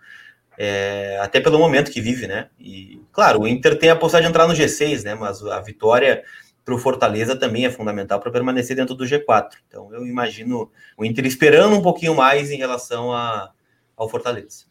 é, 0.59 1.19
até 1.23 1.41
pelo 1.41 1.59
momento 1.59 1.91
que 1.91 2.01
vive, 2.01 2.27
né? 2.27 2.51
E, 2.59 3.01
claro, 3.13 3.41
o 3.41 3.49
Inter 3.49 3.79
tem 3.79 3.89
a 3.89 3.97
possibilidade 3.97 4.27
de 4.27 4.31
entrar 4.31 4.47
no 4.47 4.55
G6, 4.55 5.05
né? 5.05 5.15
Mas 5.15 5.43
a 5.43 5.61
vitória 5.61 6.23
para 6.65 6.75
o 6.75 6.79
Fortaleza 6.79 7.35
também 7.35 7.65
é 7.65 7.71
fundamental 7.71 8.21
para 8.21 8.31
permanecer 8.31 8.77
dentro 8.77 8.95
do 8.95 9.05
G4. 9.05 9.53
Então 9.67 9.93
eu 9.93 10.07
imagino 10.07 10.71
o 10.97 11.05
Inter 11.05 11.27
esperando 11.27 11.75
um 11.75 11.83
pouquinho 11.83 12.15
mais 12.15 12.51
em 12.51 12.59
relação 12.59 13.13
a, 13.13 13.51
ao 13.97 14.09
Fortaleza. 14.09 14.67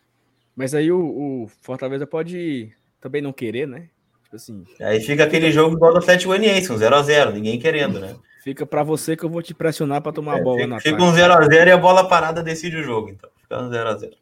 Mas 0.56 0.76
aí 0.76 0.92
o, 0.92 1.00
o, 1.00 1.48
Fortaleza 1.62 2.06
pode 2.06 2.72
também 3.02 3.22
não 3.22 3.34
querer, 3.34 3.68
né? 3.68 3.90
Tipo 4.24 4.36
assim. 4.36 4.64
Aí 4.80 5.00
fica 5.02 5.24
aquele 5.24 5.52
jogo 5.52 5.76
igual 5.76 5.94
do 5.94 6.00
Atlético 6.00 6.30
Goianiense, 6.30 6.72
um 6.72 6.76
0x0, 6.76 7.34
ninguém 7.34 7.58
querendo, 7.58 8.00
né? 8.00 8.16
Fica 8.43 8.65
para 8.65 8.84
você 8.84 9.15
que 9.15 9.23
eu 9.23 9.30
vou 9.30 9.41
te 9.41 9.54
pressionar 9.54 10.02
para 10.02 10.13
tomar 10.13 10.38
é, 10.38 10.39
a 10.39 10.43
bola 10.43 10.58
fica, 10.58 10.67
na 10.67 10.80
Fica 10.80 11.04
um 11.04 11.13
0x0 11.13 11.67
e 11.67 11.71
a 11.71 11.78
bola 11.78 12.08
parada 12.08 12.41
decide 12.41 12.78
o 12.78 12.84
jogo, 12.84 13.10
então. 13.10 13.30
Fica 13.41 13.62
um 13.62 13.69
0x0. 13.69 14.13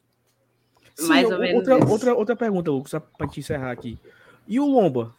Mais 1.08 1.30
ou 1.30 1.38
menos. 1.38 1.56
Outra, 1.56 1.86
outra, 1.86 2.16
outra 2.16 2.36
pergunta, 2.36 2.72
Lucas, 2.72 2.92
só 2.92 3.00
para 3.00 3.28
te 3.28 3.40
encerrar 3.40 3.72
aqui. 3.72 4.00
E 4.48 4.60
o 4.60 4.66
Lomba? 4.66 5.14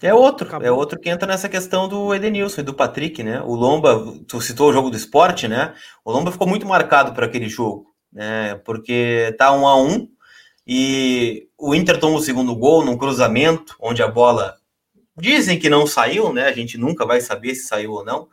É 0.00 0.12
outro, 0.12 0.46
Acabou. 0.46 0.66
é 0.66 0.70
outro 0.70 0.98
que 0.98 1.08
entra 1.08 1.26
nessa 1.26 1.48
questão 1.48 1.88
do 1.88 2.14
Edenilson 2.14 2.60
e 2.60 2.64
do 2.64 2.74
Patrick, 2.74 3.22
né? 3.22 3.40
O 3.42 3.54
Lomba, 3.54 4.14
tu 4.26 4.40
citou 4.40 4.70
o 4.70 4.72
jogo 4.72 4.90
do 4.90 4.96
esporte, 4.96 5.46
né? 5.48 5.74
O 6.04 6.12
Lomba 6.12 6.32
ficou 6.32 6.46
muito 6.46 6.66
marcado 6.66 7.12
para 7.12 7.26
aquele 7.26 7.48
jogo, 7.48 7.86
né? 8.12 8.54
Porque 8.64 9.34
tá 9.38 9.52
um 9.52 9.66
a 9.66 9.80
um 9.80 10.08
e 10.66 11.48
o 11.58 11.74
Inter 11.74 11.98
toma 11.98 12.16
o 12.16 12.20
segundo 12.20 12.54
gol 12.54 12.84
num 12.84 12.96
cruzamento 12.96 13.76
onde 13.80 14.02
a 14.02 14.08
bola 14.08 14.56
dizem 15.16 15.58
que 15.58 15.68
não 15.68 15.86
saiu, 15.86 16.32
né? 16.32 16.46
A 16.46 16.52
gente 16.52 16.76
nunca 16.76 17.06
vai 17.06 17.20
saber 17.20 17.54
se 17.54 17.66
saiu 17.66 17.92
ou 17.92 18.04
não. 18.04 18.28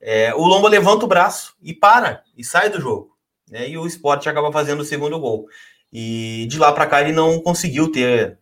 É, 0.00 0.34
o 0.34 0.46
Lomba 0.46 0.68
levanta 0.68 1.04
o 1.04 1.08
braço 1.08 1.56
e 1.62 1.72
para 1.72 2.22
e 2.36 2.44
sai 2.44 2.68
do 2.68 2.80
jogo, 2.80 3.16
né? 3.50 3.68
E 3.68 3.78
o 3.78 3.86
esporte 3.86 4.28
acaba 4.28 4.52
fazendo 4.52 4.80
o 4.80 4.84
segundo 4.84 5.18
gol. 5.18 5.48
E 5.92 6.46
de 6.48 6.58
lá 6.58 6.72
para 6.72 6.86
cá 6.86 7.00
ele 7.00 7.12
não 7.12 7.40
conseguiu 7.40 7.90
ter 7.90 8.38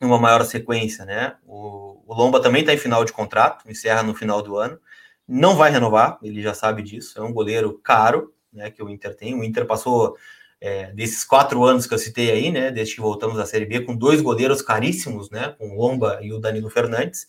uma 0.00 0.18
maior 0.18 0.44
sequência, 0.44 1.04
né? 1.04 1.36
O, 1.46 2.02
o 2.06 2.14
Lomba 2.14 2.40
também 2.40 2.62
está 2.62 2.72
em 2.72 2.78
final 2.78 3.04
de 3.04 3.12
contrato, 3.12 3.70
encerra 3.70 4.02
no 4.02 4.14
final 4.14 4.42
do 4.42 4.56
ano, 4.56 4.78
não 5.26 5.56
vai 5.56 5.70
renovar, 5.70 6.18
ele 6.22 6.42
já 6.42 6.54
sabe 6.54 6.82
disso, 6.82 7.18
é 7.18 7.22
um 7.22 7.32
goleiro 7.32 7.78
caro, 7.78 8.32
né? 8.52 8.70
Que 8.70 8.82
o 8.82 8.88
Inter 8.88 9.14
tem. 9.14 9.34
O 9.34 9.44
Inter 9.44 9.66
passou 9.66 10.16
é, 10.60 10.92
desses 10.92 11.24
quatro 11.24 11.64
anos 11.64 11.86
que 11.86 11.94
eu 11.94 11.98
citei 11.98 12.30
aí, 12.30 12.50
né? 12.50 12.70
Desde 12.70 12.94
que 12.94 13.00
voltamos 13.00 13.38
à 13.38 13.46
Série 13.46 13.66
B, 13.66 13.80
com 13.80 13.96
dois 13.96 14.20
goleiros 14.20 14.62
caríssimos, 14.62 15.30
né? 15.30 15.54
Com 15.58 15.70
o 15.70 15.74
Lomba 15.74 16.18
e 16.22 16.32
o 16.32 16.38
Danilo 16.40 16.68
Fernandes. 16.70 17.26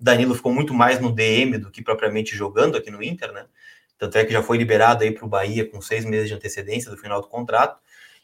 O 0.00 0.04
Danilo 0.04 0.34
ficou 0.34 0.52
muito 0.52 0.74
mais 0.74 1.00
no 1.00 1.12
DM 1.12 1.58
do 1.58 1.70
que 1.70 1.82
propriamente 1.82 2.36
jogando 2.36 2.76
aqui 2.76 2.90
no 2.90 3.02
Inter, 3.02 3.32
né? 3.32 3.46
Tanto 3.98 4.18
é 4.18 4.24
que 4.24 4.32
já 4.32 4.42
foi 4.42 4.58
liberado 4.58 5.04
aí 5.04 5.12
para 5.12 5.24
o 5.24 5.28
Bahia 5.28 5.68
com 5.68 5.80
seis 5.80 6.04
meses 6.04 6.28
de 6.28 6.34
antecedência 6.34 6.90
do 6.90 6.96
final 6.96 7.20
do 7.20 7.28
contrato. 7.28 7.78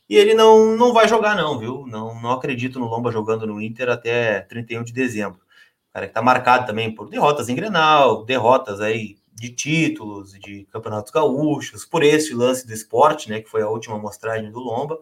E 0.09 0.17
ele 0.17 0.35
não, 0.35 0.75
não 0.75 0.93
vai 0.93 1.07
jogar, 1.07 1.37
não, 1.37 1.59
viu? 1.59 1.87
Não, 1.87 2.21
não 2.21 2.33
acredito 2.33 2.81
no 2.81 2.87
Lomba 2.87 3.13
jogando 3.13 3.47
no 3.47 3.61
Inter 3.63 3.89
até 3.89 4.41
31 4.41 4.83
de 4.83 4.93
dezembro. 4.93 5.39
O 5.39 5.93
cara 5.93 6.09
que 6.09 6.15
tá 6.15 6.23
marcado 6.23 6.67
também 6.67 6.93
por 6.93 7.09
derrotas 7.09 7.49
em 7.49 7.55
Grenal, 7.55 8.25
derrotas 8.25 8.81
aí 8.81 9.19
de 9.39 9.51
títulos, 9.51 10.33
de 10.33 10.67
campeonatos 10.71 11.13
gaúchos, 11.13 11.85
por 11.85 12.03
esse 12.03 12.35
lance 12.35 12.67
do 12.67 12.73
esporte, 12.73 13.29
né? 13.31 13.41
Que 13.41 13.49
foi 13.49 13.63
a 13.63 13.69
última 13.69 13.97
amostragem 13.97 14.51
do 14.51 14.59
Lomba. 14.59 14.99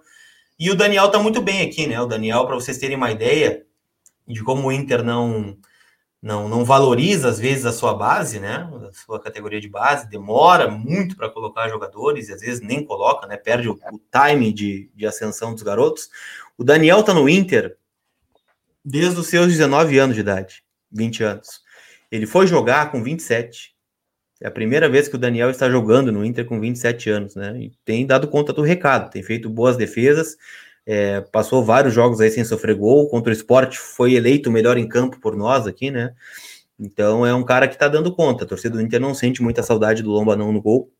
E 0.59 0.71
o 0.71 0.77
Daniel 0.77 1.11
tá 1.11 1.19
muito 1.19 1.41
bem 1.41 1.63
aqui, 1.63 1.87
né? 1.87 2.01
O 2.01 2.07
Daniel, 2.07 2.47
para 2.47 2.55
vocês 2.55 2.79
terem 2.79 2.97
uma 2.97 3.11
ideia 3.11 3.65
de 4.27 4.43
como 4.43 4.69
o 4.69 4.73
Inter 4.73 5.03
não 5.03 5.57
não, 6.21 6.49
não 6.49 6.65
valoriza 6.65 7.29
às 7.29 7.39
vezes 7.39 7.65
a 7.65 7.73
sua 7.73 7.95
base, 7.95 8.41
né? 8.41 8.69
A 8.89 8.93
sua 8.93 9.21
categoria 9.21 9.61
de 9.61 9.69
base, 9.69 10.09
demora 10.09 10.69
muito 10.69 11.17
para 11.17 11.31
colocar 11.31 11.69
jogadores 11.69 12.29
e 12.29 12.33
às 12.33 12.41
vezes 12.41 12.61
nem 12.61 12.85
coloca, 12.85 13.27
né? 13.27 13.37
Perde 13.37 13.69
o, 13.69 13.79
o 13.93 14.01
time 14.11 14.53
de, 14.53 14.91
de 14.95 15.07
ascensão 15.07 15.55
dos 15.55 15.63
garotos. 15.63 16.11
O 16.59 16.65
Daniel 16.65 17.03
tá 17.03 17.15
no 17.15 17.29
Inter 17.29 17.77
desde 18.85 19.21
os 19.21 19.29
seus 19.29 19.47
19 19.49 19.99
anos 19.99 20.15
de 20.17 20.21
idade, 20.21 20.65
20 20.91 21.23
anos. 21.23 21.61
Ele 22.11 22.27
foi 22.27 22.47
jogar 22.47 22.91
com 22.91 23.03
27. 23.03 23.76
É 24.41 24.49
a 24.49 24.51
primeira 24.51 24.89
vez 24.89 25.09
que 25.09 25.15
o 25.15 25.19
Daniel 25.19 25.51
está 25.51 25.71
jogando 25.71 26.13
no 26.13 26.25
Inter 26.25 26.45
com 26.45 26.61
27 26.61 27.09
anos, 27.09 27.35
né? 27.35 27.59
E 27.59 27.73
tem 27.85 28.07
dado 28.07 28.29
conta 28.29 28.53
do 28.53 28.63
recado, 28.63 29.11
tem 29.11 29.23
feito 29.23 29.49
boas 29.49 29.77
defesas, 29.77 30.37
é, 30.85 31.21
passou 31.21 31.65
vários 31.65 31.95
jogos 31.95 32.21
aí 32.21 32.31
sem 32.31 32.45
sofrer 32.45 32.77
gol. 32.77 33.09
Contra 33.09 33.31
o 33.31 33.33
esporte 33.33 33.79
foi 33.79 34.15
eleito 34.15 34.51
o 34.51 34.53
melhor 34.53 34.77
em 34.77 34.87
campo 34.87 35.19
por 35.21 35.37
nós 35.37 35.67
aqui, 35.67 35.91
né? 35.91 36.15
Então 36.79 37.27
é 37.27 37.35
um 37.35 37.43
cara 37.45 37.67
que 37.67 37.79
tá 37.79 37.89
dando 37.89 38.15
conta. 38.15 38.45
A 38.45 38.47
torcida 38.47 38.77
do 38.77 38.83
Inter 38.83 39.01
não 39.01 39.15
sente 39.15 39.43
muita 39.43 39.63
saudade 39.63 40.03
do 40.03 40.11
Lomba 40.11 40.37
não 40.37 40.53
no 40.53 40.61
gol. 40.61 40.93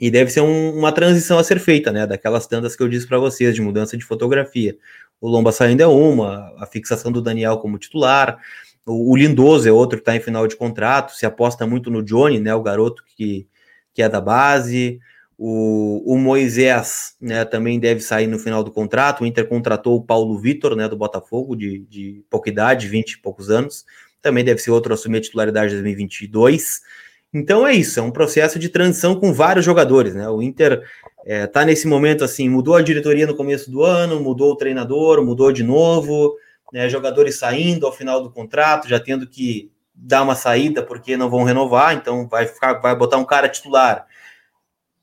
E 0.00 0.10
deve 0.10 0.30
ser 0.30 0.40
um, 0.40 0.76
uma 0.76 0.90
transição 0.90 1.38
a 1.38 1.44
ser 1.44 1.60
feita, 1.60 1.92
né? 1.92 2.06
Daquelas 2.06 2.46
tantas 2.46 2.74
que 2.74 2.82
eu 2.82 2.88
disse 2.88 3.06
para 3.06 3.18
vocês, 3.18 3.54
de 3.54 3.62
mudança 3.62 3.96
de 3.96 4.04
fotografia. 4.04 4.76
O 5.20 5.28
Lomba 5.28 5.52
saindo 5.52 5.82
é 5.82 5.86
uma, 5.86 6.52
a 6.58 6.66
fixação 6.66 7.12
do 7.12 7.22
Daniel 7.22 7.58
como 7.58 7.78
titular. 7.78 8.38
O, 8.86 9.16
Lindoso 9.16 9.68
é 9.68 9.72
outro 9.72 9.98
que 9.98 10.02
está 10.02 10.16
em 10.16 10.20
final 10.20 10.46
de 10.46 10.56
contrato. 10.56 11.12
Se 11.12 11.24
aposta 11.24 11.66
muito 11.66 11.90
no 11.90 12.02
Johnny, 12.02 12.40
né? 12.40 12.54
O 12.54 12.62
garoto 12.62 13.02
que, 13.16 13.46
que 13.94 14.02
é 14.02 14.08
da 14.08 14.20
base. 14.20 14.98
O, 15.38 16.02
o 16.06 16.18
Moisés 16.18 17.16
né, 17.20 17.44
também 17.44 17.80
deve 17.80 18.00
sair 18.00 18.26
no 18.26 18.38
final 18.38 18.62
do 18.62 18.70
contrato. 18.70 19.22
O 19.22 19.26
Inter 19.26 19.48
contratou 19.48 19.96
o 19.96 20.02
Paulo 20.02 20.38
Vitor, 20.38 20.76
né, 20.76 20.88
do 20.88 20.96
Botafogo, 20.96 21.56
de, 21.56 21.80
de 21.88 22.24
pouca 22.30 22.48
idade, 22.48 22.86
20 22.86 23.12
e 23.12 23.18
poucos 23.18 23.50
anos. 23.50 23.84
Também 24.20 24.44
deve 24.44 24.60
ser 24.60 24.70
outro 24.70 24.92
a 24.92 24.94
assumir 24.94 25.18
a 25.18 25.22
titularidade 25.22 25.70
de 25.70 25.82
2022. 25.82 26.80
Então 27.34 27.66
é 27.66 27.72
isso, 27.72 27.98
é 27.98 28.02
um 28.02 28.10
processo 28.10 28.58
de 28.58 28.68
transição 28.68 29.18
com 29.18 29.32
vários 29.32 29.64
jogadores. 29.64 30.14
Né? 30.14 30.28
O 30.28 30.42
Inter 30.42 30.82
está 30.82 30.84
é, 31.24 31.46
tá 31.46 31.64
nesse 31.64 31.88
momento 31.88 32.22
assim, 32.22 32.48
mudou 32.48 32.74
a 32.74 32.82
diretoria 32.82 33.26
no 33.26 33.34
começo 33.34 33.70
do 33.70 33.82
ano, 33.82 34.20
mudou 34.20 34.52
o 34.52 34.56
treinador, 34.56 35.24
mudou 35.24 35.50
de 35.50 35.62
novo, 35.62 36.36
né, 36.72 36.88
jogadores 36.88 37.38
saindo 37.38 37.86
ao 37.86 37.92
final 37.92 38.22
do 38.22 38.30
contrato, 38.30 38.88
já 38.88 38.98
tendo 38.98 39.26
que 39.26 39.70
dar 39.94 40.22
uma 40.22 40.34
saída 40.34 40.82
porque 40.82 41.16
não 41.16 41.28
vão 41.28 41.44
renovar, 41.44 41.94
então 41.94 42.26
vai 42.26 42.46
ficar, 42.46 42.74
vai 42.74 42.96
botar 42.96 43.18
um 43.18 43.24
cara 43.24 43.48
titular 43.48 44.06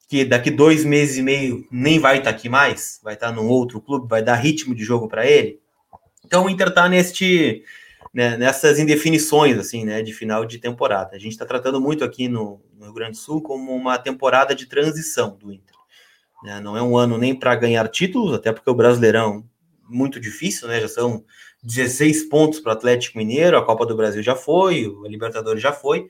que 0.10 0.26
daqui 0.26 0.50
dois 0.50 0.84
meses 0.84 1.18
e 1.18 1.22
meio 1.22 1.68
nem 1.72 2.00
vai 2.00 2.18
estar 2.18 2.32
tá 2.32 2.36
aqui 2.36 2.50
mais, 2.50 3.00
vai 3.04 3.14
estar 3.14 3.28
tá 3.28 3.32
num 3.32 3.48
outro 3.48 3.80
clube, 3.80 4.10
vai 4.10 4.24
dar 4.24 4.34
ritmo 4.34 4.74
de 4.74 4.84
jogo 4.84 5.08
para 5.08 5.26
ele. 5.26 5.60
Então 6.26 6.46
o 6.46 6.50
Inter 6.50 6.70
está 6.70 6.90
neste, 6.90 7.64
né, 8.12 8.36
nessas 8.36 8.80
indefinições 8.80 9.60
assim, 9.60 9.86
né, 9.86 10.02
de 10.02 10.12
final 10.12 10.46
de 10.46 10.58
temporada. 10.58 11.16
A 11.16 11.20
gente 11.20 11.34
está 11.34 11.46
tratando 11.46 11.80
muito 11.80 12.04
aqui 12.04 12.28
no, 12.28 12.60
no, 12.74 12.86
Rio 12.86 12.94
Grande 12.94 13.12
do 13.12 13.18
Sul 13.18 13.40
como 13.44 13.72
uma 13.72 14.00
temporada 14.00 14.56
de 14.56 14.66
transição 14.66 15.38
do 15.40 15.54
Inter. 15.54 15.76
Né? 16.44 16.60
Não 16.60 16.76
é 16.76 16.82
um 16.82 16.98
ano 16.98 17.16
nem 17.16 17.36
para 17.36 17.56
ganhar 17.56 17.88
títulos, 17.88 18.34
até 18.34 18.52
porque 18.52 18.70
o 18.70 18.76
Brasileirão 18.76 19.46
muito 19.88 20.20
difícil, 20.20 20.68
né? 20.68 20.80
Já 20.80 20.88
são 20.88 21.26
16 21.64 22.30
pontos 22.30 22.60
para 22.60 22.70
o 22.70 22.74
Atlético 22.74 23.18
Mineiro, 23.18 23.58
a 23.58 23.66
Copa 23.66 23.86
do 23.86 23.96
Brasil 23.96 24.24
já 24.24 24.36
foi, 24.36 24.88
o 24.88 25.06
Libertadores 25.06 25.62
já 25.62 25.74
foi. 25.74 26.08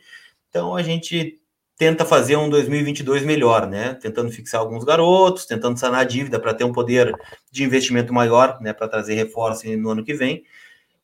Então 0.49 0.75
a 0.75 0.83
gente 0.83 1.39
tenta 1.77 2.03
fazer 2.05 2.35
um 2.35 2.49
2022 2.49 3.23
melhor, 3.23 3.65
né? 3.65 3.93
Tentando 3.95 4.29
fixar 4.31 4.59
alguns 4.59 4.83
garotos, 4.83 5.45
tentando 5.45 5.79
sanar 5.79 6.01
a 6.01 6.03
dívida 6.03 6.37
para 6.39 6.53
ter 6.53 6.65
um 6.65 6.73
poder 6.73 7.15
de 7.49 7.63
investimento 7.63 8.13
maior, 8.13 8.59
né? 8.61 8.73
Para 8.73 8.87
trazer 8.87 9.13
reforço 9.15 9.65
no 9.77 9.89
ano 9.89 10.03
que 10.03 10.13
vem 10.13 10.43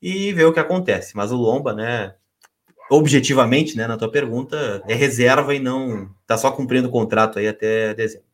e 0.01 0.33
ver 0.33 0.45
o 0.45 0.53
que 0.53 0.59
acontece. 0.59 1.15
Mas 1.15 1.31
o 1.31 1.37
Lomba, 1.37 1.73
né? 1.73 2.13
Objetivamente, 2.91 3.77
né? 3.77 3.87
Na 3.87 3.97
tua 3.97 4.11
pergunta, 4.11 4.83
é 4.87 4.93
reserva 4.93 5.55
e 5.55 5.59
não 5.59 6.09
tá 6.27 6.37
só 6.37 6.51
cumprindo 6.51 6.89
o 6.89 6.91
contrato 6.91 7.39
aí 7.39 7.47
até 7.47 7.93
dezembro. 7.93 8.24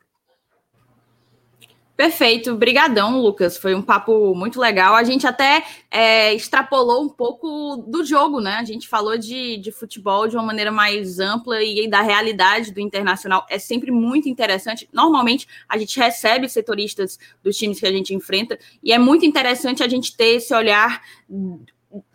Perfeito, 2.02 2.56
brigadão, 2.56 3.22
Lucas. 3.22 3.58
Foi 3.58 3.76
um 3.76 3.82
papo 3.84 4.34
muito 4.34 4.60
legal. 4.60 4.96
A 4.96 5.04
gente 5.04 5.28
até 5.28 5.64
é, 5.92 6.34
extrapolou 6.34 7.04
um 7.04 7.10
pouco 7.10 7.78
do 7.78 8.04
jogo, 8.04 8.42
né? 8.42 8.56
A 8.56 8.64
gente 8.64 8.88
falou 8.88 9.20
de, 9.20 9.58
de 9.58 9.72
futebol 9.72 10.28
de 10.28 10.36
uma 10.36 10.42
maneira 10.42 10.72
mais 10.72 11.20
ampla 11.20 11.62
e 11.62 11.88
da 11.88 12.02
realidade 12.02 12.72
do 12.72 12.80
internacional. 12.80 13.46
É 13.48 13.60
sempre 13.60 13.92
muito 13.92 14.28
interessante. 14.28 14.90
Normalmente 14.92 15.48
a 15.70 15.78
gente 15.78 16.00
recebe 16.00 16.50
setoristas 16.50 17.20
dos 17.44 17.56
times 17.56 17.80
que 17.80 17.86
a 17.86 17.92
gente 17.92 18.16
enfrenta 18.16 18.58
e 18.82 18.92
é 18.92 18.98
muito 18.98 19.24
interessante 19.24 19.84
a 19.84 19.88
gente 19.88 20.18
ter 20.18 20.38
esse 20.38 20.56
olhar 20.56 21.04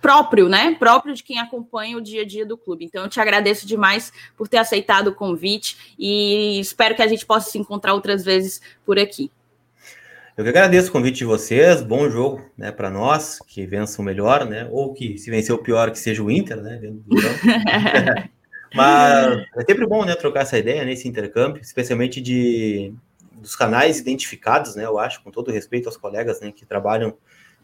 próprio, 0.02 0.48
né? 0.48 0.74
Próprio 0.74 1.14
de 1.14 1.22
quem 1.22 1.38
acompanha 1.38 1.96
o 1.96 2.00
dia 2.00 2.22
a 2.22 2.26
dia 2.26 2.44
do 2.44 2.58
clube. 2.58 2.84
Então, 2.84 3.04
eu 3.04 3.08
te 3.08 3.20
agradeço 3.20 3.64
demais 3.64 4.12
por 4.36 4.48
ter 4.48 4.58
aceitado 4.58 5.08
o 5.08 5.14
convite 5.14 5.94
e 5.96 6.58
espero 6.58 6.96
que 6.96 7.02
a 7.02 7.06
gente 7.06 7.24
possa 7.24 7.48
se 7.48 7.56
encontrar 7.56 7.94
outras 7.94 8.24
vezes 8.24 8.60
por 8.84 8.98
aqui. 8.98 9.30
Eu 10.36 10.44
que 10.44 10.50
agradeço 10.50 10.90
o 10.90 10.92
convite 10.92 11.16
de 11.16 11.24
vocês, 11.24 11.80
bom 11.80 12.10
jogo, 12.10 12.42
né, 12.58 12.70
para 12.70 12.90
nós, 12.90 13.38
que 13.46 13.64
vença 13.64 14.02
o 14.02 14.04
melhor, 14.04 14.44
né, 14.44 14.68
ou 14.70 14.92
que 14.92 15.16
se 15.16 15.30
vencer 15.30 15.54
o 15.54 15.58
pior, 15.58 15.90
que 15.90 15.98
seja 15.98 16.22
o 16.22 16.30
Inter, 16.30 16.60
né, 16.60 16.78
Mas 18.74 19.46
é 19.56 19.64
sempre 19.66 19.86
bom, 19.86 20.04
né, 20.04 20.14
trocar 20.14 20.42
essa 20.42 20.58
ideia 20.58 20.84
nesse 20.84 21.08
intercâmbio, 21.08 21.62
especialmente 21.62 22.20
de 22.20 22.92
dos 23.32 23.56
canais 23.56 23.98
identificados, 23.98 24.74
né? 24.74 24.84
Eu 24.84 24.98
acho, 24.98 25.22
com 25.22 25.30
todo 25.30 25.52
respeito 25.52 25.86
aos 25.86 25.96
colegas, 25.96 26.40
né, 26.40 26.52
que 26.52 26.66
trabalham 26.66 27.16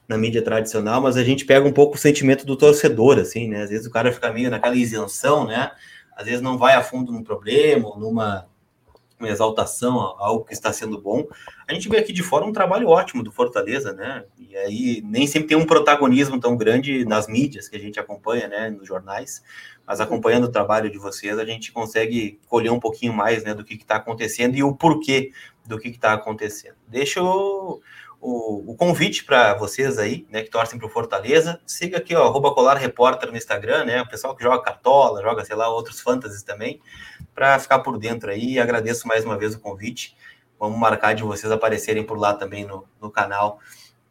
na 0.09 0.17
mídia 0.17 0.41
tradicional, 0.41 1.01
mas 1.01 1.17
a 1.17 1.25
gente 1.25 1.45
pega 1.45 1.67
um 1.67 1.73
pouco 1.73 1.97
o 1.97 1.99
sentimento 1.99 2.47
do 2.47 2.57
torcedor, 2.57 3.19
assim, 3.19 3.49
né? 3.49 3.63
Às 3.63 3.71
vezes 3.71 3.87
o 3.87 3.91
cara 3.91 4.13
fica 4.13 4.33
meio 4.33 4.51
naquela 4.51 4.77
isenção, 4.77 5.47
né? 5.47 5.73
Às 6.17 6.27
vezes 6.27 6.41
não 6.41 6.57
vai 6.57 6.75
a 6.75 6.83
fundo 6.83 7.13
num 7.13 7.25
problema, 7.25 7.97
numa 7.99 8.47
uma 9.23 9.31
exaltação 9.31 10.01
a 10.01 10.17
algo 10.19 10.45
que 10.45 10.53
está 10.53 10.73
sendo 10.73 11.01
bom. 11.01 11.27
A 11.67 11.73
gente 11.73 11.89
vê 11.89 11.99
aqui 11.99 12.13
de 12.13 12.23
fora 12.23 12.45
um 12.45 12.53
trabalho 12.53 12.89
ótimo 12.89 13.23
do 13.23 13.31
Fortaleza, 13.31 13.93
né? 13.93 14.25
E 14.39 14.57
aí 14.57 15.03
nem 15.05 15.27
sempre 15.27 15.49
tem 15.49 15.57
um 15.57 15.65
protagonismo 15.65 16.39
tão 16.39 16.57
grande 16.57 17.05
nas 17.05 17.27
mídias 17.27 17.69
que 17.69 17.77
a 17.77 17.81
gente 17.81 17.99
acompanha, 17.99 18.49
né? 18.49 18.71
Nos 18.71 18.87
jornais, 18.87 19.43
mas 19.87 20.01
acompanhando 20.01 20.45
o 20.45 20.53
trabalho 20.53 20.91
de 20.91 20.99
vocês, 20.99 21.39
a 21.39 21.45
gente 21.45 21.73
consegue 21.73 22.41
colher 22.49 22.71
um 22.71 22.81
pouquinho 22.81 23.13
mais, 23.13 23.45
né? 23.45 23.55
Do 23.55 23.65
que 23.65 23.75
está 23.75 23.97
acontecendo 23.97 24.57
e 24.57 24.63
o 24.63 24.75
porquê 24.75 25.33
do 25.65 25.79
que 25.79 25.89
está 25.89 26.13
acontecendo. 26.13 26.77
Deixa 26.89 27.23
o, 27.23 27.81
o 28.71 28.77
convite 28.77 29.25
para 29.25 29.55
vocês 29.55 29.99
aí, 29.99 30.25
né, 30.31 30.43
que 30.43 30.51
torcem 30.51 30.79
para 30.79 30.87
o 30.87 30.91
Fortaleza. 30.91 31.61
Siga 31.67 31.99
aqui, 31.99 32.15
ó, 32.15 32.25
arroba 32.25 32.55
Colar 32.55 32.77
Repórter 32.77 33.31
no 33.31 33.37
Instagram, 33.37 33.85
né? 33.85 34.01
O 34.01 34.09
pessoal 34.09 34.37
que 34.37 34.43
joga 34.45 34.63
cartola, 34.63 35.21
joga, 35.21 35.45
sei 35.45 35.57
lá, 35.57 35.69
outros 35.69 36.01
fantasies 36.01 36.45
também, 36.45 36.81
para 37.35 37.59
ficar 37.59 37.81
por 37.81 37.99
dentro 37.99 38.31
aí. 38.31 38.59
Agradeço 38.59 39.07
mais 39.07 39.25
uma 39.25 39.39
vez 39.39 39.55
o 39.55 39.61
convite. 39.61 40.17
Vamos 40.59 40.79
marcar 40.79 41.15
de 41.15 41.23
vocês 41.23 41.51
aparecerem 41.51 42.05
por 42.05 42.19
lá 42.19 42.35
também 42.35 42.65
no, 42.65 42.87
no 43.01 43.11
canal, 43.11 43.59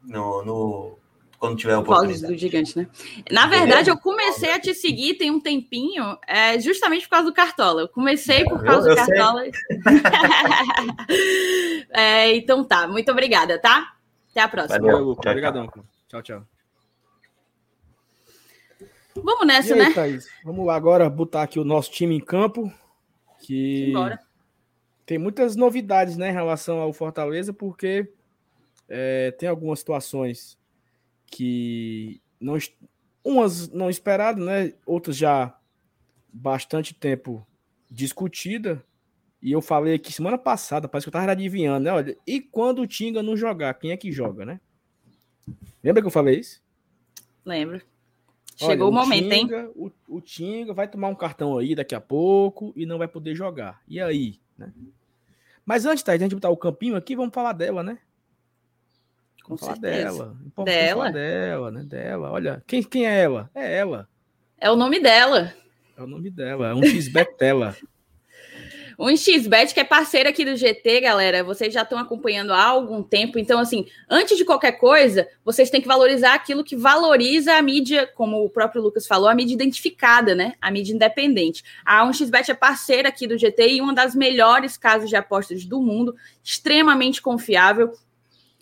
no, 0.02 0.44
no 0.44 0.98
quando 1.38 1.56
tiver 1.56 1.76
oportunidade. 1.76 2.32
do 2.32 2.38
gigante, 2.38 2.78
né? 2.78 2.86
Na 3.28 3.48
verdade, 3.48 3.90
eu 3.90 3.98
comecei 3.98 4.52
a 4.52 4.60
te 4.60 4.72
seguir 4.74 5.14
tem 5.14 5.28
um 5.28 5.40
tempinho, 5.40 6.16
é, 6.24 6.56
justamente 6.60 7.02
por 7.02 7.10
causa 7.10 7.26
do 7.26 7.34
Cartola. 7.34 7.80
Eu 7.80 7.88
comecei 7.88 8.44
por 8.44 8.62
causa 8.62 8.88
eu, 8.88 8.94
eu 8.94 8.96
do 8.96 9.06
Cartola. 9.06 9.42
é, 11.90 12.36
então 12.36 12.62
tá, 12.62 12.86
muito 12.86 13.10
obrigada, 13.10 13.58
tá? 13.58 13.92
Até 14.30 14.40
a 14.40 14.48
próxima. 14.48 14.78
Valeu, 14.78 15.04
Luca. 15.04 15.28
Obrigadão. 15.28 15.68
Tchau, 16.08 16.22
tchau. 16.22 16.46
Vamos 19.16 19.46
nessa, 19.46 19.74
aí, 19.74 19.80
né? 19.80 19.92
Thaís? 19.92 20.28
Vamos 20.44 20.64
lá 20.64 20.76
agora 20.76 21.10
botar 21.10 21.42
aqui 21.42 21.58
o 21.58 21.64
nosso 21.64 21.90
time 21.90 22.14
em 22.14 22.20
campo. 22.20 22.72
Que 23.42 23.86
Simbora. 23.86 24.20
tem 25.04 25.18
muitas 25.18 25.56
novidades 25.56 26.16
né, 26.16 26.30
em 26.30 26.32
relação 26.32 26.78
ao 26.78 26.92
Fortaleza, 26.92 27.52
porque 27.52 28.08
é, 28.88 29.32
tem 29.32 29.48
algumas 29.48 29.80
situações 29.80 30.56
que 31.26 32.20
não 32.40 32.56
umas 33.24 33.68
não 33.68 33.90
esperadas, 33.90 34.44
né? 34.44 34.72
Outras 34.86 35.16
já 35.16 35.56
bastante 36.32 36.94
tempo 36.94 37.44
discutida. 37.90 38.84
E 39.40 39.50
eu 39.50 39.60
falei 39.60 39.94
aqui 39.94 40.12
semana 40.12 40.38
passada, 40.38 40.86
parece 40.86 41.04
que 41.04 41.08
eu 41.08 41.12
tava 41.12 41.32
adivinhando, 41.32 41.84
né? 41.84 41.92
Olha, 41.92 42.16
e 42.24 42.40
quando 42.40 42.82
o 42.82 42.86
Tinga 42.86 43.22
não 43.24 43.36
jogar, 43.36 43.74
quem 43.74 43.90
é 43.90 43.96
que 43.96 44.12
joga, 44.12 44.46
né? 44.46 44.60
Lembra 45.82 46.00
que 46.00 46.06
eu 46.06 46.12
falei 46.12 46.38
isso? 46.38 46.62
Lembro. 47.44 47.82
Chegou 48.56 48.88
Olha, 48.88 48.98
o, 48.98 49.04
momento, 49.04 49.28
Tinga, 49.28 49.60
hein? 49.60 49.70
O, 49.74 49.90
o 50.08 50.20
Tinga 50.20 50.72
vai 50.72 50.86
tomar 50.86 51.08
um 51.08 51.14
cartão 51.14 51.58
aí 51.58 51.74
daqui 51.74 51.94
a 51.94 52.00
pouco 52.00 52.72
e 52.76 52.86
não 52.86 52.98
vai 52.98 53.08
poder 53.08 53.34
jogar. 53.34 53.80
E 53.88 54.00
aí, 54.00 54.38
né? 54.56 54.72
Mas 55.64 55.86
antes, 55.86 56.02
tá, 56.02 56.12
a 56.12 56.18
gente 56.18 56.34
botar 56.34 56.50
o 56.50 56.56
campinho 56.56 56.96
aqui, 56.96 57.16
vamos 57.16 57.34
falar 57.34 57.52
dela, 57.52 57.82
né? 57.82 57.98
Com 59.42 59.56
vamos 59.56 59.64
certeza. 59.64 60.36
dela. 60.56 60.64
Dela? 60.64 61.12
dela, 61.12 61.70
né? 61.70 61.82
Dela. 61.84 62.30
Olha, 62.30 62.62
quem, 62.66 62.82
quem 62.82 63.06
é 63.06 63.22
ela? 63.22 63.50
É 63.54 63.78
ela. 63.78 64.08
É 64.58 64.70
o 64.70 64.76
nome 64.76 65.00
dela. 65.00 65.52
É 65.96 66.02
o 66.02 66.06
nome 66.06 66.30
dela. 66.30 66.68
É 66.68 66.74
um 66.74 66.84
X-Betela. 66.84 67.76
Um 69.02 69.16
XBet 69.16 69.74
que 69.74 69.80
é 69.80 69.84
parceiro 69.84 70.28
aqui 70.28 70.44
do 70.44 70.56
GT, 70.56 71.00
galera. 71.00 71.42
Vocês 71.42 71.74
já 71.74 71.82
estão 71.82 71.98
acompanhando 71.98 72.52
há 72.52 72.62
algum 72.62 73.02
tempo. 73.02 73.36
Então, 73.36 73.58
assim, 73.58 73.84
antes 74.08 74.38
de 74.38 74.44
qualquer 74.44 74.78
coisa, 74.78 75.26
vocês 75.44 75.70
têm 75.70 75.80
que 75.80 75.88
valorizar 75.88 76.34
aquilo 76.34 76.62
que 76.62 76.76
valoriza 76.76 77.54
a 77.54 77.62
mídia, 77.62 78.06
como 78.06 78.44
o 78.44 78.48
próprio 78.48 78.80
Lucas 78.80 79.04
falou, 79.04 79.28
a 79.28 79.34
mídia 79.34 79.54
identificada, 79.54 80.36
né? 80.36 80.52
A 80.60 80.70
mídia 80.70 80.94
independente. 80.94 81.64
A 81.84 82.06
1xBet 82.06 82.50
é 82.50 82.54
parceira 82.54 83.08
aqui 83.08 83.26
do 83.26 83.36
GT 83.36 83.72
e 83.72 83.80
uma 83.80 83.92
das 83.92 84.14
melhores 84.14 84.76
casas 84.76 85.08
de 85.08 85.16
apostas 85.16 85.64
do 85.64 85.80
mundo, 85.82 86.14
extremamente 86.40 87.20
confiável 87.20 87.92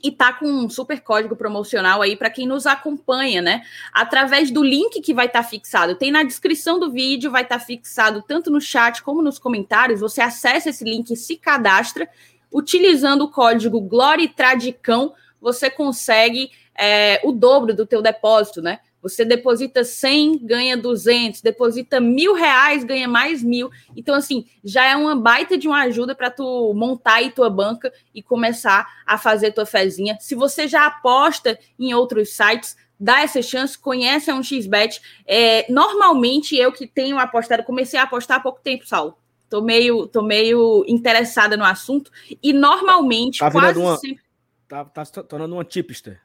e 0.02 0.10
tá 0.10 0.32
com 0.32 0.46
um 0.46 0.68
super 0.68 1.00
código 1.00 1.36
promocional 1.36 2.02
aí 2.02 2.16
para 2.16 2.30
quem 2.30 2.46
nos 2.46 2.66
acompanha, 2.66 3.42
né? 3.42 3.62
Através 3.92 4.50
do 4.50 4.62
link 4.62 5.00
que 5.00 5.14
vai 5.14 5.26
estar 5.26 5.42
tá 5.42 5.48
fixado. 5.48 5.94
Tem 5.94 6.10
na 6.10 6.22
descrição 6.22 6.78
do 6.78 6.90
vídeo, 6.90 7.30
vai 7.30 7.42
estar 7.42 7.58
tá 7.58 7.64
fixado 7.64 8.22
tanto 8.26 8.50
no 8.50 8.60
chat 8.60 9.02
como 9.02 9.22
nos 9.22 9.38
comentários. 9.38 10.00
Você 10.00 10.20
acessa 10.20 10.70
esse 10.70 10.84
link 10.84 11.14
se 11.16 11.36
cadastra. 11.36 12.08
Utilizando 12.52 13.22
o 13.22 13.30
código 13.30 13.80
GLORITRADICão, 13.80 15.14
você 15.40 15.70
consegue 15.70 16.50
é, 16.76 17.20
o 17.22 17.30
dobro 17.30 17.72
do 17.74 17.86
teu 17.86 18.02
depósito, 18.02 18.60
né? 18.60 18.80
Você 19.02 19.24
deposita 19.24 19.82
100, 19.82 20.44
ganha 20.44 20.76
200, 20.76 21.40
deposita 21.40 22.00
mil 22.00 22.34
reais, 22.34 22.84
ganha 22.84 23.08
mais 23.08 23.42
mil. 23.42 23.70
Então, 23.96 24.14
assim, 24.14 24.44
já 24.62 24.84
é 24.84 24.94
uma 24.94 25.16
baita 25.16 25.56
de 25.56 25.66
uma 25.66 25.82
ajuda 25.82 26.14
para 26.14 26.30
tu 26.30 26.74
montar 26.74 27.14
aí 27.14 27.30
tua 27.30 27.48
banca 27.48 27.92
e 28.14 28.22
começar 28.22 28.86
a 29.06 29.16
fazer 29.16 29.52
tua 29.52 29.64
fezinha. 29.64 30.18
Se 30.20 30.34
você 30.34 30.68
já 30.68 30.86
aposta 30.86 31.58
em 31.78 31.94
outros 31.94 32.30
sites, 32.30 32.76
dá 32.98 33.22
essa 33.22 33.40
chance, 33.40 33.78
conhece 33.78 34.30
a 34.30 34.34
um 34.34 34.42
xbet. 34.42 35.00
É, 35.26 35.70
normalmente, 35.72 36.54
eu 36.54 36.70
que 36.70 36.86
tenho 36.86 37.18
apostado, 37.18 37.62
comecei 37.64 37.98
a 37.98 38.02
apostar 38.02 38.36
há 38.36 38.40
pouco 38.40 38.60
tempo, 38.62 38.86
Saulo. 38.86 39.16
Tô 39.48 39.62
meio, 39.62 40.06
tô 40.06 40.22
meio 40.22 40.84
interessada 40.86 41.56
no 41.56 41.64
assunto. 41.64 42.12
E 42.42 42.52
normalmente, 42.52 43.38
tá 43.38 43.50
quase 43.50 43.78
uma, 43.78 43.96
sempre... 43.96 44.22
Tá, 44.68 44.84
tá 44.84 45.04
se 45.04 45.12
tornando 45.24 45.54
uma 45.54 45.64
tipster. 45.64 46.20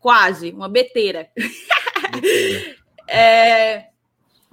Quase, 0.00 0.50
uma 0.50 0.68
beteira. 0.68 1.28
é, 3.08 3.86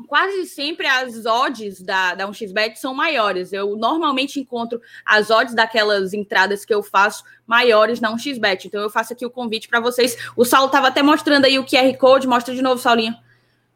quase 0.08 0.45
sempre 0.45 0.86
as 0.88 1.26
odds 1.26 1.82
da, 1.82 2.16
da 2.16 2.28
1xBet 2.28 2.76
são 2.76 2.93
maiores. 2.93 3.51
Eu 3.51 3.76
normalmente 3.76 4.39
encontro 4.39 4.82
as 5.05 5.30
odds 5.30 5.55
daquelas 5.55 6.14
entradas 6.14 6.66
que 6.66 6.74
eu 6.74 6.84
faço 6.84 7.24
maiores 7.45 7.99
na 7.99 8.14
1xBet. 8.14 8.66
Então 8.66 8.82
eu 8.82 8.89
faço 8.89 9.14
aqui 9.14 9.26
o 9.26 9.32
convite 9.32 9.68
para 9.68 9.80
vocês. 9.80 10.18
O 10.36 10.45
Saulo 10.45 10.68
estava 10.68 10.88
até 10.88 11.01
mostrando 11.01 11.45
aí 11.45 11.58
o 11.58 11.66
QR 11.66 11.95
Code. 11.97 12.28
Mostra 12.28 12.53
de 12.53 12.62
novo, 12.62 12.82
Saulinho. 12.82 13.16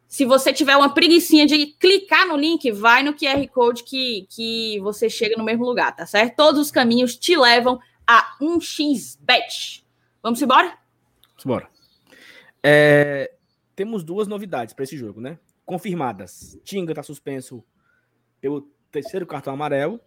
Se 0.08 0.26
você 0.26 0.52
tiver 0.52 0.76
uma 0.76 0.94
preguiçinha 0.94 1.46
de 1.46 1.68
clicar 1.68 2.28
no 2.28 2.36
link, 2.36 2.70
vai 2.72 3.02
no 3.02 3.14
QR 3.14 3.48
Code 3.48 3.84
que, 3.84 4.28
que 4.30 4.78
você 4.82 5.10
chega 5.10 5.38
no 5.38 5.44
mesmo 5.44 5.64
lugar, 5.64 5.96
tá 5.96 6.06
certo? 6.06 6.36
Todos 6.36 6.60
os 6.60 6.70
caminhos 6.70 7.16
te 7.16 7.38
levam 7.38 7.80
a 8.06 8.36
1xBet. 8.42 9.84
Vamos 10.22 10.42
embora? 10.42 10.68
Vamos 10.68 11.46
embora. 11.46 11.70
É, 12.62 13.32
temos 13.76 14.04
duas 14.04 14.28
novidades 14.28 14.74
para 14.74 14.84
esse 14.84 14.98
jogo, 14.98 15.22
né? 15.22 15.40
Confirmadas. 15.66 16.60
Tinga 16.64 16.92
está 16.92 17.04
suspenso 17.04 17.64
pelo 18.40 18.62
terceiro 18.92 19.26
cartão 19.26 19.54
amarelo. 19.54 20.00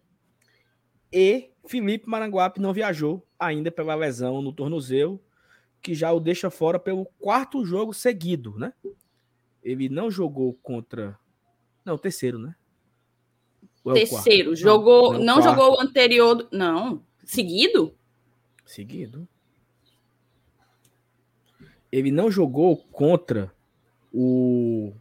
E 1.13 1.51
Felipe 1.67 2.09
Maranguape 2.09 2.61
não 2.61 2.73
viajou 2.73 3.27
ainda 3.39 3.71
pela 3.71 3.95
lesão 3.95 4.43
no 4.43 4.53
tornozelo, 4.53 5.23
que 5.81 5.95
já 5.95 6.13
o 6.13 6.21
deixa 6.21 6.51
fora 6.51 6.79
pelo 6.79 7.07
quarto 7.19 7.65
jogo 7.65 7.95
seguido, 7.95 8.59
né? 8.59 8.73
Ele 9.63 9.89
não 9.89 10.11
jogou 10.11 10.55
contra. 10.63 11.19
Não, 11.85 11.97
terceiro, 11.97 12.39
né? 12.39 12.55
É 13.87 13.93
terceiro. 13.93 14.57
Jogou. 14.57 15.15
Não, 15.15 15.37
não 15.37 15.43
jogou 15.43 15.77
o 15.77 15.81
anterior. 15.81 16.49
Não. 16.51 17.03
Seguido? 17.25 17.95
Seguido. 18.65 19.29
Ele 21.93 22.11
não 22.11 22.31
jogou 22.31 22.77
contra 22.77 23.54
o. 24.15 24.93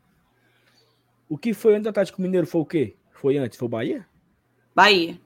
O 1.29 1.37
que 1.37 1.53
foi 1.53 1.73
antes 1.73 1.83
do 1.83 1.89
Atlético 1.89 2.21
Mineiro 2.21 2.47
foi 2.47 2.61
o 2.61 2.65
quê? 2.65 2.95
Foi 3.11 3.37
antes? 3.37 3.57
Foi 3.57 3.67
o 3.67 3.69
Bahia? 3.69 4.05
Bahia. 4.75 5.19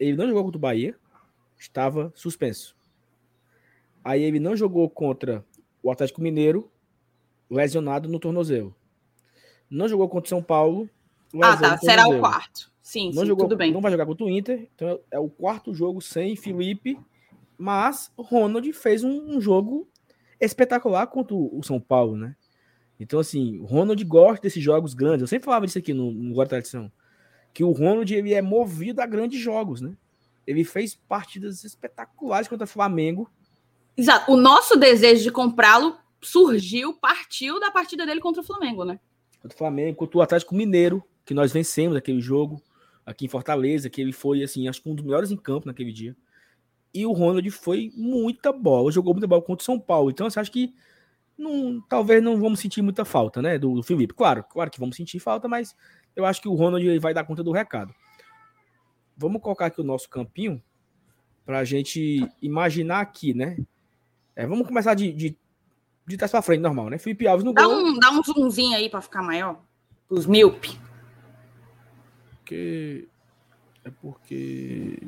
Ele 0.00 0.16
não 0.16 0.26
jogou 0.26 0.44
contra 0.44 0.58
o 0.58 0.60
Bahia, 0.60 0.96
estava 1.58 2.12
suspenso. 2.14 2.76
Aí 4.02 4.22
ele 4.22 4.40
não 4.40 4.56
jogou 4.56 4.88
contra 4.88 5.44
o 5.82 5.90
Atlético 5.90 6.20
Mineiro, 6.20 6.70
lesionado 7.50 8.08
no 8.08 8.18
tornozelo. 8.18 8.74
Não 9.70 9.88
jogou 9.88 10.08
contra 10.08 10.26
o 10.26 10.28
São 10.28 10.42
Paulo. 10.42 10.88
Ah, 11.42 11.56
tá. 11.56 11.78
Será 11.78 12.08
o 12.08 12.18
quarto. 12.18 12.72
Sim, 12.80 13.12
não 13.12 13.22
sim, 13.22 13.28
jogou, 13.28 13.46
tudo 13.46 13.56
bem. 13.56 13.72
Não 13.72 13.80
vai 13.80 13.90
jogar 13.90 14.06
contra 14.06 14.24
o 14.24 14.30
Inter. 14.30 14.68
Então 14.74 15.00
é 15.10 15.18
o 15.18 15.28
quarto 15.28 15.74
jogo 15.74 16.00
sem 16.00 16.36
Felipe. 16.36 16.98
Mas 17.58 18.12
Ronald 18.16 18.70
fez 18.72 19.02
um, 19.02 19.36
um 19.36 19.40
jogo 19.40 19.88
espetacular 20.40 21.06
contra 21.06 21.34
o 21.34 21.62
São 21.62 21.80
Paulo, 21.80 22.16
né? 22.16 22.36
Então, 22.98 23.20
assim, 23.20 23.58
o 23.58 23.64
Ronald 23.64 24.02
gosta 24.04 24.42
desses 24.42 24.62
jogos 24.62 24.94
grandes. 24.94 25.22
Eu 25.22 25.26
sempre 25.26 25.44
falava 25.44 25.66
disso 25.66 25.78
aqui 25.78 25.92
no, 25.92 26.10
no 26.10 26.34
Guarda 26.34 26.50
Tradição. 26.50 26.90
Que 27.52 27.62
o 27.62 27.70
Ronald 27.70 28.12
ele 28.12 28.34
é 28.34 28.42
movido 28.42 29.00
a 29.00 29.06
grandes 29.06 29.40
jogos, 29.40 29.80
né? 29.80 29.96
Ele 30.46 30.64
fez 30.64 30.94
partidas 30.94 31.64
espetaculares 31.64 32.48
contra 32.48 32.64
o 32.64 32.68
Flamengo. 32.68 33.30
Exato. 33.96 34.32
O 34.32 34.36
nosso 34.36 34.78
desejo 34.78 35.22
de 35.22 35.30
comprá-lo 35.30 35.96
surgiu, 36.20 36.94
partiu 36.94 37.60
da 37.60 37.70
partida 37.70 38.06
dele 38.06 38.20
contra 38.20 38.42
o 38.42 38.44
Flamengo, 38.44 38.84
né? 38.84 38.98
Contra 39.40 39.54
o 39.54 39.58
Flamengo, 39.58 39.96
contra 39.96 40.18
o 40.18 40.22
Atlético 40.22 40.54
Mineiro. 40.54 41.02
que 41.24 41.34
nós 41.34 41.52
vencemos 41.52 41.96
aquele 41.96 42.20
jogo 42.20 42.62
aqui 43.04 43.26
em 43.26 43.28
Fortaleza, 43.28 43.90
que 43.90 44.00
ele 44.00 44.12
foi, 44.12 44.42
assim, 44.42 44.68
acho 44.68 44.80
que 44.80 44.88
um 44.88 44.94
dos 44.94 45.04
melhores 45.04 45.30
em 45.30 45.36
campo 45.36 45.66
naquele 45.66 45.92
dia. 45.92 46.16
E 46.94 47.04
o 47.04 47.12
Ronald 47.12 47.48
foi 47.50 47.92
muita 47.94 48.52
bola, 48.52 48.92
jogou 48.92 49.12
muita 49.12 49.26
bola 49.26 49.42
contra 49.42 49.62
o 49.62 49.64
São 49.64 49.78
Paulo. 49.78 50.10
Então, 50.10 50.30
você 50.30 50.40
acha 50.40 50.50
que 50.50 50.72
não, 51.38 51.80
talvez 51.82 52.22
não 52.22 52.40
vamos 52.40 52.60
sentir 52.60 52.82
muita 52.82 53.04
falta, 53.04 53.42
né, 53.42 53.58
do, 53.58 53.74
do 53.74 53.82
Felipe. 53.82 54.14
Claro, 54.14 54.44
claro 54.44 54.70
que 54.70 54.80
vamos 54.80 54.96
sentir 54.96 55.18
falta, 55.18 55.46
mas 55.46 55.76
eu 56.14 56.24
acho 56.24 56.40
que 56.40 56.48
o 56.48 56.54
Ronald 56.54 56.98
vai 56.98 57.12
dar 57.12 57.24
conta 57.24 57.42
do 57.42 57.52
recado. 57.52 57.94
Vamos 59.16 59.40
colocar 59.42 59.66
aqui 59.66 59.80
o 59.80 59.84
nosso 59.84 60.08
campinho 60.08 60.62
para 61.44 61.58
a 61.58 61.64
gente 61.64 62.26
imaginar 62.42 63.00
aqui, 63.00 63.32
né? 63.32 63.56
É, 64.34 64.46
vamos 64.46 64.66
começar 64.66 64.94
de, 64.94 65.12
de, 65.12 65.36
de 66.06 66.16
trás 66.16 66.30
para 66.30 66.42
frente, 66.42 66.60
normal, 66.60 66.90
né? 66.90 66.98
Felipe 66.98 67.26
Alves 67.26 67.44
no 67.44 67.52
dá 67.52 67.64
gol. 67.64 67.74
Um, 67.74 67.98
dá 67.98 68.10
um 68.10 68.22
zoomzinho 68.22 68.76
aí 68.76 68.90
para 68.90 69.00
ficar 69.00 69.22
maior. 69.22 69.62
Os 70.08 70.26
míope. 70.26 70.78
Porque... 72.38 73.08
É 73.84 73.90
porque... 73.90 75.00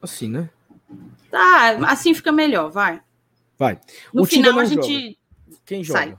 Assim, 0.00 0.28
né? 0.28 0.50
Tá, 1.30 1.76
assim 1.90 2.14
fica 2.14 2.30
melhor, 2.30 2.70
vai. 2.70 3.02
Vai. 3.58 3.80
No 4.12 4.22
O 4.22 4.26
final 4.26 4.58
a 4.58 4.64
gente 4.64 4.82
joga. 5.46 5.58
Quem 5.64 5.82
joga? 5.84 5.98
sai. 5.98 6.18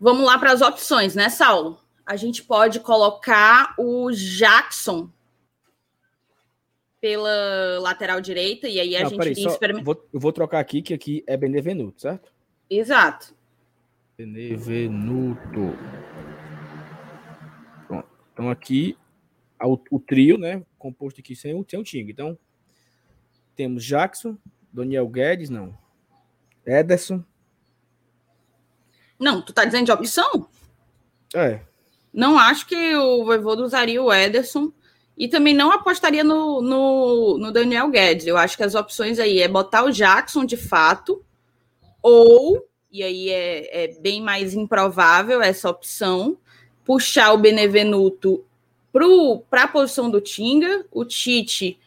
Vamos 0.00 0.24
lá 0.24 0.38
para 0.38 0.52
as 0.52 0.60
opções, 0.62 1.14
né, 1.14 1.28
Saulo? 1.28 1.78
A 2.06 2.16
gente 2.16 2.42
pode 2.42 2.80
colocar 2.80 3.74
o 3.78 4.10
Jackson 4.10 5.10
pela 7.00 7.78
lateral 7.80 8.20
direita 8.20 8.68
e 8.68 8.78
aí 8.78 8.96
a 8.96 9.02
Não, 9.02 9.10
gente 9.10 9.18
peraí, 9.18 9.32
experimentar. 9.32 9.84
vou, 9.84 10.08
eu 10.12 10.20
vou 10.20 10.32
trocar 10.32 10.60
aqui, 10.60 10.82
que 10.82 10.92
aqui 10.92 11.24
é 11.26 11.36
Benevenuto, 11.36 12.00
certo? 12.02 12.32
Exato. 12.68 13.34
Benevenuto. 14.18 15.76
Pronto. 17.86 18.08
Então 18.32 18.50
aqui 18.50 18.96
o, 19.62 19.78
o 19.90 19.98
trio, 20.00 20.36
né? 20.38 20.62
Composto 20.78 21.20
aqui 21.20 21.34
sem 21.34 21.54
o, 21.54 21.64
sem 21.68 21.78
o 21.78 21.84
Ting. 21.84 22.06
Então 22.10 22.38
temos 23.60 23.84
Jackson, 23.84 24.38
Daniel 24.72 25.06
Guedes, 25.06 25.50
não. 25.50 25.76
Ederson. 26.64 27.22
Não, 29.18 29.42
tu 29.42 29.52
tá 29.52 29.66
dizendo 29.66 29.84
de 29.84 29.92
opção? 29.92 30.48
É. 31.34 31.60
Não 32.10 32.38
acho 32.38 32.66
que 32.66 32.96
o 32.96 33.22
Voivoda 33.22 33.62
usaria 33.62 34.02
o 34.02 34.10
Ederson 34.10 34.72
e 35.14 35.28
também 35.28 35.52
não 35.52 35.70
apostaria 35.70 36.24
no, 36.24 36.62
no, 36.62 37.36
no 37.36 37.52
Daniel 37.52 37.90
Guedes. 37.90 38.26
Eu 38.26 38.38
acho 38.38 38.56
que 38.56 38.62
as 38.62 38.74
opções 38.74 39.18
aí 39.18 39.42
é 39.42 39.46
botar 39.46 39.84
o 39.84 39.90
Jackson 39.92 40.46
de 40.46 40.56
fato, 40.56 41.22
ou, 42.00 42.66
e 42.90 43.02
aí 43.02 43.28
é, 43.28 43.84
é 43.84 44.00
bem 44.00 44.22
mais 44.22 44.54
improvável 44.54 45.42
essa 45.42 45.68
opção, 45.68 46.38
puxar 46.82 47.34
o 47.34 47.38
Benevenuto 47.38 48.42
para 49.50 49.64
a 49.64 49.68
posição 49.68 50.10
do 50.10 50.18
Tinga, 50.18 50.86
o 50.90 51.04
Tite 51.04 51.78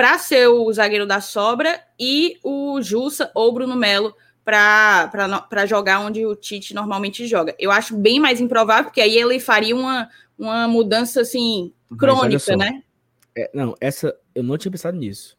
para 0.00 0.16
ser 0.16 0.48
o 0.48 0.72
zagueiro 0.72 1.04
da 1.04 1.20
sobra 1.20 1.78
e 1.98 2.38
o 2.42 2.80
Jussa 2.80 3.30
ou 3.34 3.52
Bruno 3.52 3.76
Melo 3.76 4.16
para 4.42 5.66
jogar 5.66 6.00
onde 6.00 6.24
o 6.24 6.34
Tite 6.34 6.72
normalmente 6.72 7.26
joga. 7.26 7.54
Eu 7.58 7.70
acho 7.70 7.94
bem 7.94 8.18
mais 8.18 8.40
improvável, 8.40 8.84
porque 8.84 9.02
aí 9.02 9.14
ele 9.14 9.38
faria 9.38 9.76
uma, 9.76 10.08
uma 10.38 10.66
mudança 10.66 11.20
assim 11.20 11.70
crônica, 11.98 12.56
né? 12.56 12.82
É, 13.36 13.50
Não, 13.52 13.74
essa 13.78 14.16
eu 14.34 14.42
não 14.42 14.56
tinha 14.56 14.72
pensado 14.72 14.96
nisso. 14.96 15.36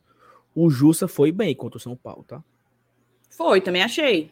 O 0.54 0.70
Jussa 0.70 1.08
foi 1.08 1.32
bem 1.32 1.56
contra 1.56 1.78
o 1.78 1.82
São 1.82 1.96
Paulo, 1.96 2.24
tá? 2.24 2.44
Foi, 3.32 3.62
também 3.62 3.82
achei. 3.82 4.30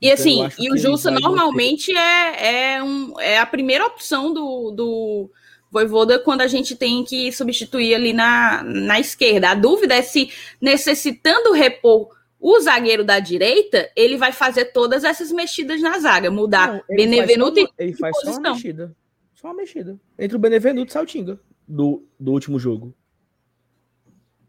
E 0.00 0.08
Então, 0.08 0.44
assim, 0.44 0.64
e 0.64 0.72
o 0.72 0.78
Jussa 0.78 1.10
normalmente 1.10 1.94
é, 1.94 2.76
é, 2.76 2.82
um, 2.82 3.20
é 3.20 3.38
a 3.38 3.44
primeira 3.44 3.84
opção 3.84 4.32
do, 4.32 4.70
do 4.70 5.30
Voivoda 5.70 6.18
quando 6.18 6.40
a 6.42 6.46
gente 6.46 6.76
tem 6.76 7.04
que 7.04 7.30
substituir 7.32 7.94
ali 7.94 8.12
na, 8.12 8.62
na 8.62 9.00
esquerda. 9.00 9.50
A 9.50 9.54
dúvida 9.54 9.94
é 9.94 10.02
se, 10.02 10.30
necessitando 10.60 11.52
repor 11.52 12.08
o 12.38 12.60
zagueiro 12.60 13.02
da 13.04 13.18
direita, 13.18 13.90
ele 13.96 14.16
vai 14.16 14.30
fazer 14.32 14.66
todas 14.66 15.02
essas 15.04 15.32
mexidas 15.32 15.80
na 15.80 15.98
zaga, 15.98 16.30
mudar 16.30 16.68
Não, 16.68 16.82
ele 16.88 17.04
Benevenuto 17.08 17.56
faz 17.56 17.66
só 17.68 17.74
e 17.78 17.84
Ele 17.84 17.96
faz 17.96 18.16
só 18.20 18.30
uma 18.30 18.50
mexida. 18.52 18.96
Só 19.34 19.48
uma 19.48 19.54
mexida. 19.54 19.98
Entre 20.18 20.36
o 20.36 20.40
Benevenuto 20.40 20.88
e 20.88 20.90
o 20.90 20.92
Saltinga 20.92 21.40
do, 21.66 22.04
do 22.18 22.32
último 22.32 22.58
jogo. 22.58 22.94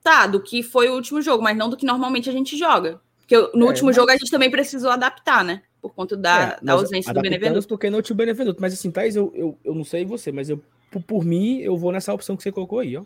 Tá, 0.04 0.26
do 0.28 0.40
que 0.42 0.64
foi 0.64 0.88
o 0.90 0.94
último 0.96 1.22
jogo, 1.22 1.44
mas 1.44 1.58
não 1.58 1.70
do 1.70 1.76
que 1.76 1.86
normalmente 1.86 2.30
a 2.30 2.34
gente 2.34 2.56
joga. 2.56 3.02
Porque 3.20 3.36
no 3.58 3.66
É, 3.66 3.70
último 3.70 3.88
mas- 3.88 3.96
jogo 3.96 4.12
a 4.12 4.16
gente 4.18 4.32
também 4.32 4.50
precisou 4.50 4.90
adaptar, 4.92 5.44
né? 5.44 5.62
Por 5.82 5.94
conta 5.94 6.16
da, 6.16 6.58
É, 6.62 6.66
da 6.66 6.74
ausência 6.74 7.14
do 7.14 7.22
Benevenuto. 7.22 7.68
porque 7.68 7.90
não 7.90 8.02
tinha 8.02 8.14
o 8.14 8.18
Benevenuto. 8.18 8.62
Mas 8.62 8.74
assim, 8.74 8.90
Thaís, 8.92 9.16
eu, 9.16 9.32
eu, 9.36 9.58
eu 9.64 9.76
não 9.76 9.84
sei 9.84 10.06
você, 10.06 10.32
mas 10.32 10.50
eu, 10.50 10.62
por, 10.92 11.02
por 11.04 11.24
mim, 11.26 11.60
eu 11.60 11.78
vou 11.78 11.92
nessa 11.92 12.14
opção 12.14 12.36
que 12.38 12.44
você 12.44 12.52
colocou 12.52 12.80
aí, 12.80 12.96
ó. 12.98 13.04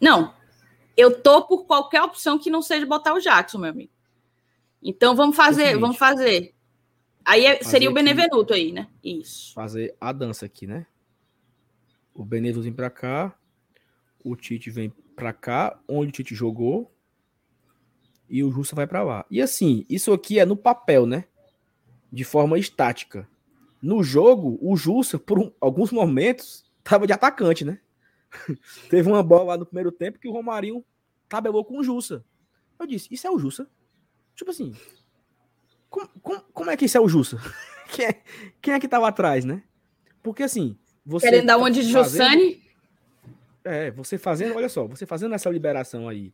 Não, 0.00 0.34
eu 0.96 1.20
tô 1.22 1.46
por 1.46 1.64
qualquer 1.66 2.02
opção 2.02 2.38
que 2.38 2.50
não 2.50 2.60
seja 2.62 2.84
botar 2.86 3.14
o 3.14 3.20
Jackson, 3.20 3.58
meu 3.58 3.70
amigo. 3.70 3.92
Então 4.82 5.16
vamos 5.16 5.34
fazer, 5.36 5.78
vamos 5.78 5.96
fazer. 5.96 6.54
Aí 7.24 7.46
é- 7.46 7.56
Fazer 7.56 7.70
seria 7.70 7.88
o 7.88 7.92
aqui. 7.92 8.02
Benevenuto 8.02 8.52
aí, 8.52 8.70
né? 8.70 8.86
Isso. 9.02 9.54
Fazer 9.54 9.96
a 10.00 10.12
dança 10.12 10.44
aqui, 10.44 10.66
né? 10.66 10.86
O 12.14 12.24
Benevenuto 12.24 12.64
vem 12.64 12.72
pra 12.72 12.90
cá. 12.90 13.34
O 14.22 14.36
Tite 14.36 14.70
vem 14.70 14.90
pra 15.16 15.32
cá, 15.32 15.78
onde 15.88 16.10
o 16.10 16.12
Tite 16.12 16.34
jogou. 16.34 16.90
E 18.28 18.42
o 18.44 18.50
Jussa 18.50 18.74
vai 18.76 18.86
pra 18.86 19.02
lá. 19.02 19.24
E 19.30 19.40
assim, 19.40 19.84
isso 19.88 20.12
aqui 20.12 20.38
é 20.38 20.44
no 20.44 20.56
papel, 20.56 21.06
né? 21.06 21.24
De 22.12 22.24
forma 22.24 22.58
estática. 22.58 23.28
No 23.84 24.02
jogo, 24.02 24.58
o 24.62 24.74
Jussa, 24.76 25.18
por 25.18 25.38
um- 25.38 25.52
alguns 25.60 25.92
momentos, 25.92 26.64
tava 26.82 27.06
de 27.06 27.12
atacante, 27.12 27.64
né? 27.66 27.78
Teve 28.88 29.08
uma 29.08 29.22
bola 29.22 29.44
lá 29.44 29.56
no 29.58 29.66
primeiro 29.66 29.92
tempo 29.92 30.18
que 30.18 30.26
o 30.26 30.32
Romarinho 30.32 30.82
tabelou 31.28 31.62
com 31.64 31.78
o 31.78 31.84
Jussa. 31.84 32.24
Eu 32.78 32.86
disse, 32.86 33.12
isso 33.12 33.26
é 33.26 33.30
o 33.30 33.38
Jussa? 33.38 33.68
Tipo 34.34 34.50
assim, 34.50 34.74
como, 35.90 36.08
como, 36.22 36.40
como 36.52 36.70
é 36.70 36.76
que 36.78 36.86
isso 36.86 36.96
é 36.96 37.00
o 37.00 37.08
Jussa? 37.08 37.38
Quem 37.94 38.06
é, 38.06 38.22
quem 38.62 38.74
é 38.74 38.80
que 38.80 38.88
tava 38.88 39.06
atrás, 39.06 39.44
né? 39.44 39.62
Porque 40.22 40.42
assim, 40.42 40.76
você. 41.04 41.28
Querendo 41.28 41.46
dar 41.46 41.58
onde 41.58 41.82
de 41.82 41.92
Jussani? 41.92 42.64
É, 43.62 43.90
você 43.90 44.16
fazendo, 44.18 44.56
olha 44.56 44.68
só, 44.70 44.86
você 44.86 45.06
fazendo 45.06 45.34
essa 45.34 45.50
liberação 45.50 46.08
aí. 46.08 46.32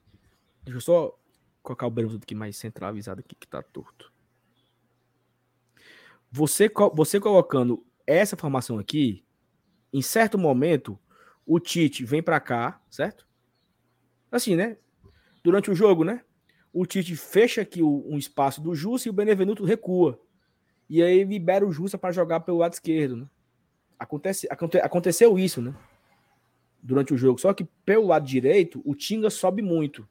Deixa 0.62 0.78
eu 0.78 0.80
só 0.80 1.18
colocar 1.62 1.86
o 1.86 1.90
Benevenuto 1.90 2.22
aqui 2.24 2.34
mais 2.34 2.56
centralizado 2.56 3.20
aqui, 3.20 3.34
que 3.34 3.46
tá 3.48 3.60
torto. 3.62 4.09
Você, 6.30 6.70
você 6.94 7.18
colocando 7.18 7.84
essa 8.06 8.36
formação 8.36 8.78
aqui, 8.78 9.24
em 9.92 10.02
certo 10.02 10.38
momento, 10.38 10.98
o 11.44 11.58
Tite 11.58 12.04
vem 12.04 12.22
pra 12.22 12.38
cá, 12.38 12.80
certo? 12.88 13.26
Assim, 14.30 14.54
né? 14.54 14.76
Durante 15.42 15.70
o 15.70 15.74
jogo, 15.74 16.04
né? 16.04 16.22
O 16.72 16.86
Tite 16.86 17.16
fecha 17.16 17.62
aqui 17.62 17.82
o- 17.82 18.04
um 18.08 18.16
espaço 18.16 18.60
do 18.60 18.74
Jussa 18.74 19.08
e 19.08 19.10
o 19.10 19.12
Benevenuto 19.12 19.64
recua. 19.64 20.20
E 20.88 21.02
aí 21.02 21.24
libera 21.24 21.66
o 21.66 21.72
Jussa 21.72 21.98
para 21.98 22.12
jogar 22.12 22.40
pelo 22.40 22.58
lado 22.58 22.72
esquerdo, 22.74 23.16
né? 23.16 23.26
Acontece, 23.98 24.46
aconte- 24.50 24.78
aconteceu 24.78 25.38
isso, 25.38 25.60
né? 25.60 25.74
Durante 26.82 27.12
o 27.12 27.18
jogo. 27.18 27.40
Só 27.40 27.52
que 27.52 27.64
pelo 27.84 28.06
lado 28.06 28.26
direito, 28.26 28.80
o 28.84 28.94
Tinga 28.94 29.28
sobe 29.30 29.62
muito. 29.62 30.08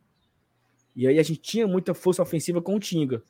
E 0.95 1.07
aí 1.07 1.17
a 1.17 1.23
gente 1.23 1.39
tinha 1.39 1.65
muita 1.65 1.93
força 1.93 2.21
ofensiva 2.21 2.61
com 2.61 2.75
o 2.75 2.79
Tinga. 2.79 3.23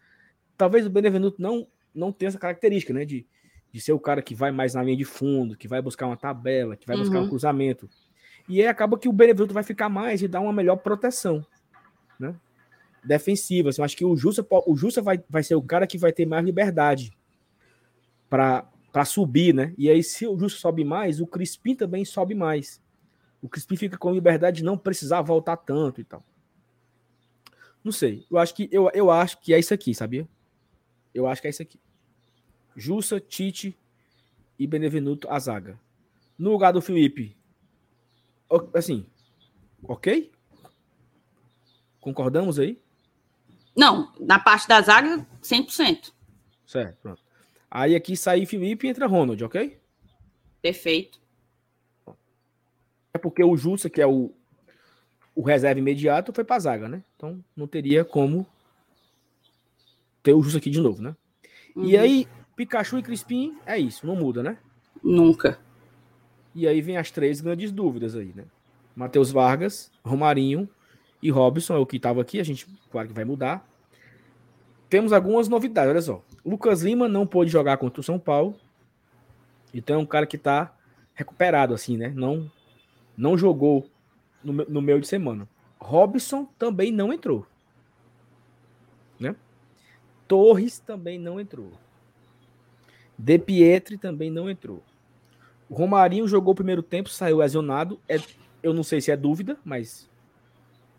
Talvez 0.57 0.85
o 0.85 0.89
Benevenuto 0.89 1.39
não, 1.41 1.67
não 1.99 2.11
tenha 2.11 2.29
essa 2.29 2.39
característica, 2.39 2.93
né? 2.93 3.05
De, 3.05 3.25
de 3.71 3.81
ser 3.81 3.91
o 3.91 3.99
cara 3.99 4.21
que 4.21 4.33
vai 4.33 4.51
mais 4.51 4.73
na 4.73 4.81
linha 4.81 4.97
de 4.97 5.05
fundo, 5.05 5.55
que 5.57 5.67
vai 5.67 5.81
buscar 5.81 6.07
uma 6.07 6.17
tabela, 6.17 6.75
que 6.75 6.87
vai 6.87 6.97
buscar 6.97 7.19
Uhum. 7.19 7.25
um 7.25 7.29
cruzamento. 7.29 7.89
E 8.47 8.61
aí 8.61 8.67
acaba 8.67 8.97
que 8.97 9.07
o 9.07 9.13
Benevenuto 9.13 9.53
vai 9.53 9.61
ficar 9.63 9.89
mais 9.89 10.21
e 10.23 10.27
dar 10.27 10.39
uma 10.39 10.51
melhor 10.53 10.77
proteção, 10.77 11.45
né? 12.19 12.33
Defensiva. 13.03 13.69
Assim, 13.69 13.81
eu 13.81 13.85
acho 13.85 13.95
que 13.95 14.03
o 14.05 14.15
Justa, 14.17 14.45
o 14.65 14.75
Justa 14.75 15.01
vai, 15.01 15.23
vai 15.29 15.43
ser 15.43 15.55
o 15.55 15.61
cara 15.61 15.85
que 15.85 15.97
vai 15.97 16.11
ter 16.11 16.25
mais 16.25 16.43
liberdade 16.43 17.15
para 18.29 19.05
subir, 19.05 19.53
né? 19.53 19.73
E 19.77 19.89
aí, 19.89 20.03
se 20.03 20.25
o 20.27 20.37
Justa 20.37 20.59
sobe 20.59 20.83
mais, 20.83 21.21
o 21.21 21.27
Crispim 21.27 21.75
também 21.75 22.03
sobe 22.05 22.33
mais. 22.35 22.81
O 23.41 23.47
Crispim 23.47 23.75
fica 23.75 23.97
com 23.97 24.11
liberdade 24.11 24.57
de 24.57 24.63
não 24.63 24.77
precisar 24.77 25.21
voltar 25.21 25.55
tanto 25.57 26.01
e 26.01 26.03
tal. 26.03 26.23
Não 27.83 27.91
sei. 27.91 28.25
Eu 28.29 28.37
acho 28.37 28.53
que 28.53 28.67
eu, 28.71 28.89
eu 28.93 29.09
acho 29.09 29.39
que 29.39 29.53
é 29.53 29.59
isso 29.59 29.73
aqui, 29.73 29.93
sabia? 29.95 30.27
Eu 31.13 31.25
acho 31.27 31.41
que 31.41 31.47
é 31.47 31.49
isso 31.51 31.61
aqui. 31.61 31.79
Jussa, 32.79 33.19
Tite 33.19 33.77
e 34.57 34.65
Benevenuto 34.65 35.29
a 35.29 35.37
zaga. 35.39 35.79
No 36.37 36.51
lugar 36.51 36.71
do 36.71 36.81
Felipe, 36.81 37.35
assim, 38.73 39.05
ok? 39.83 40.31
Concordamos 41.99 42.57
aí? 42.57 42.81
Não, 43.75 44.13
na 44.19 44.39
parte 44.39 44.67
da 44.67 44.81
zaga, 44.81 45.25
100%. 45.41 46.11
Certo, 46.65 46.97
pronto. 47.01 47.21
Aí 47.69 47.95
aqui 47.95 48.15
sai 48.17 48.45
Felipe 48.45 48.87
e 48.87 48.89
entra 48.89 49.07
Ronald, 49.07 49.43
ok? 49.43 49.79
Perfeito. 50.61 51.19
É 53.13 53.17
porque 53.17 53.43
o 53.43 53.55
Jussa, 53.55 53.89
que 53.89 54.01
é 54.01 54.07
o, 54.07 54.33
o 55.35 55.41
reserva 55.41 55.79
imediato, 55.79 56.33
foi 56.33 56.43
pra 56.43 56.59
zaga, 56.59 56.87
né? 56.87 57.03
Então 57.15 57.43
não 57.55 57.67
teria 57.67 58.03
como 58.03 58.45
ter 60.23 60.33
o 60.33 60.41
Jussa 60.41 60.57
aqui 60.57 60.69
de 60.69 60.79
novo, 60.79 61.01
né? 61.01 61.15
Uhum. 61.75 61.85
E 61.85 61.97
aí, 61.97 62.27
Pikachu 62.59 62.97
e 62.97 63.01
Crispim, 63.01 63.57
é 63.65 63.79
isso, 63.79 64.05
não 64.05 64.17
muda, 64.17 64.43
né? 64.43 64.57
Nunca. 65.01 65.57
E 66.53 66.67
aí 66.67 66.81
vem 66.81 66.97
as 66.97 67.09
três 67.09 67.39
grandes 67.39 67.71
dúvidas 67.71 68.17
aí, 68.17 68.33
né? 68.35 68.43
Matheus 68.93 69.31
Vargas, 69.31 69.89
Romarinho 70.03 70.67
e 71.23 71.31
Robson, 71.31 71.75
é 71.75 71.77
o 71.77 71.85
que 71.85 71.95
estava 71.95 72.19
aqui, 72.19 72.37
a 72.37 72.43
gente, 72.43 72.67
claro 72.91 73.07
que 73.07 73.13
vai 73.13 73.23
mudar. 73.23 73.65
Temos 74.89 75.13
algumas 75.13 75.47
novidades, 75.47 75.89
olha 75.89 76.01
só. 76.01 76.21
Lucas 76.45 76.81
Lima 76.81 77.07
não 77.07 77.25
pôde 77.25 77.49
jogar 77.49 77.77
contra 77.77 78.01
o 78.01 78.03
São 78.03 78.19
Paulo. 78.19 78.53
Então 79.73 79.95
é 79.95 79.99
um 79.99 80.05
cara 80.05 80.27
que 80.27 80.35
está 80.35 80.75
recuperado, 81.13 81.73
assim, 81.73 81.95
né? 81.95 82.11
Não, 82.13 82.51
não 83.15 83.37
jogou 83.37 83.89
no, 84.43 84.51
no 84.51 84.81
meio 84.81 84.99
de 84.99 85.07
semana. 85.07 85.47
Robson 85.79 86.43
também 86.59 86.91
não 86.91 87.13
entrou. 87.13 87.47
Né? 89.17 89.33
Torres 90.27 90.77
também 90.79 91.17
não 91.17 91.39
entrou. 91.39 91.71
De 93.19 93.37
Pietri 93.37 93.97
também 93.97 94.31
não 94.31 94.49
entrou. 94.49 94.81
O 95.69 95.75
Romarinho 95.75 96.25
jogou 96.25 96.53
o 96.53 96.55
primeiro 96.55 96.81
tempo, 96.81 97.09
saiu 97.09 97.37
lesionado. 97.37 97.99
É, 98.07 98.17
eu 98.63 98.73
não 98.73 98.81
sei 98.81 99.01
se 99.01 99.11
é 99.11 99.17
dúvida, 99.17 99.57
mas 99.63 100.09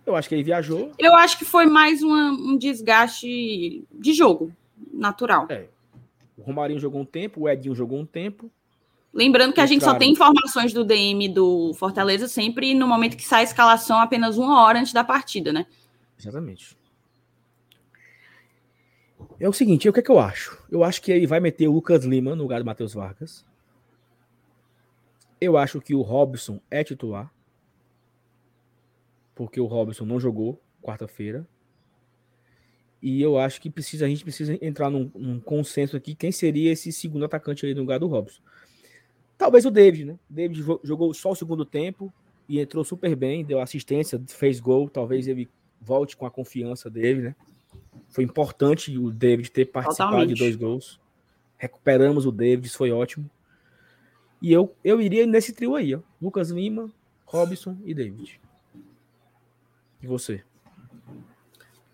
eu 0.05 0.15
acho 0.15 0.29
que 0.29 0.35
ele 0.35 0.45
viajou. 0.45 0.93
Eu 0.99 1.15
acho 1.15 1.39
que 1.39 1.47
foi 1.47 1.65
mais 1.65 2.03
uma, 2.03 2.31
um 2.31 2.59
desgaste 2.59 3.85
de 3.91 4.13
jogo 4.13 4.53
natural. 4.93 5.47
É. 5.49 5.67
O 6.37 6.43
Romarinho 6.43 6.79
jogou 6.79 7.01
um 7.01 7.07
tempo, 7.07 7.43
o 7.43 7.49
Edinho 7.49 7.75
jogou 7.75 7.99
um 7.99 8.07
tempo. 8.07 8.51
Lembrando 9.13 9.55
que 9.55 9.61
a 9.61 9.67
gente 9.67 9.83
só 9.83 9.95
tem 9.95 10.13
informações 10.13 10.75
do 10.75 10.85
DM 10.85 11.27
do 11.31 11.73
Fortaleza 11.75 12.29
sempre 12.29 12.75
no 12.75 12.87
momento 12.87 13.17
que 13.17 13.27
sai 13.27 13.41
a 13.41 13.45
escalação, 13.45 13.99
apenas 13.99 14.37
uma 14.37 14.63
hora 14.63 14.79
antes 14.79 14.93
da 14.93 15.03
partida, 15.03 15.53
né? 15.53 15.67
Exatamente. 16.19 16.77
É 19.41 19.49
o 19.49 19.53
seguinte, 19.55 19.89
o 19.89 19.93
que 19.93 20.01
é 20.01 20.03
que 20.03 20.11
eu 20.11 20.19
acho? 20.19 20.63
Eu 20.71 20.85
acho 20.85 21.01
que 21.01 21.11
ele 21.11 21.27
vai 21.27 21.41
meter 21.41 21.67
o 21.67 21.73
Lucas 21.73 22.05
Lima 22.05 22.37
no 22.37 22.43
lugar 22.43 22.61
do 22.61 22.67
Matheus 22.67 22.93
Vargas. 22.93 23.43
Eu 25.41 25.57
acho 25.57 25.81
que 25.81 25.95
o 25.95 26.03
Robson 26.03 26.61
é 26.71 26.85
titular. 26.85 27.33
Porque 29.35 29.59
o 29.59 29.65
Robson 29.65 30.05
não 30.05 30.21
jogou 30.21 30.61
quarta-feira. 30.83 31.49
E 33.01 33.23
eu 33.23 33.39
acho 33.39 33.63
que 33.63 33.71
precisa, 33.71 34.05
a 34.05 34.09
gente 34.09 34.23
precisa 34.23 34.59
entrar 34.61 34.91
num, 34.91 35.11
num, 35.15 35.41
consenso 35.41 35.97
aqui. 35.97 36.15
Quem 36.15 36.31
seria 36.31 36.71
esse 36.71 36.93
segundo 36.93 37.25
atacante 37.25 37.65
aí 37.65 37.73
no 37.73 37.81
lugar 37.81 37.99
do 37.99 38.09
Robson? 38.09 38.43
Talvez 39.39 39.65
o 39.65 39.71
David, 39.71 40.05
né? 40.05 40.19
O 40.29 40.35
David 40.35 40.63
jogou 40.85 41.15
só 41.15 41.31
o 41.31 41.35
segundo 41.35 41.65
tempo 41.65 42.13
e 42.47 42.61
entrou 42.61 42.85
super 42.85 43.17
bem, 43.17 43.43
deu 43.43 43.59
assistência, 43.59 44.23
fez 44.29 44.61
gol. 44.61 44.91
Talvez 44.91 45.27
ele 45.27 45.49
volte 45.81 46.15
com 46.15 46.27
a 46.27 46.31
confiança 46.31 46.91
dele, 46.91 47.23
né? 47.23 47.37
Foi 48.09 48.25
importante 48.25 48.97
o 48.99 49.11
David 49.11 49.51
ter 49.51 49.67
participado 49.67 50.11
Totalmente. 50.11 50.35
de 50.35 50.41
dois 50.41 50.57
gols. 50.57 51.01
Recuperamos 51.57 52.27
o 52.27 52.33
David, 52.33 52.69
foi 52.71 52.91
ótimo. 52.91 53.31
E 54.41 54.53
eu, 54.53 54.75
eu 54.83 55.01
iria 55.01 55.27
nesse 55.27 55.53
trio 55.53 55.75
aí, 55.75 55.95
ó. 55.95 56.01
Lucas 56.21 56.51
Lima, 56.51 56.91
Robson 57.25 57.77
e 57.85 57.95
David. 57.95 58.41
E 60.03 60.07
você? 60.07 60.43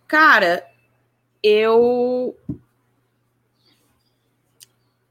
Cara, 0.06 0.64
eu. 1.42 2.36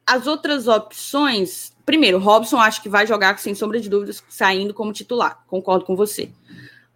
As 0.05 0.27
outras 0.27 0.67
opções. 0.67 1.75
Primeiro, 1.85 2.17
Robson 2.17 2.57
acho 2.57 2.81
que 2.81 2.89
vai 2.89 3.05
jogar, 3.05 3.37
sem 3.37 3.53
sombra 3.53 3.79
de 3.79 3.89
dúvidas, 3.89 4.23
saindo 4.29 4.73
como 4.73 4.93
titular. 4.93 5.43
Concordo 5.47 5.85
com 5.85 5.95
você. 5.95 6.31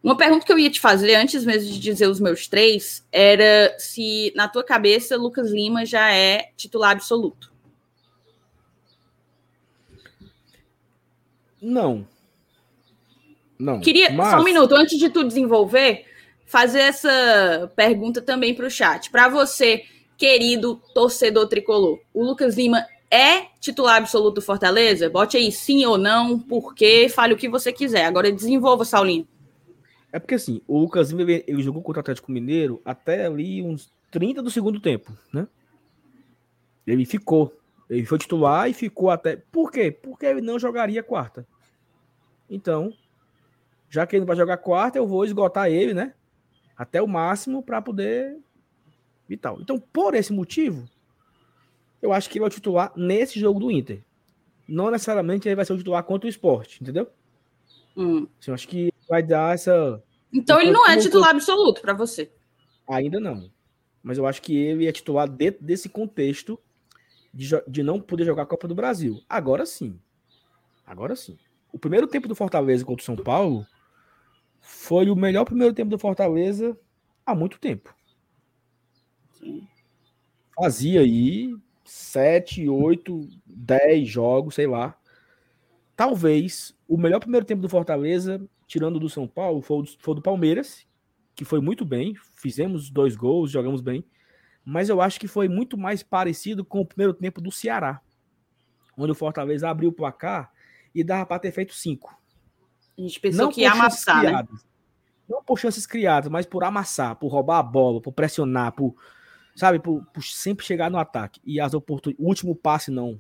Uma 0.02 0.16
pergunta 0.16 0.46
que 0.46 0.52
eu 0.52 0.58
ia 0.58 0.70
te 0.70 0.80
fazer 0.80 1.16
antes 1.16 1.44
mesmo 1.44 1.72
de 1.72 1.80
dizer 1.80 2.08
os 2.08 2.20
meus 2.20 2.48
três 2.48 3.06
era 3.12 3.76
se, 3.78 4.32
na 4.36 4.48
tua 4.48 4.64
cabeça, 4.64 5.18
Lucas 5.18 5.52
Lima 5.52 5.86
já 5.86 6.14
é 6.14 6.52
titular 6.56 6.92
absoluto. 6.92 7.52
Não. 11.62 12.08
Não. 13.58 13.82
Queria, 13.82 14.10
mas... 14.12 14.30
só 14.30 14.40
um 14.40 14.44
minuto, 14.46 14.74
antes 14.74 14.98
de 14.98 15.10
tu 15.10 15.26
desenvolver, 15.26 16.06
fazer 16.46 16.80
essa 16.80 17.70
pergunta 17.76 18.22
também 18.22 18.56
para 18.56 18.68
o 18.68 18.72
chat. 18.72 19.12
Para 19.12 19.28
você, 19.28 19.84
querido 20.18 20.82
torcedor 20.94 21.48
tricolor, 21.48 22.00
o 22.14 22.24
Lucas 22.24 22.56
Lima 22.56 22.86
é 23.12 23.48
titular 23.60 23.98
absoluto 23.98 24.36
do 24.36 24.42
Fortaleza? 24.42 25.10
Bote 25.10 25.36
aí 25.36 25.52
sim 25.52 25.86
ou 25.86 25.98
não, 25.98 26.40
por 26.40 26.74
quê, 26.74 27.10
fale 27.14 27.34
o 27.34 27.38
que 27.38 27.50
você 27.50 27.74
quiser. 27.74 28.06
Agora 28.06 28.32
desenvolva, 28.32 28.86
Saulinho. 28.86 29.28
É 30.12 30.20
porque 30.20 30.36
assim, 30.36 30.62
o 30.68 30.78
Lucas 30.80 31.12
Lima 31.12 31.32
ele 31.46 31.62
jogou 31.62 31.82
contra 31.82 32.00
o 32.00 32.02
Atlético 32.02 32.32
Mineiro 32.32 32.82
até 32.84 33.26
ali 33.26 33.62
uns 33.62 33.92
30 34.12 34.42
do 34.42 34.50
segundo 34.50 34.80
tempo, 34.80 35.12
né? 35.32 35.48
Ele 36.86 37.06
ficou. 37.06 37.56
Ele 37.90 38.06
foi 38.06 38.18
titular 38.18 38.70
e 38.70 38.74
ficou 38.74 39.10
até. 39.10 39.36
Por 39.36 39.72
quê? 39.72 39.92
Porque 39.92 40.26
ele 40.26 40.42
não 40.42 40.60
jogaria 40.60 41.04
quarta. 41.04 41.46
Então, 42.50 42.94
já 43.90 44.06
que 44.06 44.16
ele 44.16 44.22
não 44.22 44.28
vai 44.28 44.36
jogar 44.36 44.58
quarta, 44.58 44.98
eu 44.98 45.08
vou 45.08 45.24
esgotar 45.24 45.70
ele, 45.70 45.94
né? 45.94 46.14
Até 46.76 47.02
o 47.02 47.08
máximo 47.08 47.62
para 47.62 47.82
poder 47.82 48.38
e 49.30 49.38
tal. 49.38 49.60
Então, 49.62 49.80
por 49.80 50.16
esse 50.16 50.34
motivo, 50.34 50.90
eu 52.02 52.12
acho 52.12 52.30
que 52.30 52.38
ele 52.38 52.42
vai 52.44 52.50
titular 52.50 52.92
nesse 52.96 53.40
jogo 53.40 53.60
do 53.60 53.72
Inter. 53.72 54.02
Não 54.68 54.90
necessariamente 54.90 55.48
ele 55.48 55.56
vai 55.56 55.66
ser 55.66 55.74
o 55.74 55.78
titular 55.78 56.04
contra 56.04 56.28
o 56.28 56.30
esporte, 56.30 56.82
entendeu? 56.82 57.10
Hum. 57.98 58.28
Assim, 58.40 58.52
eu 58.52 58.54
acho 58.54 58.68
que 58.68 58.94
vai 59.10 59.24
dar 59.24 59.56
essa. 59.56 60.02
Então 60.32 60.62
ele 60.62 60.72
não 60.72 60.88
é 60.88 60.96
titular 60.98 61.32
absoluto 61.32 61.82
para 61.82 61.94
você. 61.94 62.32
Ainda 62.88 63.20
não. 63.20 63.52
Mas 64.04 64.18
eu 64.18 64.26
acho 64.26 64.42
que 64.42 64.56
ele 64.56 64.88
é 64.88 64.92
titular 64.92 65.28
dentro 65.28 65.64
desse 65.66 65.90
contexto 65.90 66.60
de, 67.34 67.50
de 67.68 67.84
não 67.84 68.00
poder 68.00 68.26
jogar 68.26 68.44
a 68.44 68.46
Copa 68.48 68.68
do 68.68 68.76
Brasil. 68.76 69.22
Agora 69.28 69.66
sim. 69.66 70.00
Agora 70.86 71.16
sim. 71.16 71.38
O 71.74 71.80
primeiro 71.80 72.08
tempo 72.08 72.28
do 72.28 72.36
Fortaleza 72.36 72.86
contra 72.86 73.02
o 73.02 73.06
São 73.06 73.16
Paulo 73.16 73.66
foi 74.60 75.10
o 75.10 75.16
melhor 75.16 75.46
primeiro 75.46 75.74
tempo 75.74 75.90
do 75.90 76.00
Fortaleza 76.00 76.78
há 77.26 77.36
muito 77.36 77.60
tempo. 77.60 77.94
Sim. 79.34 79.68
Fazia 80.56 81.02
aí 81.02 81.56
sete, 81.84 82.68
oito, 82.68 83.28
dez 83.46 84.08
jogos, 84.08 84.56
sei 84.56 84.68
lá. 84.68 84.96
Talvez 85.96 86.76
o 86.88 86.98
melhor 86.98 87.20
primeiro 87.20 87.46
tempo 87.46 87.62
do 87.62 87.70
Fortaleza, 87.70 88.42
tirando 88.70 89.00
do 89.00 89.10
São 89.10 89.28
Paulo, 89.28 89.64
foi 89.64 89.84
foi 89.98 90.16
do 90.16 90.22
Palmeiras, 90.22 90.86
que 91.36 91.44
foi 91.44 91.60
muito 91.60 91.84
bem. 91.84 92.14
Fizemos 92.36 92.90
dois 92.90 93.16
gols, 93.16 93.50
jogamos 93.50 93.82
bem. 93.82 94.06
Mas 94.64 94.90
eu 94.90 95.02
acho 95.02 95.20
que 95.20 95.28
foi 95.28 95.50
muito 95.50 95.76
mais 95.76 96.04
parecido 96.04 96.64
com 96.64 96.80
o 96.80 96.86
primeiro 96.86 97.14
tempo 97.14 97.42
do 97.42 97.52
Ceará, 97.52 98.00
onde 98.96 99.12
o 99.12 99.16
Fortaleza 99.16 99.68
abriu 99.68 99.90
o 99.90 99.94
placar 99.94 100.52
e 100.94 101.04
dava 101.04 101.26
para 101.26 101.40
ter 101.40 101.52
feito 101.52 101.74
cinco. 101.74 102.16
A 102.96 103.02
gente 103.02 103.20
pensou 103.20 103.46
não 103.46 103.52
que 103.52 103.62
ia 103.62 103.72
amassar, 103.72 104.18
né? 104.18 104.30
criadas, 104.30 104.54
né? 104.54 104.70
Não 105.28 105.44
por 105.44 105.58
chances 105.58 105.88
criadas, 105.88 106.30
mas 106.30 106.46
por 106.46 106.64
amassar, 106.64 107.16
por 107.16 107.30
roubar 107.30 107.58
a 107.58 107.64
bola, 107.64 108.00
por 108.00 108.12
pressionar, 108.12 108.74
por, 108.74 108.96
sabe, 109.56 109.80
por, 109.80 110.06
por 110.14 110.24
sempre 110.24 110.64
chegar 110.64 110.92
no 110.92 111.00
ataque. 111.00 111.42
E 111.44 111.60
as 111.60 111.74
oportunidades, 111.74 112.24
o 112.24 112.28
último 112.28 112.56
passe 112.56 112.92
não, 112.92 113.20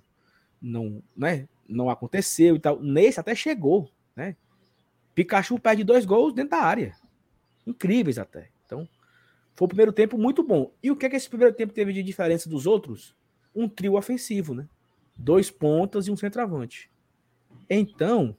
não, 0.61 1.01
né, 1.17 1.47
não 1.67 1.89
aconteceu 1.89 2.55
e 2.55 2.59
tal. 2.59 2.79
Nesse 2.79 3.19
até 3.19 3.33
chegou, 3.33 3.89
né? 4.15 4.35
Pikachu 5.13 5.59
perde 5.59 5.83
dois 5.83 6.05
gols 6.05 6.33
dentro 6.33 6.51
da 6.51 6.63
área. 6.63 6.95
Incríveis 7.65 8.17
até. 8.17 8.49
Então, 8.65 8.87
foi 9.55 9.65
o 9.65 9.69
primeiro 9.69 9.91
tempo 9.91 10.17
muito 10.17 10.43
bom. 10.43 10.71
E 10.81 10.89
o 10.89 10.95
que 10.95 11.05
é 11.05 11.09
que 11.09 11.15
esse 11.15 11.29
primeiro 11.29 11.53
tempo 11.53 11.73
teve 11.73 11.91
de 11.91 12.01
diferença 12.01 12.49
dos 12.49 12.65
outros? 12.65 13.15
Um 13.53 13.67
trio 13.67 13.95
ofensivo, 13.95 14.53
né? 14.53 14.67
Dois 15.17 15.51
pontas 15.51 16.07
e 16.07 16.11
um 16.11 16.15
centroavante. 16.15 16.89
Então, 17.69 18.35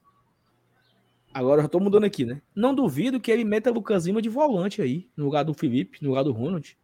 agora 1.32 1.60
eu 1.60 1.64
já 1.64 1.68
tô 1.68 1.78
mudando 1.78 2.04
aqui, 2.04 2.24
né? 2.24 2.40
Não 2.54 2.74
duvido 2.74 3.20
que 3.20 3.30
ele 3.30 3.44
meta 3.44 3.70
Lucas 3.70 4.06
Lima 4.06 4.22
de 4.22 4.28
volante 4.28 4.80
aí, 4.80 5.08
no 5.16 5.26
lugar 5.26 5.44
do 5.44 5.54
Felipe, 5.54 5.98
no 6.00 6.08
lugar 6.08 6.24
do 6.24 6.32
Ronald. 6.32 6.76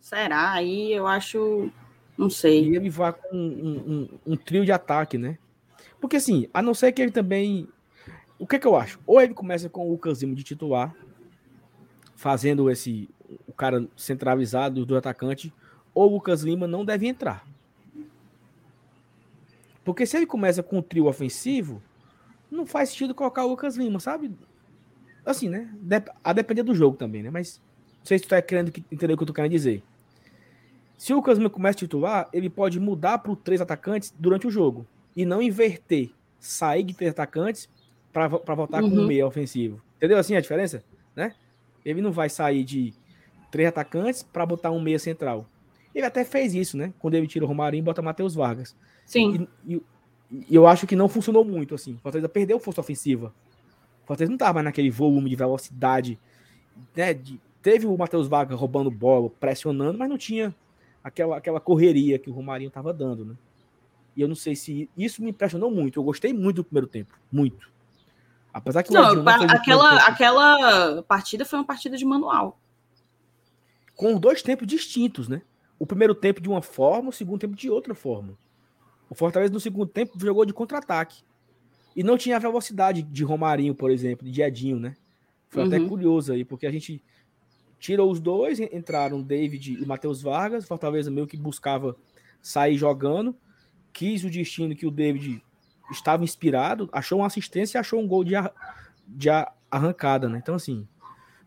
Será? 0.00 0.52
Aí 0.52 0.92
eu 0.92 1.06
acho. 1.06 1.70
Não 2.16 2.30
sei. 2.30 2.68
E 2.68 2.76
ele 2.76 2.90
vá 2.90 3.12
com 3.12 3.36
um, 3.36 4.08
um, 4.26 4.32
um, 4.32 4.36
trio 4.36 4.64
de 4.64 4.72
ataque, 4.72 5.18
né? 5.18 5.38
Porque 6.00 6.16
assim, 6.16 6.48
a 6.52 6.62
não 6.62 6.74
ser 6.74 6.92
que 6.92 7.02
ele 7.02 7.10
também. 7.10 7.68
O 8.40 8.46
que 8.46 8.56
é 8.56 8.58
que 8.58 8.66
eu 8.66 8.74
acho? 8.74 8.98
Ou 9.06 9.20
ele 9.20 9.34
começa 9.34 9.68
com 9.68 9.92
o 9.92 10.00
Lima 10.18 10.34
de 10.34 10.42
titular, 10.42 10.96
fazendo 12.16 12.70
esse. 12.70 13.06
O 13.46 13.52
cara 13.52 13.86
centralizado 13.94 14.86
do 14.86 14.96
atacante, 14.96 15.52
ou 15.94 16.10
o 16.10 16.14
Lucas 16.14 16.42
Lima 16.42 16.66
não 16.66 16.82
deve 16.82 17.06
entrar. 17.06 17.46
Porque 19.84 20.06
se 20.06 20.16
ele 20.16 20.26
começa 20.26 20.62
com 20.62 20.78
o 20.78 20.82
trio 20.82 21.06
ofensivo, 21.06 21.82
não 22.50 22.64
faz 22.64 22.88
sentido 22.88 23.14
colocar 23.14 23.44
o 23.44 23.48
Lucas 23.48 23.76
Lima, 23.76 24.00
sabe? 24.00 24.34
Assim, 25.24 25.50
né? 25.50 25.70
A 26.24 26.32
depender 26.32 26.62
do 26.62 26.74
jogo 26.74 26.96
também, 26.96 27.22
né? 27.22 27.30
Mas 27.30 27.60
não 27.98 28.06
sei 28.06 28.18
se 28.18 28.24
tu 28.24 28.30
tá 28.30 28.40
querendo 28.40 28.72
entender 28.90 29.12
o 29.12 29.16
que 29.18 29.22
eu 29.22 29.26
tô 29.26 29.34
querendo 29.34 29.52
dizer. 29.52 29.82
Se 30.96 31.12
o 31.12 31.16
Lucas 31.16 31.36
Lima 31.36 31.50
começa 31.50 31.76
a 31.76 31.80
titular, 31.80 32.28
ele 32.32 32.48
pode 32.48 32.80
mudar 32.80 33.18
para 33.18 33.36
três 33.36 33.60
atacantes 33.60 34.14
durante 34.18 34.46
o 34.46 34.50
jogo 34.50 34.86
e 35.14 35.26
não 35.26 35.42
inverter, 35.42 36.10
sair 36.38 36.82
de 36.82 36.94
três 36.94 37.12
atacantes 37.12 37.68
para 38.12 38.28
voltar 38.28 38.82
uhum. 38.82 38.90
com 38.90 38.96
um 38.96 39.06
meia 39.06 39.26
ofensivo. 39.26 39.80
Entendeu 39.96 40.18
assim 40.18 40.34
a 40.34 40.40
diferença? 40.40 40.82
Né? 41.14 41.34
Ele 41.84 42.00
não 42.00 42.12
vai 42.12 42.28
sair 42.28 42.64
de 42.64 42.92
três 43.50 43.68
atacantes 43.68 44.22
para 44.22 44.46
botar 44.46 44.70
um 44.70 44.80
meia 44.80 44.98
central. 44.98 45.46
Ele 45.94 46.06
até 46.06 46.24
fez 46.24 46.54
isso, 46.54 46.76
né? 46.76 46.92
Quando 46.98 47.14
ele 47.14 47.26
tira 47.26 47.44
o 47.44 47.48
Romarinho 47.48 47.82
e 47.82 47.84
bota 47.84 48.00
Matheus 48.00 48.34
Vargas. 48.34 48.76
Sim. 49.04 49.48
E, 49.66 49.74
e, 49.74 49.82
e, 50.48 50.54
eu 50.54 50.66
acho 50.66 50.86
que 50.86 50.94
não 50.94 51.08
funcionou 51.08 51.44
muito, 51.44 51.74
assim. 51.74 51.94
O 51.94 51.98
Fortaleza 51.98 52.28
perdeu 52.28 52.60
força 52.60 52.80
ofensiva. 52.80 53.34
O 54.04 54.06
Fortaleza 54.06 54.30
não 54.30 54.38
tava 54.38 54.54
mais 54.54 54.64
naquele 54.64 54.90
volume 54.90 55.28
de 55.28 55.36
velocidade, 55.36 56.18
né? 56.94 57.12
De, 57.12 57.40
teve 57.60 57.86
o 57.86 57.96
Matheus 57.96 58.28
Vargas 58.28 58.58
roubando 58.58 58.90
bola, 58.90 59.28
pressionando, 59.28 59.98
mas 59.98 60.08
não 60.08 60.16
tinha 60.16 60.54
aquela, 61.02 61.36
aquela 61.36 61.60
correria 61.60 62.18
que 62.18 62.30
o 62.30 62.32
Romarinho 62.32 62.70
tava 62.70 62.92
dando, 62.92 63.24
né? 63.24 63.34
E 64.16 64.22
eu 64.22 64.28
não 64.28 64.34
sei 64.34 64.54
se 64.54 64.88
isso 64.96 65.22
me 65.22 65.30
impressionou 65.30 65.70
muito. 65.70 65.98
Eu 65.98 66.04
gostei 66.04 66.32
muito 66.32 66.56
do 66.56 66.64
primeiro 66.64 66.86
tempo. 66.86 67.18
Muito. 67.32 67.70
Apesar 68.52 68.82
que 68.82 68.92
não, 68.92 69.14
não 69.14 69.32
aquela, 69.48 69.96
aquela 70.06 71.02
partida 71.04 71.44
foi 71.44 71.58
uma 71.58 71.64
partida 71.64 71.96
de 71.96 72.04
manual. 72.04 72.60
Com 73.94 74.18
dois 74.18 74.42
tempos 74.42 74.66
distintos, 74.66 75.28
né? 75.28 75.42
O 75.78 75.86
primeiro 75.86 76.14
tempo 76.14 76.40
de 76.40 76.48
uma 76.48 76.60
forma, 76.60 77.10
o 77.10 77.12
segundo 77.12 77.38
tempo 77.38 77.54
de 77.54 77.70
outra 77.70 77.94
forma. 77.94 78.36
O 79.08 79.14
Fortaleza 79.14 79.52
no 79.52 79.60
segundo 79.60 79.86
tempo 79.86 80.18
jogou 80.18 80.44
de 80.44 80.52
contra-ataque. 80.52 81.22
E 81.94 82.02
não 82.02 82.16
tinha 82.16 82.36
a 82.36 82.40
velocidade 82.40 83.02
de 83.02 83.24
Romarinho, 83.24 83.74
por 83.74 83.90
exemplo, 83.90 84.28
de 84.28 84.42
Edinho, 84.42 84.78
né? 84.78 84.96
Foi 85.48 85.62
uhum. 85.62 85.68
até 85.68 85.80
curioso 85.80 86.32
aí, 86.32 86.44
porque 86.44 86.66
a 86.66 86.70
gente 86.70 87.02
tirou 87.78 88.10
os 88.10 88.20
dois, 88.20 88.60
entraram 88.60 89.22
David 89.22 89.82
e 89.82 89.86
Matheus 89.86 90.22
Vargas. 90.22 90.66
Fortaleza 90.66 91.10
meio 91.10 91.26
que 91.26 91.36
buscava 91.36 91.96
sair 92.40 92.76
jogando. 92.76 93.34
Quis 93.92 94.22
o 94.22 94.30
destino 94.30 94.76
que 94.76 94.86
o 94.86 94.90
David 94.90 95.42
estava 95.90 96.24
inspirado, 96.24 96.88
achou 96.92 97.18
uma 97.18 97.26
assistência 97.26 97.78
e 97.78 97.80
achou 97.80 98.00
um 98.00 98.06
gol 98.06 98.24
de, 98.24 98.34
de 99.06 99.28
arrancada, 99.70 100.28
né? 100.28 100.38
Então, 100.38 100.54
assim, 100.54 100.86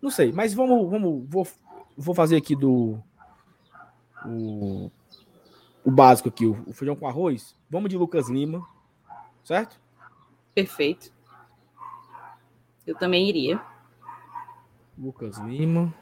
não 0.02 0.10
sei, 0.10 0.32
mas 0.32 0.54
vamos, 0.54 0.90
vamos, 0.90 1.26
vou, 1.30 1.48
vou 1.98 2.14
fazer 2.14 2.38
aqui 2.38 2.56
do 2.56 3.02
o, 4.26 4.92
o 5.84 5.92
básico 5.92 6.30
aqui, 6.30 6.46
o, 6.46 6.62
o 6.68 6.74
feijão 6.74 6.96
com 6.96 7.08
arroz. 7.08 7.56
Vamos 7.70 7.90
de 7.90 7.98
Lucas 7.98 8.30
Lima, 8.30 8.68
certo? 9.44 9.80
Perfeito. 10.54 11.12
Eu 12.86 12.96
também 12.96 13.28
iria. 13.28 13.62
Lucas 14.98 15.38
Lima. 15.38 15.94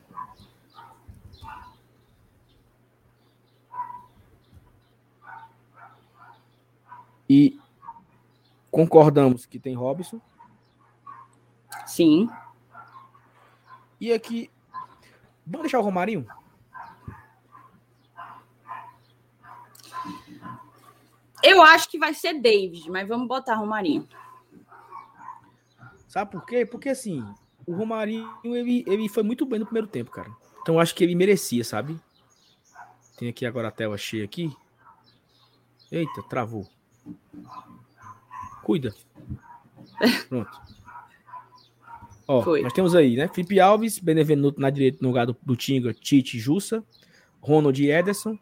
E 7.30 7.61
Concordamos 8.72 9.46
que 9.46 9.60
tem 9.60 9.76
Robson. 9.76 10.20
Sim. 11.86 12.30
E 14.00 14.14
aqui. 14.14 14.50
Vamos 15.46 15.64
deixar 15.64 15.80
o 15.80 15.84
Romarinho? 15.84 16.26
Eu 21.44 21.62
acho 21.62 21.90
que 21.90 21.98
vai 21.98 22.14
ser 22.14 22.40
David, 22.40 22.90
mas 22.90 23.08
vamos 23.08 23.28
botar 23.28 23.56
Romarinho. 23.56 24.08
Sabe 26.08 26.32
por 26.32 26.46
quê? 26.46 26.66
Porque 26.66 26.90
assim, 26.90 27.26
o 27.66 27.74
Romarinho 27.74 28.30
ele, 28.44 28.84
ele 28.88 29.10
foi 29.10 29.24
muito 29.24 29.46
bem 29.46 29.60
no 29.60 29.66
primeiro 29.66 29.88
tempo, 29.88 30.12
cara. 30.12 30.32
Então 30.62 30.80
acho 30.80 30.94
que 30.94 31.04
ele 31.04 31.16
merecia, 31.16 31.64
sabe? 31.64 32.00
Tem 33.18 33.30
aqui 33.30 33.46
agora 33.46 33.68
a 33.68 33.72
tela 33.72 33.98
cheia 33.98 34.24
aqui. 34.24 34.56
Eita, 35.92 36.24
travou. 36.24 36.68
Cuida. 38.64 38.94
Pronto. 40.30 40.62
Ó, 42.28 42.42
Foi. 42.44 42.62
nós 42.62 42.74
temos 42.74 42.96
aí, 42.96 43.16
né? 43.16 43.28
Felipe 43.28 43.60
Alves, 43.60 44.00
Benevenuto 44.00 44.60
na 44.60 44.70
direita 44.70 45.00
no 45.02 45.10
lugar 45.10 45.26
do, 45.26 45.36
do 45.42 45.56
Tinga, 45.56 45.94
Tite 45.94 46.40
Jussa, 46.40 46.84
Ronald 47.42 47.78
Ederson, 47.84 48.38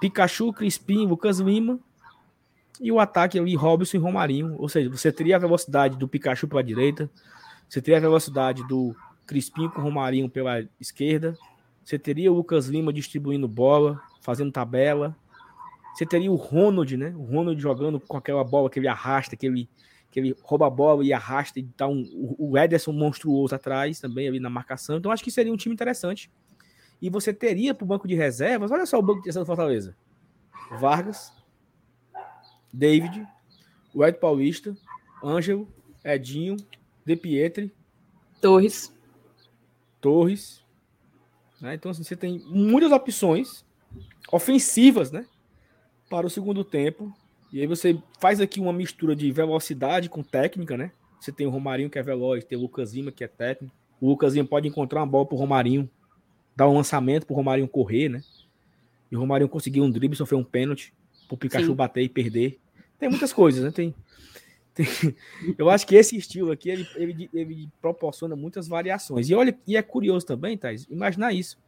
Pikachu, 0.00 0.52
Crispim, 0.52 1.06
Lucas 1.06 1.38
Lima. 1.38 1.78
E 2.80 2.92
o 2.92 3.00
ataque 3.00 3.38
ali, 3.38 3.54
Robson 3.54 3.96
e 3.96 4.00
Romarinho. 4.00 4.56
Ou 4.58 4.68
seja, 4.68 4.90
você 4.90 5.10
teria 5.10 5.36
a 5.36 5.38
velocidade 5.38 5.96
do 5.96 6.08
Pikachu 6.08 6.46
pela 6.46 6.62
direita, 6.62 7.08
você 7.68 7.80
teria 7.80 7.98
a 7.98 8.00
velocidade 8.00 8.66
do 8.66 8.94
Crispim 9.26 9.68
com 9.68 9.80
Romarinho 9.80 10.28
pela 10.28 10.64
esquerda, 10.80 11.36
você 11.84 11.98
teria 11.98 12.30
o 12.30 12.36
Lucas 12.36 12.66
Lima 12.66 12.92
distribuindo 12.92 13.48
bola, 13.48 14.00
fazendo 14.20 14.52
tabela, 14.52 15.16
você 15.96 16.04
teria 16.04 16.30
o 16.30 16.34
Ronald, 16.34 16.94
né? 16.94 17.14
O 17.16 17.22
Ronald 17.22 17.58
jogando 17.58 17.98
com 17.98 18.18
aquela 18.18 18.44
bola 18.44 18.68
que 18.68 18.78
ele 18.78 18.86
arrasta, 18.86 19.34
que 19.34 19.46
ele, 19.46 19.66
que 20.10 20.20
ele 20.20 20.36
rouba 20.42 20.66
a 20.66 20.70
bola 20.70 21.02
e 21.02 21.10
arrasta 21.10 21.58
e 21.58 21.62
dá 21.74 21.88
um, 21.88 22.04
o 22.38 22.58
Ederson 22.58 22.92
monstruoso 22.92 23.54
atrás 23.54 23.98
também 23.98 24.28
ali 24.28 24.38
na 24.38 24.50
marcação. 24.50 24.98
Então 24.98 25.10
acho 25.10 25.24
que 25.24 25.30
seria 25.30 25.50
um 25.50 25.56
time 25.56 25.72
interessante. 25.72 26.30
E 27.00 27.08
você 27.08 27.32
teria 27.32 27.74
para 27.74 27.84
o 27.84 27.86
banco 27.86 28.06
de 28.06 28.14
reservas, 28.14 28.70
olha 28.70 28.84
só 28.84 28.98
o 28.98 29.02
banco 29.02 29.22
de 29.22 29.28
reservas 29.28 29.46
do 29.46 29.56
Fortaleza. 29.56 29.96
Vargas, 30.78 31.32
David, 32.70 33.26
o 33.94 34.04
Ed 34.04 34.18
Paulista, 34.18 34.76
Ângelo, 35.24 35.66
Edinho, 36.04 36.56
De 37.06 37.16
Pietri, 37.16 37.74
Torres. 38.38 38.94
Torres. 39.98 40.62
Né? 41.58 41.74
Então, 41.74 41.90
assim, 41.90 42.02
você 42.02 42.14
tem 42.14 42.38
muitas 42.50 42.92
opções 42.92 43.64
ofensivas, 44.30 45.10
né? 45.10 45.26
Para 46.08 46.26
o 46.26 46.30
segundo 46.30 46.64
tempo. 46.64 47.14
E 47.52 47.60
aí 47.60 47.66
você 47.66 47.98
faz 48.20 48.40
aqui 48.40 48.60
uma 48.60 48.72
mistura 48.72 49.14
de 49.14 49.30
velocidade 49.30 50.08
com 50.08 50.22
técnica, 50.22 50.76
né? 50.76 50.90
Você 51.20 51.32
tem 51.32 51.46
o 51.46 51.50
Romarinho 51.50 51.90
que 51.90 51.98
é 51.98 52.02
veloz, 52.02 52.44
tem 52.44 52.58
o 52.58 52.62
Lucas 52.62 52.92
Lima 52.92 53.10
que 53.10 53.24
é 53.24 53.28
técnico. 53.28 53.74
O 54.00 54.08
Lucas 54.08 54.34
Lima 54.34 54.46
pode 54.46 54.68
encontrar 54.68 55.00
uma 55.00 55.06
bola 55.06 55.26
pro 55.26 55.36
Romarinho, 55.36 55.88
dar 56.54 56.68
um 56.68 56.74
lançamento 56.74 57.26
pro 57.26 57.34
Romarinho 57.34 57.68
correr, 57.68 58.08
né? 58.08 58.22
E 59.10 59.16
o 59.16 59.20
Romarinho 59.20 59.48
conseguir 59.48 59.80
um 59.80 59.90
drible, 59.90 60.16
sofrer 60.16 60.36
um 60.36 60.44
pênalti, 60.44 60.92
pro 61.28 61.36
Pikachu 61.36 61.66
Sim. 61.66 61.74
bater 61.74 62.02
e 62.02 62.08
perder. 62.08 62.58
Tem 62.98 63.08
muitas 63.08 63.32
coisas, 63.32 63.62
né? 63.64 63.70
Tem, 63.70 63.94
tem... 64.74 64.86
Eu 65.56 65.70
acho 65.70 65.86
que 65.86 65.94
esse 65.94 66.16
estilo 66.16 66.50
aqui, 66.50 66.68
ele, 66.68 66.86
ele, 66.96 67.30
ele, 67.32 67.68
proporciona 67.80 68.36
muitas 68.36 68.68
variações. 68.68 69.28
E 69.30 69.34
olha, 69.34 69.56
e 69.66 69.76
é 69.76 69.82
curioso 69.82 70.26
também, 70.26 70.58
Thais, 70.58 70.86
imaginar 70.90 71.32
isso 71.32 71.58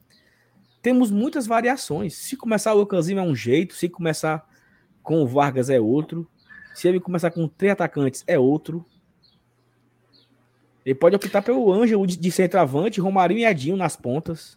temos 0.82 1.10
muitas 1.10 1.46
variações. 1.46 2.14
Se 2.14 2.36
começar 2.36 2.74
o 2.74 2.78
Lucasino 2.78 3.20
é 3.20 3.22
um 3.22 3.34
jeito, 3.34 3.74
se 3.74 3.88
começar 3.88 4.48
com 5.02 5.22
o 5.22 5.26
Vargas 5.26 5.70
é 5.70 5.80
outro, 5.80 6.28
se 6.74 6.86
ele 6.86 7.00
começar 7.00 7.30
com 7.30 7.48
três 7.48 7.72
atacantes 7.72 8.22
é 8.26 8.38
outro. 8.38 8.84
Ele 10.84 10.94
pode 10.94 11.16
optar 11.16 11.42
pelo 11.42 11.72
Ângelo 11.72 12.06
de 12.06 12.30
centroavante, 12.30 13.00
Romarinho 13.00 13.40
e 13.40 13.44
Edinho 13.44 13.76
nas 13.76 13.96
pontas. 13.96 14.56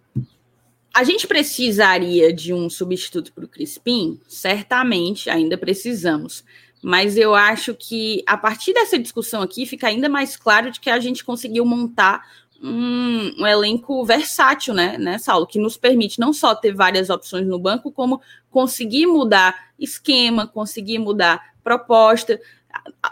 A 0.94 1.04
gente 1.04 1.26
precisaria 1.26 2.34
de 2.34 2.54
um 2.54 2.70
substituto 2.70 3.34
para 3.34 3.46
o 3.46 3.48
Crispim? 3.48 4.20
Certamente, 4.28 5.30
ainda 5.30 5.58
precisamos. 5.58 6.44
Mas 6.82 7.16
eu 7.16 7.36
acho 7.36 7.74
que 7.74 8.24
a 8.26 8.36
partir 8.36 8.74
dessa 8.74 8.98
discussão 8.98 9.42
aqui 9.42 9.66
fica 9.66 9.88
ainda 9.88 10.10
mais 10.10 10.36
claro 10.36 10.72
de 10.72 10.80
que 10.80 10.90
a 10.90 11.00
gente 11.00 11.24
conseguiu 11.24 11.66
montar 11.66 12.26
um, 12.62 13.42
um, 13.42 13.48
elenco 13.48 14.06
versátil, 14.06 14.74
né, 14.74 14.98
né, 14.98 15.18
Saulo, 15.18 15.48
que 15.48 15.58
nos 15.58 15.78
permite 15.78 16.20
não 16.20 16.32
só 16.32 16.54
ter 16.54 16.74
várias 16.74 17.10
opções 17.10 17.48
no 17.48 17.58
banco, 17.58 17.92
como 17.92 18.22
conseguir 18.50 19.08
mudar 19.08 19.72
esquema, 19.80 20.46
conseguir 20.46 21.00
mudar 21.00 21.54
proposta 21.64 22.40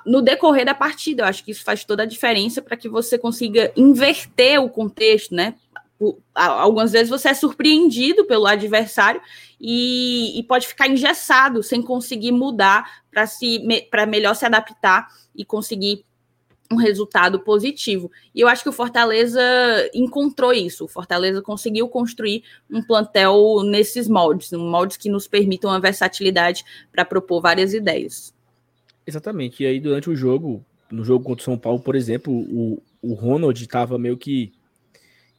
no 0.05 0.21
decorrer 0.21 0.65
da 0.65 0.73
partida. 0.73 1.23
Eu 1.23 1.27
acho 1.27 1.43
que 1.43 1.51
isso 1.51 1.63
faz 1.63 1.83
toda 1.83 2.03
a 2.03 2.05
diferença 2.05 2.61
para 2.61 2.77
que 2.77 2.87
você 2.87 3.17
consiga 3.17 3.71
inverter 3.75 4.61
o 4.61 4.69
contexto, 4.69 5.33
né? 5.33 5.55
Algumas 6.33 6.93
vezes 6.93 7.09
você 7.09 7.29
é 7.29 7.33
surpreendido 7.33 8.25
pelo 8.25 8.45
adversário 8.45 9.21
e, 9.59 10.39
e 10.39 10.43
pode 10.43 10.65
ficar 10.65 10.87
engessado 10.87 11.61
sem 11.61 11.81
conseguir 11.81 12.31
mudar 12.31 13.01
para 13.11 13.25
para 13.91 14.05
melhor 14.05 14.33
se 14.33 14.45
adaptar 14.45 15.09
e 15.35 15.43
conseguir 15.43 16.05
um 16.71 16.75
resultado 16.75 17.39
positivo. 17.39 18.11
E 18.33 18.41
eu 18.41 18.47
acho 18.47 18.61
que 18.61 18.69
o 18.69 18.73
Fortaleza 18.73 19.41
encontrou 19.93 20.53
isso. 20.53 20.85
O 20.85 20.87
Fortaleza 20.87 21.41
conseguiu 21.41 21.87
construir 21.89 22.43
um 22.69 22.81
plantel 22.81 23.63
nesses 23.63 24.07
moldes, 24.07 24.53
um 24.53 24.69
moldes 24.69 24.97
que 24.97 25.09
nos 25.09 25.27
permitam 25.27 25.71
a 25.71 25.79
versatilidade 25.79 26.63
para 26.91 27.03
propor 27.03 27.41
várias 27.41 27.73
ideias. 27.73 28.33
Exatamente. 29.05 29.63
E 29.63 29.65
aí, 29.65 29.79
durante 29.79 30.09
o 30.09 30.15
jogo, 30.15 30.63
no 30.91 31.03
jogo 31.03 31.25
contra 31.25 31.41
o 31.41 31.45
São 31.45 31.57
Paulo, 31.57 31.79
por 31.79 31.95
exemplo, 31.95 32.31
o, 32.31 32.79
o 33.01 33.13
Ronald 33.13 33.59
estava 33.59 33.97
meio 33.97 34.15
que, 34.15 34.51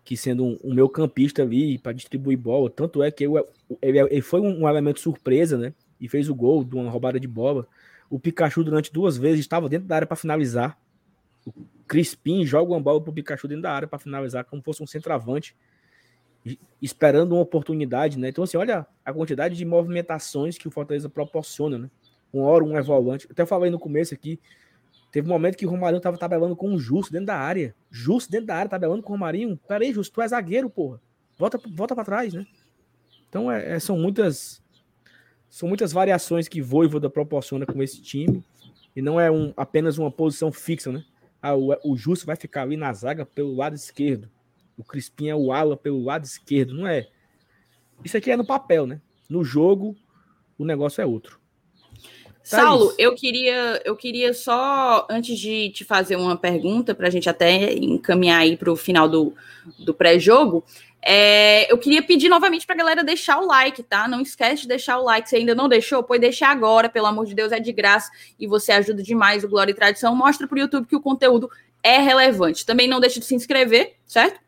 que 0.04 0.16
sendo 0.16 0.44
um, 0.44 0.58
um 0.64 0.74
meio 0.74 0.88
campista 0.88 1.42
ali 1.42 1.78
para 1.78 1.92
distribuir 1.92 2.38
bola. 2.38 2.68
Tanto 2.68 3.04
é 3.04 3.10
que 3.12 3.24
ele, 3.24 3.34
ele, 3.80 3.98
ele 4.00 4.22
foi 4.22 4.40
um 4.40 4.68
elemento 4.68 4.98
surpresa, 4.98 5.56
né? 5.56 5.72
E 6.00 6.08
fez 6.08 6.28
o 6.28 6.34
gol 6.34 6.64
de 6.64 6.74
uma 6.74 6.90
roubada 6.90 7.20
de 7.20 7.28
bola. 7.28 7.68
O 8.08 8.18
Pikachu, 8.18 8.64
durante 8.64 8.92
duas 8.92 9.16
vezes, 9.16 9.40
estava 9.40 9.68
dentro 9.68 9.86
da 9.86 9.94
área 9.94 10.06
para 10.08 10.16
finalizar 10.16 10.76
o 11.46 11.52
Crispim 11.86 12.44
joga 12.44 12.72
uma 12.72 12.80
bola 12.80 13.00
pro 13.02 13.12
Pikachu 13.12 13.48
dentro 13.48 13.62
da 13.62 13.72
área 13.72 13.88
para 13.88 13.98
finalizar, 13.98 14.44
como 14.44 14.62
fosse 14.62 14.82
um 14.82 14.86
centroavante, 14.86 15.56
esperando 16.80 17.32
uma 17.32 17.42
oportunidade, 17.42 18.18
né? 18.18 18.28
Então, 18.28 18.44
assim, 18.44 18.56
olha 18.56 18.86
a 19.04 19.12
quantidade 19.12 19.56
de 19.56 19.64
movimentações 19.64 20.56
que 20.56 20.68
o 20.68 20.70
Fortaleza 20.70 21.08
proporciona, 21.08 21.78
né? 21.78 21.90
Uma 22.32 22.46
hora 22.46 22.64
um 22.64 22.76
é 22.76 22.82
volante. 22.82 23.26
Até 23.30 23.44
falei 23.44 23.70
no 23.70 23.78
começo 23.78 24.14
aqui, 24.14 24.38
teve 25.10 25.28
um 25.28 25.32
momento 25.32 25.56
que 25.56 25.66
o 25.66 25.70
Romarinho 25.70 26.00
tava 26.00 26.16
tabelando 26.16 26.54
com 26.54 26.72
o 26.72 26.78
Justo 26.78 27.12
dentro 27.12 27.26
da 27.26 27.36
área. 27.36 27.74
Justo 27.90 28.30
dentro 28.30 28.46
da 28.46 28.56
área, 28.56 28.70
tabelando 28.70 29.02
com 29.02 29.12
o 29.12 29.16
Romarinho. 29.16 29.58
Peraí, 29.68 29.92
Justo, 29.92 30.14
tu 30.14 30.22
é 30.22 30.28
zagueiro, 30.28 30.70
porra. 30.70 31.00
Volta, 31.36 31.58
volta 31.74 31.94
para 31.94 32.04
trás, 32.04 32.32
né? 32.32 32.46
Então 33.28 33.50
é, 33.50 33.76
é, 33.76 33.80
são 33.80 33.98
muitas 33.98 34.62
são 35.48 35.68
muitas 35.68 35.92
variações 35.92 36.46
que 36.46 36.62
Voivoda 36.62 37.10
proporciona 37.10 37.66
com 37.66 37.82
esse 37.82 38.00
time 38.00 38.44
e 38.94 39.02
não 39.02 39.18
é 39.18 39.30
um, 39.30 39.52
apenas 39.56 39.98
uma 39.98 40.10
posição 40.10 40.52
fixa, 40.52 40.92
né? 40.92 41.04
Ah, 41.42 41.54
o, 41.54 41.76
o 41.84 41.96
Justo 41.96 42.26
vai 42.26 42.36
ficar 42.36 42.62
ali 42.62 42.76
na 42.76 42.92
zaga 42.92 43.24
pelo 43.24 43.54
lado 43.54 43.74
esquerdo. 43.74 44.30
O 44.76 44.84
Crispim 44.84 45.28
é 45.28 45.34
o 45.34 45.52
ala 45.52 45.76
pelo 45.76 46.02
lado 46.02 46.24
esquerdo, 46.24 46.74
não 46.74 46.86
é? 46.86 47.08
Isso 48.04 48.16
aqui 48.16 48.30
é 48.30 48.36
no 48.36 48.46
papel, 48.46 48.86
né? 48.86 49.00
No 49.28 49.42
jogo, 49.42 49.96
o 50.58 50.64
negócio 50.64 51.00
é 51.00 51.06
outro. 51.06 51.39
Saulo, 52.56 52.94
eu 52.98 53.14
queria, 53.14 53.80
eu 53.84 53.94
queria 53.96 54.34
só, 54.34 55.06
antes 55.10 55.38
de 55.38 55.70
te 55.70 55.84
fazer 55.84 56.16
uma 56.16 56.36
pergunta, 56.36 56.94
para 56.94 57.06
a 57.06 57.10
gente 57.10 57.28
até 57.28 57.72
encaminhar 57.74 58.40
aí 58.40 58.56
para 58.56 58.72
o 58.72 58.76
final 58.76 59.08
do, 59.08 59.32
do 59.78 59.94
pré-jogo, 59.94 60.64
é, 61.02 61.70
eu 61.72 61.78
queria 61.78 62.02
pedir 62.02 62.28
novamente 62.28 62.66
para 62.66 62.74
a 62.74 62.78
galera 62.78 63.04
deixar 63.04 63.38
o 63.38 63.46
like, 63.46 63.82
tá? 63.82 64.06
Não 64.06 64.20
esquece 64.20 64.62
de 64.62 64.68
deixar 64.68 64.98
o 64.98 65.04
like. 65.04 65.28
Se 65.28 65.36
ainda 65.36 65.54
não 65.54 65.68
deixou, 65.68 66.02
pode 66.02 66.20
deixar 66.20 66.50
agora, 66.50 66.88
pelo 66.88 67.06
amor 67.06 67.24
de 67.24 67.34
Deus, 67.34 67.52
é 67.52 67.60
de 67.60 67.72
graça 67.72 68.10
e 68.38 68.46
você 68.46 68.72
ajuda 68.72 69.02
demais 69.02 69.42
o 69.42 69.48
Glória 69.48 69.72
e 69.72 69.74
Tradição. 69.74 70.14
Mostra 70.14 70.46
para 70.46 70.56
o 70.56 70.60
YouTube 70.60 70.86
que 70.86 70.96
o 70.96 71.00
conteúdo 71.00 71.48
é 71.82 71.98
relevante. 71.98 72.66
Também 72.66 72.86
não 72.86 73.00
deixe 73.00 73.18
de 73.18 73.24
se 73.24 73.34
inscrever, 73.34 73.94
certo? 74.06 74.40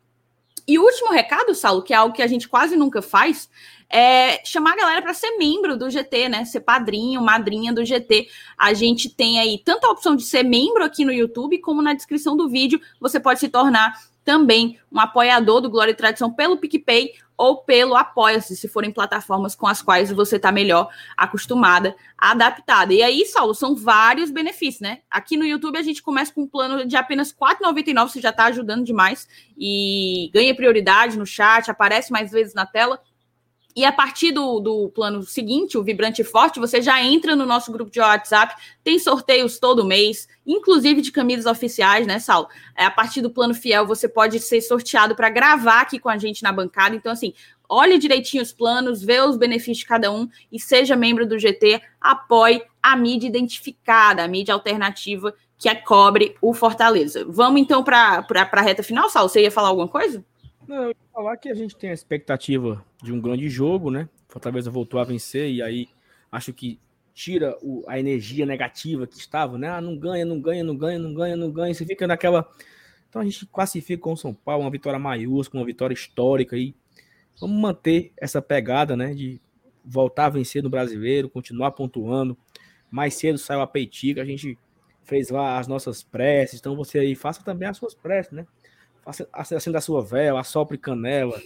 E 0.66 0.78
o 0.78 0.82
último 0.82 1.12
recado, 1.12 1.54
Saulo, 1.54 1.82
que 1.82 1.92
é 1.92 1.96
algo 1.96 2.14
que 2.14 2.22
a 2.22 2.26
gente 2.26 2.48
quase 2.48 2.76
nunca 2.76 3.02
faz, 3.02 3.48
é 3.90 4.44
chamar 4.44 4.72
a 4.72 4.76
galera 4.76 5.02
para 5.02 5.12
ser 5.12 5.36
membro 5.36 5.76
do 5.76 5.90
GT, 5.90 6.28
né? 6.28 6.44
Ser 6.44 6.60
padrinho, 6.60 7.20
madrinha 7.20 7.72
do 7.72 7.84
GT. 7.84 8.28
A 8.56 8.72
gente 8.72 9.10
tem 9.10 9.38
aí 9.38 9.60
tanto 9.62 9.86
a 9.86 9.90
opção 9.90 10.16
de 10.16 10.22
ser 10.22 10.42
membro 10.42 10.82
aqui 10.82 11.04
no 11.04 11.12
YouTube, 11.12 11.58
como 11.58 11.82
na 11.82 11.92
descrição 11.92 12.36
do 12.36 12.48
vídeo 12.48 12.80
você 12.98 13.20
pode 13.20 13.40
se 13.40 13.48
tornar 13.48 13.92
também 14.24 14.78
um 14.90 15.00
apoiador 15.00 15.60
do 15.60 15.68
Glória 15.68 15.92
e 15.92 15.96
Tradição 15.96 16.32
pelo 16.32 16.56
PicPay 16.56 17.12
ou 17.36 17.58
pelo 17.58 17.96
Apoia-se, 17.96 18.56
se 18.56 18.68
forem 18.68 18.92
plataformas 18.92 19.54
com 19.54 19.66
as 19.66 19.82
quais 19.82 20.10
você 20.12 20.36
está 20.36 20.52
melhor 20.52 20.88
acostumada, 21.16 21.96
adaptada. 22.16 22.92
E 22.92 23.02
aí, 23.02 23.24
Saulo, 23.26 23.54
são 23.54 23.74
vários 23.74 24.30
benefícios, 24.30 24.80
né? 24.80 25.00
Aqui 25.10 25.36
no 25.36 25.44
YouTube 25.44 25.78
a 25.78 25.82
gente 25.82 26.02
começa 26.02 26.32
com 26.32 26.42
um 26.42 26.48
plano 26.48 26.86
de 26.86 26.96
apenas 26.96 27.30
R$ 27.30 27.54
4,99, 27.56 28.08
você 28.08 28.20
já 28.20 28.30
está 28.30 28.44
ajudando 28.46 28.84
demais 28.84 29.28
e 29.56 30.30
ganha 30.32 30.54
prioridade 30.54 31.18
no 31.18 31.26
chat, 31.26 31.70
aparece 31.70 32.12
mais 32.12 32.30
vezes 32.30 32.54
na 32.54 32.66
tela. 32.66 33.00
E 33.74 33.84
a 33.84 33.92
partir 33.92 34.32
do, 34.32 34.60
do 34.60 34.88
plano 34.90 35.22
seguinte, 35.22 35.78
o 35.78 35.82
Vibrante 35.82 36.22
Forte, 36.22 36.60
você 36.60 36.82
já 36.82 37.02
entra 37.02 37.34
no 37.34 37.46
nosso 37.46 37.72
grupo 37.72 37.90
de 37.90 38.00
WhatsApp, 38.00 38.54
tem 38.84 38.98
sorteios 38.98 39.58
todo 39.58 39.84
mês, 39.84 40.28
inclusive 40.46 41.00
de 41.00 41.10
camisas 41.10 41.46
oficiais, 41.46 42.06
né, 42.06 42.18
Sal? 42.18 42.48
É, 42.76 42.84
a 42.84 42.90
partir 42.90 43.22
do 43.22 43.30
plano 43.30 43.54
Fiel, 43.54 43.86
você 43.86 44.08
pode 44.08 44.38
ser 44.40 44.60
sorteado 44.60 45.16
para 45.16 45.30
gravar 45.30 45.80
aqui 45.80 45.98
com 45.98 46.08
a 46.10 46.18
gente 46.18 46.42
na 46.42 46.52
bancada. 46.52 46.94
Então, 46.94 47.10
assim, 47.10 47.32
olhe 47.68 47.98
direitinho 47.98 48.42
os 48.42 48.52
planos, 48.52 49.02
vê 49.02 49.20
os 49.20 49.36
benefícios 49.36 49.78
de 49.78 49.86
cada 49.86 50.12
um 50.12 50.28
e 50.50 50.60
seja 50.60 50.94
membro 50.94 51.26
do 51.26 51.38
GT, 51.38 51.80
apoie 52.00 52.62
a 52.82 52.94
mídia 52.94 53.26
identificada, 53.26 54.22
a 54.22 54.28
mídia 54.28 54.52
alternativa 54.52 55.34
que 55.56 55.68
é 55.68 55.76
cobre 55.76 56.36
o 56.42 56.52
Fortaleza. 56.52 57.24
Vamos 57.28 57.60
então 57.60 57.84
para 57.84 58.26
a 58.28 58.60
reta 58.60 58.82
final, 58.82 59.08
Sal? 59.08 59.28
Você 59.28 59.42
ia 59.42 59.50
falar 59.50 59.68
alguma 59.68 59.86
coisa? 59.86 60.24
Não, 60.72 60.84
eu 60.84 60.96
falar 61.12 61.36
que 61.36 61.50
a 61.50 61.54
gente 61.54 61.76
tem 61.76 61.90
a 61.90 61.92
expectativa 61.92 62.82
de 63.02 63.12
um 63.12 63.20
grande 63.20 63.46
jogo, 63.50 63.90
né? 63.90 64.08
Fortaleza 64.26 64.70
voltou 64.70 64.98
a 64.98 65.04
vencer 65.04 65.50
e 65.50 65.60
aí 65.60 65.86
acho 66.30 66.50
que 66.50 66.80
tira 67.12 67.58
o, 67.60 67.84
a 67.86 68.00
energia 68.00 68.46
negativa 68.46 69.06
que 69.06 69.18
estava, 69.18 69.58
né? 69.58 69.68
Ah, 69.68 69.82
não 69.82 69.98
ganha, 69.98 70.24
não 70.24 70.40
ganha, 70.40 70.64
não 70.64 70.74
ganha, 70.74 70.98
não 70.98 71.12
ganha, 71.12 71.36
não 71.36 71.50
ganha. 71.50 71.74
Você 71.74 71.84
fica 71.84 72.06
naquela. 72.06 72.50
Então 73.06 73.20
a 73.20 73.24
gente 73.26 73.44
classifica 73.44 74.02
com 74.02 74.14
o 74.14 74.16
São 74.16 74.32
Paulo 74.32 74.64
uma 74.64 74.70
vitória 74.70 74.98
maiúscula, 74.98 75.60
uma 75.60 75.66
vitória 75.66 75.92
histórica 75.92 76.56
aí. 76.56 76.74
Vamos 77.38 77.60
manter 77.60 78.10
essa 78.16 78.40
pegada, 78.40 78.96
né? 78.96 79.12
De 79.12 79.38
voltar 79.84 80.24
a 80.24 80.30
vencer 80.30 80.62
no 80.62 80.70
brasileiro, 80.70 81.28
continuar 81.28 81.72
pontuando. 81.72 82.34
Mais 82.90 83.12
cedo 83.12 83.36
saiu 83.36 83.60
a 83.60 83.66
Peitica, 83.66 84.22
a 84.22 84.24
gente 84.24 84.56
fez 85.04 85.28
lá 85.28 85.58
as 85.58 85.68
nossas 85.68 86.02
preces. 86.02 86.60
Então 86.60 86.74
você 86.74 86.98
aí 86.98 87.14
faça 87.14 87.44
também 87.44 87.68
as 87.68 87.76
suas 87.76 87.92
preces, 87.92 88.32
né? 88.32 88.46
Acenda 89.32 89.78
a 89.78 89.80
sua 89.80 90.02
vela, 90.02 90.40
assopre 90.40 90.78
canela, 90.78 91.40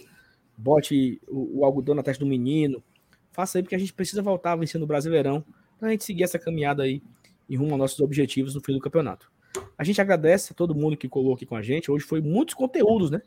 bote 0.57 1.21
o, 1.27 1.59
o, 1.59 1.65
algodão 1.65 1.95
na 1.95 2.03
testa 2.03 2.23
do 2.23 2.29
menino. 2.29 2.83
Faça 3.31 3.57
aí, 3.57 3.63
porque 3.63 3.75
a 3.75 3.79
gente 3.79 3.93
precisa 3.93 4.21
voltar 4.21 4.53
a 4.53 4.55
vencer 4.55 4.79
no 4.79 4.87
Brasileirão 4.87 5.43
para 5.79 5.89
a 5.89 5.91
gente 5.91 6.03
seguir 6.03 6.23
essa 6.23 6.39
caminhada 6.39 6.83
aí 6.83 7.01
em 7.49 7.55
rumo 7.55 7.71
aos 7.71 7.79
nossos 7.79 7.99
objetivos 7.99 8.55
no 8.55 8.61
fim 8.61 8.73
do 8.73 8.79
campeonato. 8.79 9.31
A 9.77 9.83
gente 9.83 10.01
agradece 10.01 10.51
a 10.51 10.55
todo 10.55 10.75
mundo 10.75 10.97
que 10.97 11.07
colou 11.07 11.33
aqui 11.33 11.45
com 11.45 11.55
a 11.55 11.61
gente. 11.61 11.91
Hoje 11.91 12.05
foi 12.05 12.21
muitos 12.21 12.53
conteúdos, 12.53 13.09
né? 13.09 13.21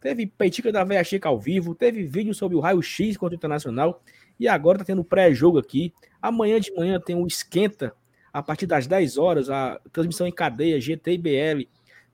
Teve 0.00 0.26
Peitica 0.26 0.70
da 0.70 0.84
Veia 0.84 1.02
Chica 1.02 1.28
ao 1.28 1.38
vivo, 1.38 1.74
teve 1.74 2.04
vídeo 2.04 2.34
sobre 2.34 2.56
o 2.56 2.60
raio-x 2.60 3.16
contra 3.16 3.34
o 3.34 3.36
Internacional 3.36 4.02
e 4.38 4.46
agora 4.46 4.78
tá 4.78 4.84
tendo 4.84 5.02
pré-jogo 5.02 5.58
aqui. 5.58 5.92
Amanhã 6.20 6.60
de 6.60 6.72
manhã 6.72 7.00
tem 7.00 7.16
um 7.16 7.26
esquenta 7.26 7.94
a 8.32 8.42
partir 8.42 8.66
das 8.66 8.86
10 8.86 9.16
horas, 9.16 9.48
a 9.48 9.80
transmissão 9.92 10.26
em 10.26 10.32
cadeia 10.32 10.80
GT 10.80 11.12
e 11.12 11.18
BL 11.18 11.68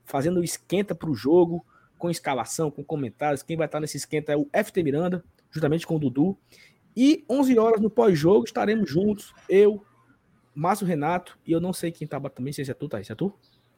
fazendo 0.05 0.39
o 0.39 0.43
esquenta 0.43 0.93
para 0.93 1.09
o 1.09 1.15
jogo, 1.15 1.65
com 1.97 2.09
escalação, 2.09 2.69
com 2.69 2.83
comentários. 2.83 3.43
Quem 3.43 3.55
vai 3.55 3.65
estar 3.65 3.79
nesse 3.79 3.97
esquenta 3.97 4.33
é 4.33 4.37
o 4.37 4.47
FT 4.53 4.83
Miranda, 4.83 5.23
juntamente 5.49 5.87
com 5.87 5.95
o 5.95 5.99
Dudu. 5.99 6.37
E 6.95 7.23
11 7.29 7.57
horas 7.57 7.81
no 7.81 7.89
pós-jogo 7.89 8.43
estaremos 8.45 8.89
juntos, 8.89 9.33
eu, 9.47 9.83
Márcio 10.53 10.85
Renato, 10.85 11.37
e 11.47 11.51
eu 11.51 11.59
não 11.59 11.73
sei 11.73 11.91
quem 11.91 12.07
tá 12.07 12.19
também, 12.19 12.53
sei 12.53 12.65
se 12.65 12.71
é 12.71 12.73
tu, 12.73 12.87
tá? 12.87 13.03
Se 13.03 13.11
é 13.11 13.15
tu? 13.15 13.33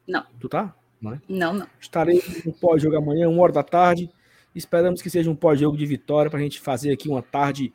Não. 0.06 0.24
Tu 0.38 0.48
tá? 0.48 0.74
Não, 1.00 1.12
é? 1.12 1.20
não, 1.28 1.52
não. 1.54 1.66
Estaremos 1.80 2.44
no 2.44 2.52
pós-jogo 2.52 2.96
amanhã, 2.96 3.28
uma 3.28 3.42
hora 3.42 3.52
da 3.52 3.62
tarde. 3.62 4.10
Esperamos 4.54 5.00
que 5.00 5.08
seja 5.08 5.30
um 5.30 5.36
pós-jogo 5.36 5.76
de 5.76 5.86
vitória 5.86 6.30
para 6.30 6.40
a 6.40 6.42
gente 6.42 6.60
fazer 6.60 6.92
aqui 6.92 7.08
uma 7.08 7.22
tarde, 7.22 7.72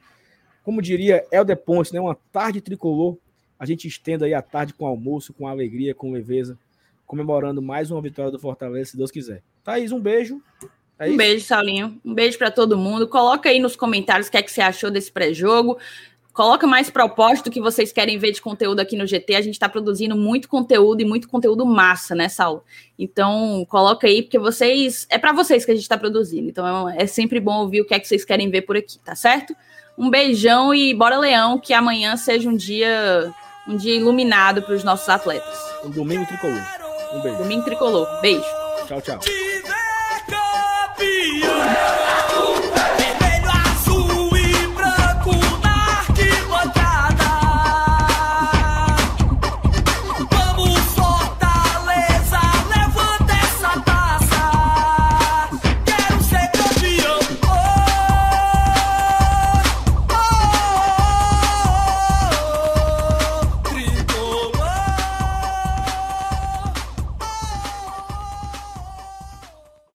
como 0.63 0.81
diria 0.81 1.25
Helder 1.31 1.57
Ponce, 1.57 1.93
né? 1.93 2.01
Uma 2.01 2.15
tarde 2.31 2.59
tricolor. 2.59 3.17
A 3.57 3.65
gente 3.65 3.87
estenda 3.87 4.25
aí 4.25 4.33
a 4.33 4.41
tarde 4.41 4.73
com 4.73 4.85
almoço, 4.85 5.33
com 5.33 5.47
alegria, 5.47 5.95
com 5.95 6.11
leveza 6.11 6.57
comemorando 7.11 7.61
mais 7.61 7.91
uma 7.91 8.01
vitória 8.01 8.31
do 8.31 8.39
Fortaleza, 8.39 8.91
se 8.91 8.97
Deus 8.97 9.11
quiser. 9.11 9.43
Thaís, 9.65 9.91
um 9.91 9.99
beijo. 9.99 10.41
É 10.97 11.09
um 11.09 11.17
beijo, 11.17 11.45
Saulinho. 11.45 11.99
Um 12.05 12.13
beijo 12.13 12.37
para 12.37 12.49
todo 12.49 12.77
mundo. 12.77 13.05
Coloca 13.05 13.49
aí 13.49 13.59
nos 13.59 13.75
comentários 13.75 14.29
o 14.29 14.31
que 14.31 14.37
é 14.37 14.41
que 14.41 14.49
você 14.49 14.61
achou 14.61 14.89
desse 14.89 15.11
pré-jogo. 15.11 15.77
Coloca 16.31 16.65
mais 16.65 16.89
propósito 16.89 17.51
que 17.51 17.59
vocês 17.59 17.91
querem 17.91 18.17
ver 18.17 18.31
de 18.31 18.41
conteúdo 18.41 18.79
aqui 18.79 18.95
no 18.95 19.05
GT. 19.05 19.35
A 19.35 19.41
gente 19.41 19.55
está 19.55 19.67
produzindo 19.67 20.15
muito 20.15 20.47
conteúdo 20.47 21.01
e 21.01 21.05
muito 21.05 21.27
conteúdo 21.27 21.65
massa, 21.65 22.15
né, 22.15 22.29
Saulo? 22.29 22.63
Então, 22.97 23.65
coloca 23.67 24.07
aí, 24.07 24.21
porque 24.21 24.39
vocês. 24.39 25.05
É 25.09 25.17
para 25.17 25.33
vocês 25.33 25.65
que 25.65 25.71
a 25.71 25.75
gente 25.75 25.83
está 25.83 25.97
produzindo. 25.97 26.47
Então, 26.47 26.87
é 26.87 27.05
sempre 27.07 27.41
bom 27.41 27.59
ouvir 27.59 27.81
o 27.81 27.85
que 27.85 27.93
é 27.93 27.99
que 27.99 28.07
vocês 28.07 28.23
querem 28.23 28.49
ver 28.49 28.61
por 28.61 28.77
aqui, 28.77 28.97
tá 28.99 29.15
certo? 29.15 29.53
Um 29.97 30.09
beijão 30.09 30.73
e 30.73 30.93
bora, 30.93 31.19
Leão, 31.19 31.59
que 31.59 31.73
amanhã 31.73 32.15
seja 32.15 32.49
um 32.49 32.55
dia 32.55 33.33
um 33.67 33.75
dia 33.75 33.97
iluminado 33.97 34.61
para 34.61 34.73
os 34.73 34.83
nossos 34.85 35.09
atletas. 35.09 35.59
Um 35.83 35.89
domingo 35.89 36.25
tricolor. 36.25 36.80
Um 37.13 37.21
beijo. 37.21 37.37
Domingo 37.37 37.65
tricolor. 37.65 38.07
Beijo. 38.21 38.45
Tchau, 38.87 39.01
tchau. 39.01 39.19